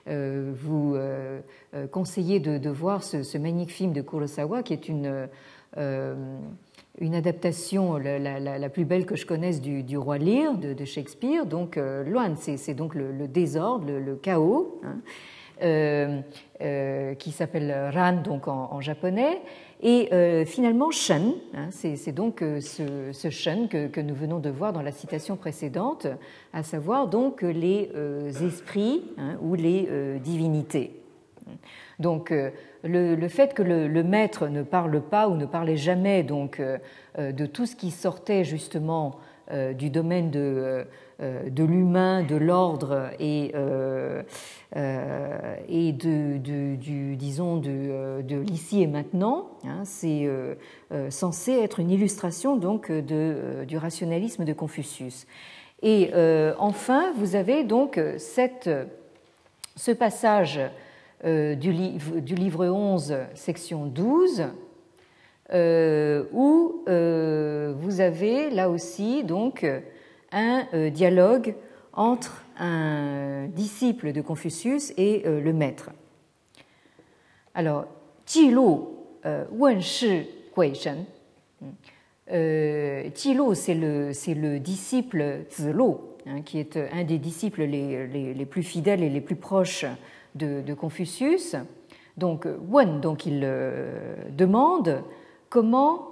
euh, 0.08 0.54
vous 0.56 0.96
conseiller 1.92 2.40
de, 2.40 2.70
voir 2.70 3.04
ce, 3.04 3.38
magnifique 3.38 3.76
film 3.76 3.94
de 3.94 4.02
Kurosawa, 4.02 4.64
qui 4.64 4.74
est 4.74 4.88
une, 4.88 5.28
adaptation 7.14 7.98
la, 7.98 8.70
plus 8.70 8.86
belle 8.86 9.06
que 9.06 9.16
je 9.16 9.26
connaisse 9.26 9.60
du, 9.60 9.98
Roi 9.98 10.20
Lear 10.20 10.56
de, 10.56 10.86
Shakespeare. 10.86 11.48
Donc, 11.48 11.78
loin, 11.78 12.36
c'est 12.36 12.76
donc 12.76 12.94
le, 12.94 13.28
désordre, 13.28 13.88
le, 13.92 14.16
chaos. 14.16 14.80
Hein. 14.84 14.98
Euh, 15.62 16.22
euh, 16.62 17.16
qui 17.16 17.32
s'appelle 17.32 17.90
Ran 17.92 18.22
donc 18.22 18.48
en, 18.48 18.82
japonais. 18.82 19.42
Et 19.82 20.10
euh, 20.14 20.46
finalement, 20.46 20.92
Shen, 20.92 21.34
hein, 21.56 21.70
c'est 21.72 22.12
donc 22.12 22.44
ce, 22.62 23.12
ce 23.12 23.30
Shen 23.32 23.68
que, 23.68 24.00
nous 24.00 24.14
venons 24.14 24.38
de 24.38 24.52
voir 24.52 24.74
dans 24.74 24.84
la 24.84 24.92
citation 24.92 25.38
précédente, 25.38 26.06
à 26.54 26.62
savoir 26.62 27.08
donc 27.08 27.42
les 27.42 27.90
esprits 28.44 29.04
hein, 29.18 29.38
ou 29.42 29.56
les 29.56 29.88
divinités. 30.24 31.02
Donc, 31.98 32.32
le, 32.84 33.28
fait 33.28 33.56
que 33.56 33.64
le, 33.64 34.04
maître 34.04 34.48
ne 34.48 34.62
parle 34.62 35.02
pas 35.02 35.30
ou 35.30 35.36
ne 35.36 35.48
parlait 35.48 35.78
jamais 35.78 36.22
donc 36.22 36.62
de 37.18 37.46
tout 37.48 37.66
ce 37.66 37.76
qui 37.76 37.90
sortait 37.90 38.44
justement 38.44 39.16
du 39.76 39.90
domaine 39.90 40.30
de 40.30 40.86
de 41.22 41.64
l'humain, 41.64 42.24
de 42.24 42.36
l'ordre 42.36 43.12
et, 43.20 43.52
euh, 43.54 44.24
euh, 44.76 45.56
et 45.70 45.92
de, 45.92 46.38
du, 46.38 47.16
disons, 47.16 47.58
de, 47.58 48.24
de 48.24 48.38
l'ici 48.38 48.82
et 48.82 48.88
maintenant. 48.88 49.50
Hein, 49.64 49.84
c'est 49.84 50.28
censé 51.10 51.52
être 51.54 51.80
une 51.80 51.92
illustration 51.92 52.56
donc 52.56 52.92
de, 52.92 53.66
du 53.68 53.78
rationalisme 53.78 54.46
de 54.46 54.54
Confucius. 54.54 55.28
Et 55.84 56.12
enfin, 56.58 57.12
vous 57.18 57.36
avez 57.36 57.64
donc 57.64 58.00
cette 58.18 58.70
ce 59.76 59.92
passage 59.92 60.60
du, 61.24 61.72
livre, 61.72 62.20
du, 62.20 62.36
livre, 62.36 62.66
11, 62.66 63.16
section 63.36 63.86
12, 63.86 64.46
où 66.34 66.84
vous 66.88 68.02
avez 68.02 68.50
là 68.50 68.70
aussi 68.70 69.24
donc 69.24 69.66
un 70.32 70.90
dialogue 70.90 71.56
entre 71.94 72.44
un 72.58 73.48
disciple 73.48 74.14
de 74.14 74.22
Confucius 74.22 74.94
et 74.98 75.24
le 75.26 75.54
maître. 75.54 75.90
Alors, 77.54 77.86
Ji 78.26 78.50
Lu 78.50 78.86
Wen 79.52 79.82
Shi 79.82 80.28
Gui 80.56 80.76
Shen 80.76 81.06
euh, 82.32 83.10
c'est 83.14 83.74
le, 83.74 84.12
le, 84.36 84.60
disciple 84.60 85.46
Zelo, 85.50 86.18
hein, 86.26 86.42
qui 86.42 86.60
est 86.60 86.78
un 86.78 87.04
des 87.04 87.18
disciples 87.18 87.64
les, 87.64 88.46
plus 88.50 88.64
fidèles 88.64 89.04
et 89.04 89.10
les 89.10 89.22
plus 89.22 89.36
proches 89.36 89.86
de, 90.36 90.74
Confucius. 90.74 91.56
Donc, 92.18 92.48
Wen, 92.70 93.02
donc 93.02 93.26
il 93.26 93.42
euh, 93.44 94.16
demande 94.30 95.04
comment 95.50 96.10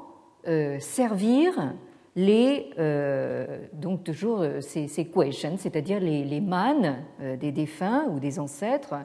euh, 0.48 0.80
servir 0.80 1.74
les, 2.16 2.72
euh, 2.80 3.60
donc 3.74 4.04
toujours 4.04 4.46
ces, 4.62 4.88
ces 4.88 5.10
c'est-à-dire 5.58 6.00
les, 6.00 6.24
les 6.24 6.42
mânes 6.42 7.04
des 7.40 7.52
défunts 7.52 8.06
ou 8.10 8.20
des 8.20 8.40
ancêtres 8.40 8.96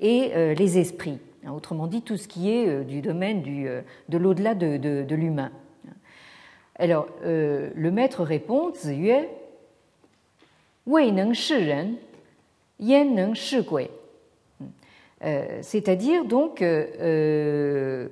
et 0.00 0.54
les 0.54 0.78
esprits. 0.78 1.18
Hein, 1.44 1.52
autrement 1.52 1.86
dit, 1.86 2.02
tout 2.02 2.16
ce 2.16 2.26
qui 2.26 2.50
est 2.50 2.84
du 2.84 3.00
domaine 3.02 3.42
de 3.42 4.18
l'au-delà 4.18 4.54
de, 4.54 5.14
l'humain. 5.14 5.52
Alors, 6.76 7.06
euh, 7.24 7.70
le 7.74 7.90
maître 7.90 8.24
répond 8.24 8.72
Ziyue, 8.74 9.28
Wei 10.86 11.12
neng 11.12 11.32
shi 11.32 11.54
ren, 11.54 11.94
yan 12.78 13.14
neng 13.14 13.34
shi 13.34 13.62
gui. 13.62 13.88
Euh, 15.24 15.60
c'est-à-dire, 15.62 16.24
donc, 16.24 16.60
euh, 16.60 18.08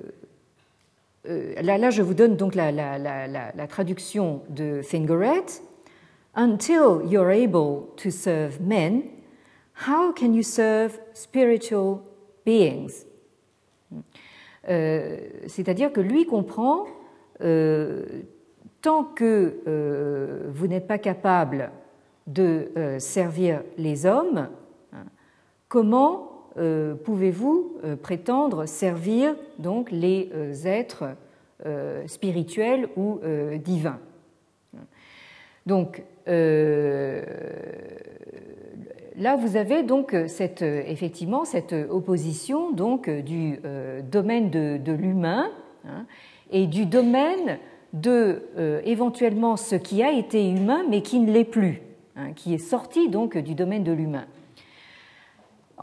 là, 1.25 1.77
là, 1.77 1.89
je 1.89 2.01
vous 2.01 2.13
donne 2.13 2.35
donc 2.35 2.55
la, 2.55 2.71
la, 2.71 2.97
la, 2.97 3.27
la 3.27 3.67
traduction 3.67 4.41
de 4.49 4.81
Fingeret. 4.81 5.61
Until 6.35 7.01
you're 7.05 7.29
able 7.29 7.93
to 7.97 8.09
serve 8.09 8.59
men, 8.59 9.03
how 9.87 10.11
can 10.11 10.33
you 10.33 10.41
serve 10.43 10.99
spiritual 11.13 11.99
beings? 12.45 13.05
C'est-à-dire 14.65 15.91
que 15.93 16.01
lui 16.01 16.25
comprend 16.25 16.85
tant 18.83 19.05
que 19.05 19.61
euh, 19.65 20.51
vous 20.53 20.67
n'êtes 20.67 20.87
pas 20.87 20.99
capable 20.99 21.71
de 22.27 22.71
euh, 22.77 22.99
servir 22.99 23.63
les 23.77 24.05
hommes, 24.05 24.49
hein, 24.91 25.05
comment 25.69 26.17
euh, 26.19 26.32
pouvez-vous 27.03 27.77
prétendre 28.01 28.65
servir 28.65 29.35
donc 29.59 29.91
les 29.91 30.29
êtres 30.65 31.15
spirituels 32.07 32.87
ou 32.95 33.19
divins? 33.63 33.99
Donc 35.65 36.03
là, 36.27 37.21
vous 39.35 39.57
avez 39.57 39.83
donc 39.83 40.13
effectivement 40.13 41.45
cette 41.45 41.73
opposition 41.89 42.71
donc 42.71 43.09
du 43.09 43.59
domaine 44.11 44.49
de, 44.49 44.91
l'humain 44.91 45.51
hein, 45.85 46.05
et 46.51 46.67
du 46.67 46.85
domaine 46.85 47.57
de 47.93 48.43
euh, 48.57 48.81
éventuellement 48.85 49.55
ce 49.55 49.75
qui 49.75 50.01
a 50.03 50.11
été 50.11 50.49
humain 50.49 50.83
mais 50.89 51.01
qui 51.01 51.19
ne 51.19 51.31
l'est 51.31 51.43
plus, 51.43 51.81
hein, 52.15 52.33
qui 52.33 52.53
est 52.53 52.59
sorti 52.59 53.07
donc 53.07 53.37
du 53.37 53.55
domaine 53.55 53.83
de 53.83 53.91
l'humain. 53.91 54.25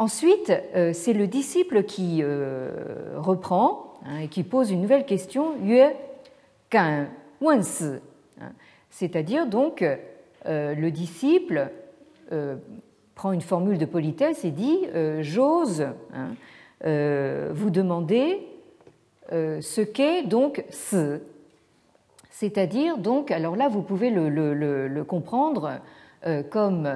Ensuite, 0.01 0.51
euh, 0.74 0.92
c'est 0.92 1.12
le 1.12 1.26
disciple 1.26 1.84
qui 1.84 2.20
euh, 2.22 2.70
reprend 3.18 3.98
hein, 4.07 4.20
et 4.20 4.28
qui 4.28 4.42
pose 4.42 4.70
une 4.70 4.80
nouvelle 4.80 5.05
question, 5.05 5.55
hein. 6.72 7.07
c'est-à-dire 8.88 9.46
donc 9.46 9.84
le 10.46 10.88
disciple 10.88 11.70
prend 13.14 13.32
une 13.32 13.42
formule 13.42 13.76
de 13.76 13.84
politesse 13.84 14.44
et 14.44 14.51
dit 14.51 14.86
J'ose 15.20 15.86
vous 16.82 17.70
demander 17.70 18.46
ce 19.30 19.82
qu'est 19.82 20.22
donc 20.22 20.64
ce 20.70 21.20
c'est-à-dire, 22.40 22.96
donc, 22.96 23.30
alors 23.32 23.55
là, 23.55 23.68
vous 23.68 23.82
pouvez 23.82 24.09
le, 24.09 25.03
comprendre 25.05 25.80
euh, 26.26 26.42
comme 26.42 26.88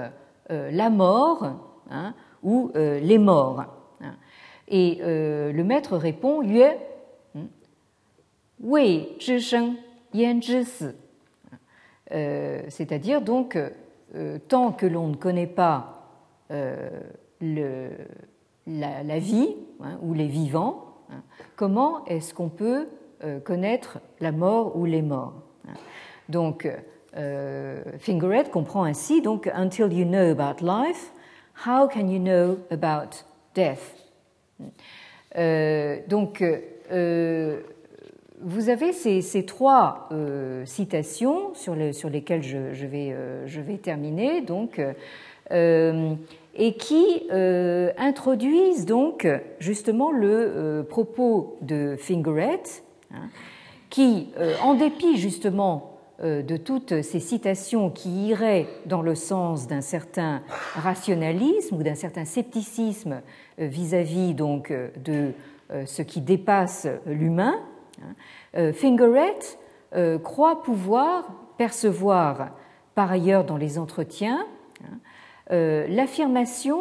euh, 0.51 0.71
la 0.71 0.89
mort 0.89 1.53
hein, 1.91 2.15
ou 2.45 2.71
euh, 2.77 3.01
les 3.01 3.19
morts. 3.19 3.65
Hein. 4.01 4.15
Et 4.69 5.01
le 5.03 5.63
maître 5.63 5.97
répond 5.97 6.41
Yue, 6.41 6.63
hmm, 7.35 7.45
Wei 8.61 9.17
zhi 9.21 9.77
yan 10.15 10.41
zhi 10.41 10.65
C'est-à-dire, 12.69 13.21
donc, 13.21 13.59
tant 14.49 14.73
que 14.73 14.87
l'on 14.87 15.09
ne 15.09 15.17
connaît 15.17 15.47
pas 15.47 16.09
la, 16.49 16.89
vie 19.19 19.55
hein, 19.83 19.99
ou 20.01 20.15
les 20.15 20.29
vivants, 20.29 20.87
comment 21.57 22.07
est-ce 22.07 22.33
qu'on 22.33 22.49
peut 22.49 22.89
euh, 23.25 23.41
connaître 23.41 24.01
la 24.21 24.33
mort 24.33 24.77
ou 24.77 24.85
les 24.85 25.01
morts. 25.01 25.33
Donc, 26.29 26.69
euh, 27.17 27.83
comprend 28.53 28.85
ainsi 28.85 29.23
donc 29.23 29.51
until 29.55 29.93
you 29.93 30.05
know 30.05 30.31
about 30.31 30.61
life, 30.61 31.13
how 31.67 31.89
can 31.89 32.09
you 32.09 32.19
know 32.19 32.59
about 32.71 33.25
death? 33.55 33.95
Euh, 35.37 35.99
Donc, 36.09 36.43
euh, 36.93 37.61
vous 38.41 38.69
avez 38.69 38.93
ces, 38.93 39.47
trois 39.47 40.09
euh, 40.13 40.67
citations 40.67 41.55
sur, 41.55 41.75
le, 41.75 41.93
sur, 41.93 42.11
lesquelles 42.11 42.43
je, 42.43 42.87
vais, 42.87 43.79
terminer, 43.79 44.43
donc, 44.43 44.81
et 45.51 46.75
qui 46.75 47.23
introduisent 47.99 48.87
donc 48.87 49.27
justement 49.59 50.13
le 50.13 50.85
propos 50.89 51.57
de 51.63 51.97
Fingeret 51.99 52.83
Hein, 53.15 53.29
qui, 53.91 54.29
euh, 54.39 54.55
en 54.63 54.75
dépit 54.75 55.17
justement 55.19 55.75
euh, 55.77 55.94
de 56.23 56.57
toutes 56.57 57.03
ces 57.03 57.19
citations 57.19 57.91
qui 57.91 58.29
iraient 58.29 58.69
dans 58.87 59.03
le 59.03 59.15
sens 59.15 59.67
d'un 59.67 59.81
certain 59.81 60.43
rationalisme 60.75 61.77
ou 61.77 61.83
d'un 61.83 61.97
certain 61.97 62.25
scepticisme 62.25 63.21
euh, 63.59 63.67
vis-à-vis 63.67 64.35
donc 64.35 64.73
de 64.73 65.33
ce 65.87 66.03
qui 66.03 66.21
dépasse 66.21 66.87
l'humain, 67.07 67.59
hein, 68.55 68.73
Fingeret 68.73 69.59
croit 70.23 70.63
pouvoir 70.63 71.33
percevoir 71.57 72.51
par 72.95 73.11
ailleurs 73.11 73.45
dans 73.45 73.57
les 73.57 73.79
entretiens 73.79 74.47
hein, 74.85 75.87
l'affirmation 75.89 76.81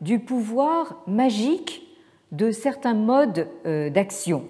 du 0.00 0.18
pouvoir 0.18 1.02
magique 1.06 1.86
de 2.32 2.50
certains 2.50 2.94
modes 2.94 3.48
d'action 3.64 4.44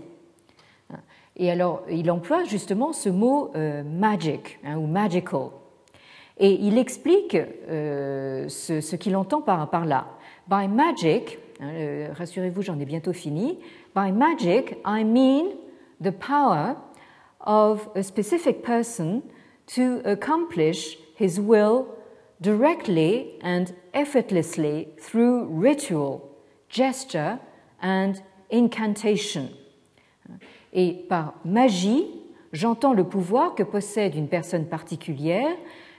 et 1.36 1.50
alors, 1.50 1.82
il 1.90 2.10
emploie 2.10 2.44
justement 2.44 2.92
ce 2.92 3.08
mot 3.08 3.50
euh, 3.54 3.82
magic 3.82 4.58
hein, 4.64 4.76
ou 4.76 4.86
magical. 4.86 5.48
Et 6.38 6.52
il 6.52 6.78
explique 6.78 7.36
euh, 7.36 8.48
ce, 8.48 8.96
qu'il 8.96 9.16
entend 9.16 9.40
par, 9.40 9.70
par, 9.70 9.86
là. 9.86 10.06
By 10.48 10.68
magic, 10.68 11.38
hein, 11.60 11.70
euh, 11.72 12.08
rassurez-vous, 12.12 12.62
j'en 12.62 12.78
ai 12.78 12.84
bientôt 12.84 13.12
fini. 13.12 13.58
By 13.94 14.12
magic, 14.12 14.76
I 14.84 15.04
mean 15.04 15.52
the 16.02 16.10
power 16.10 16.76
of 17.40 17.88
a 17.94 18.02
specific 18.02 18.62
person 18.62 19.22
to 19.74 20.00
accomplish 20.04 20.98
his 21.18 21.38
will 21.38 21.86
directly 22.40 23.38
and 23.42 23.66
effortlessly 23.94 24.88
through 24.98 25.46
ritual, 25.48 26.22
gesture 26.68 27.38
and 27.80 28.20
incantation. 28.50 29.48
Et 30.72 30.92
par 31.08 31.34
magie, 31.44 32.06
j'entends 32.52 32.92
le 32.92 33.04
pouvoir 33.04 33.54
que 33.54 33.62
possède 33.62 34.14
une 34.14 34.28
personne 34.28 34.66
particulière 34.66 35.56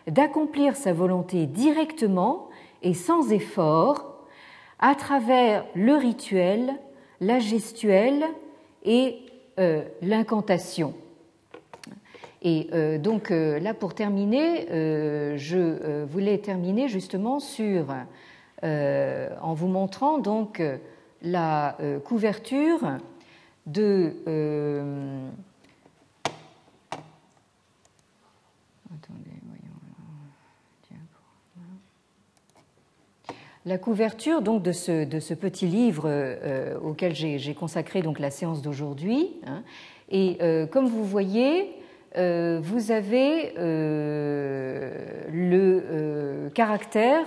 d'accomplir 0.08 0.76
sa 0.76 0.94
volonté 0.94 1.46
directement 1.46 2.50
et 2.82 2.94
sans 2.94 3.32
effort 3.32 4.26
à 4.80 4.96
travers 4.96 5.66
le 5.76 5.96
rituel, 5.96 6.74
la 7.22 7.40
gestuelle 7.40 8.26
et 8.84 9.18
euh, 9.60 9.84
l'incantation. 10.02 10.94
Et 12.42 12.68
euh, 12.74 12.98
donc 12.98 13.32
euh, 13.32 13.60
là, 13.60 13.74
pour 13.74 13.94
terminer, 13.94 14.66
je 15.38 16.04
voulais 16.04 16.38
terminer 16.40 16.90
justement 16.90 17.40
sur, 17.40 17.86
en 18.62 19.54
vous 19.54 19.68
montrant 19.68 20.18
donc 20.18 20.62
la 21.22 21.78
couverture 22.04 22.80
de 23.66 24.14
euh, 24.28 25.30
la 33.66 33.78
couverture 33.78 34.42
donc 34.42 34.62
de 34.64 34.74
ce, 34.74 35.06
de 35.06 35.20
ce 35.20 35.34
petit 35.34 35.68
livre 35.68 36.10
auquel 36.84 37.16
j'ai 37.16 37.54
consacré 37.54 38.02
donc 38.02 38.20
la 38.20 38.30
séance 38.30 38.62
d'aujourd'hui. 38.62 39.32
Hein. 39.48 39.64
et 40.10 40.38
comme 40.72 40.88
vous 40.88 41.06
voyez, 41.06 41.72
vous 42.16 42.92
avez 42.92 43.54
le 45.32 46.50
caractère 46.54 47.26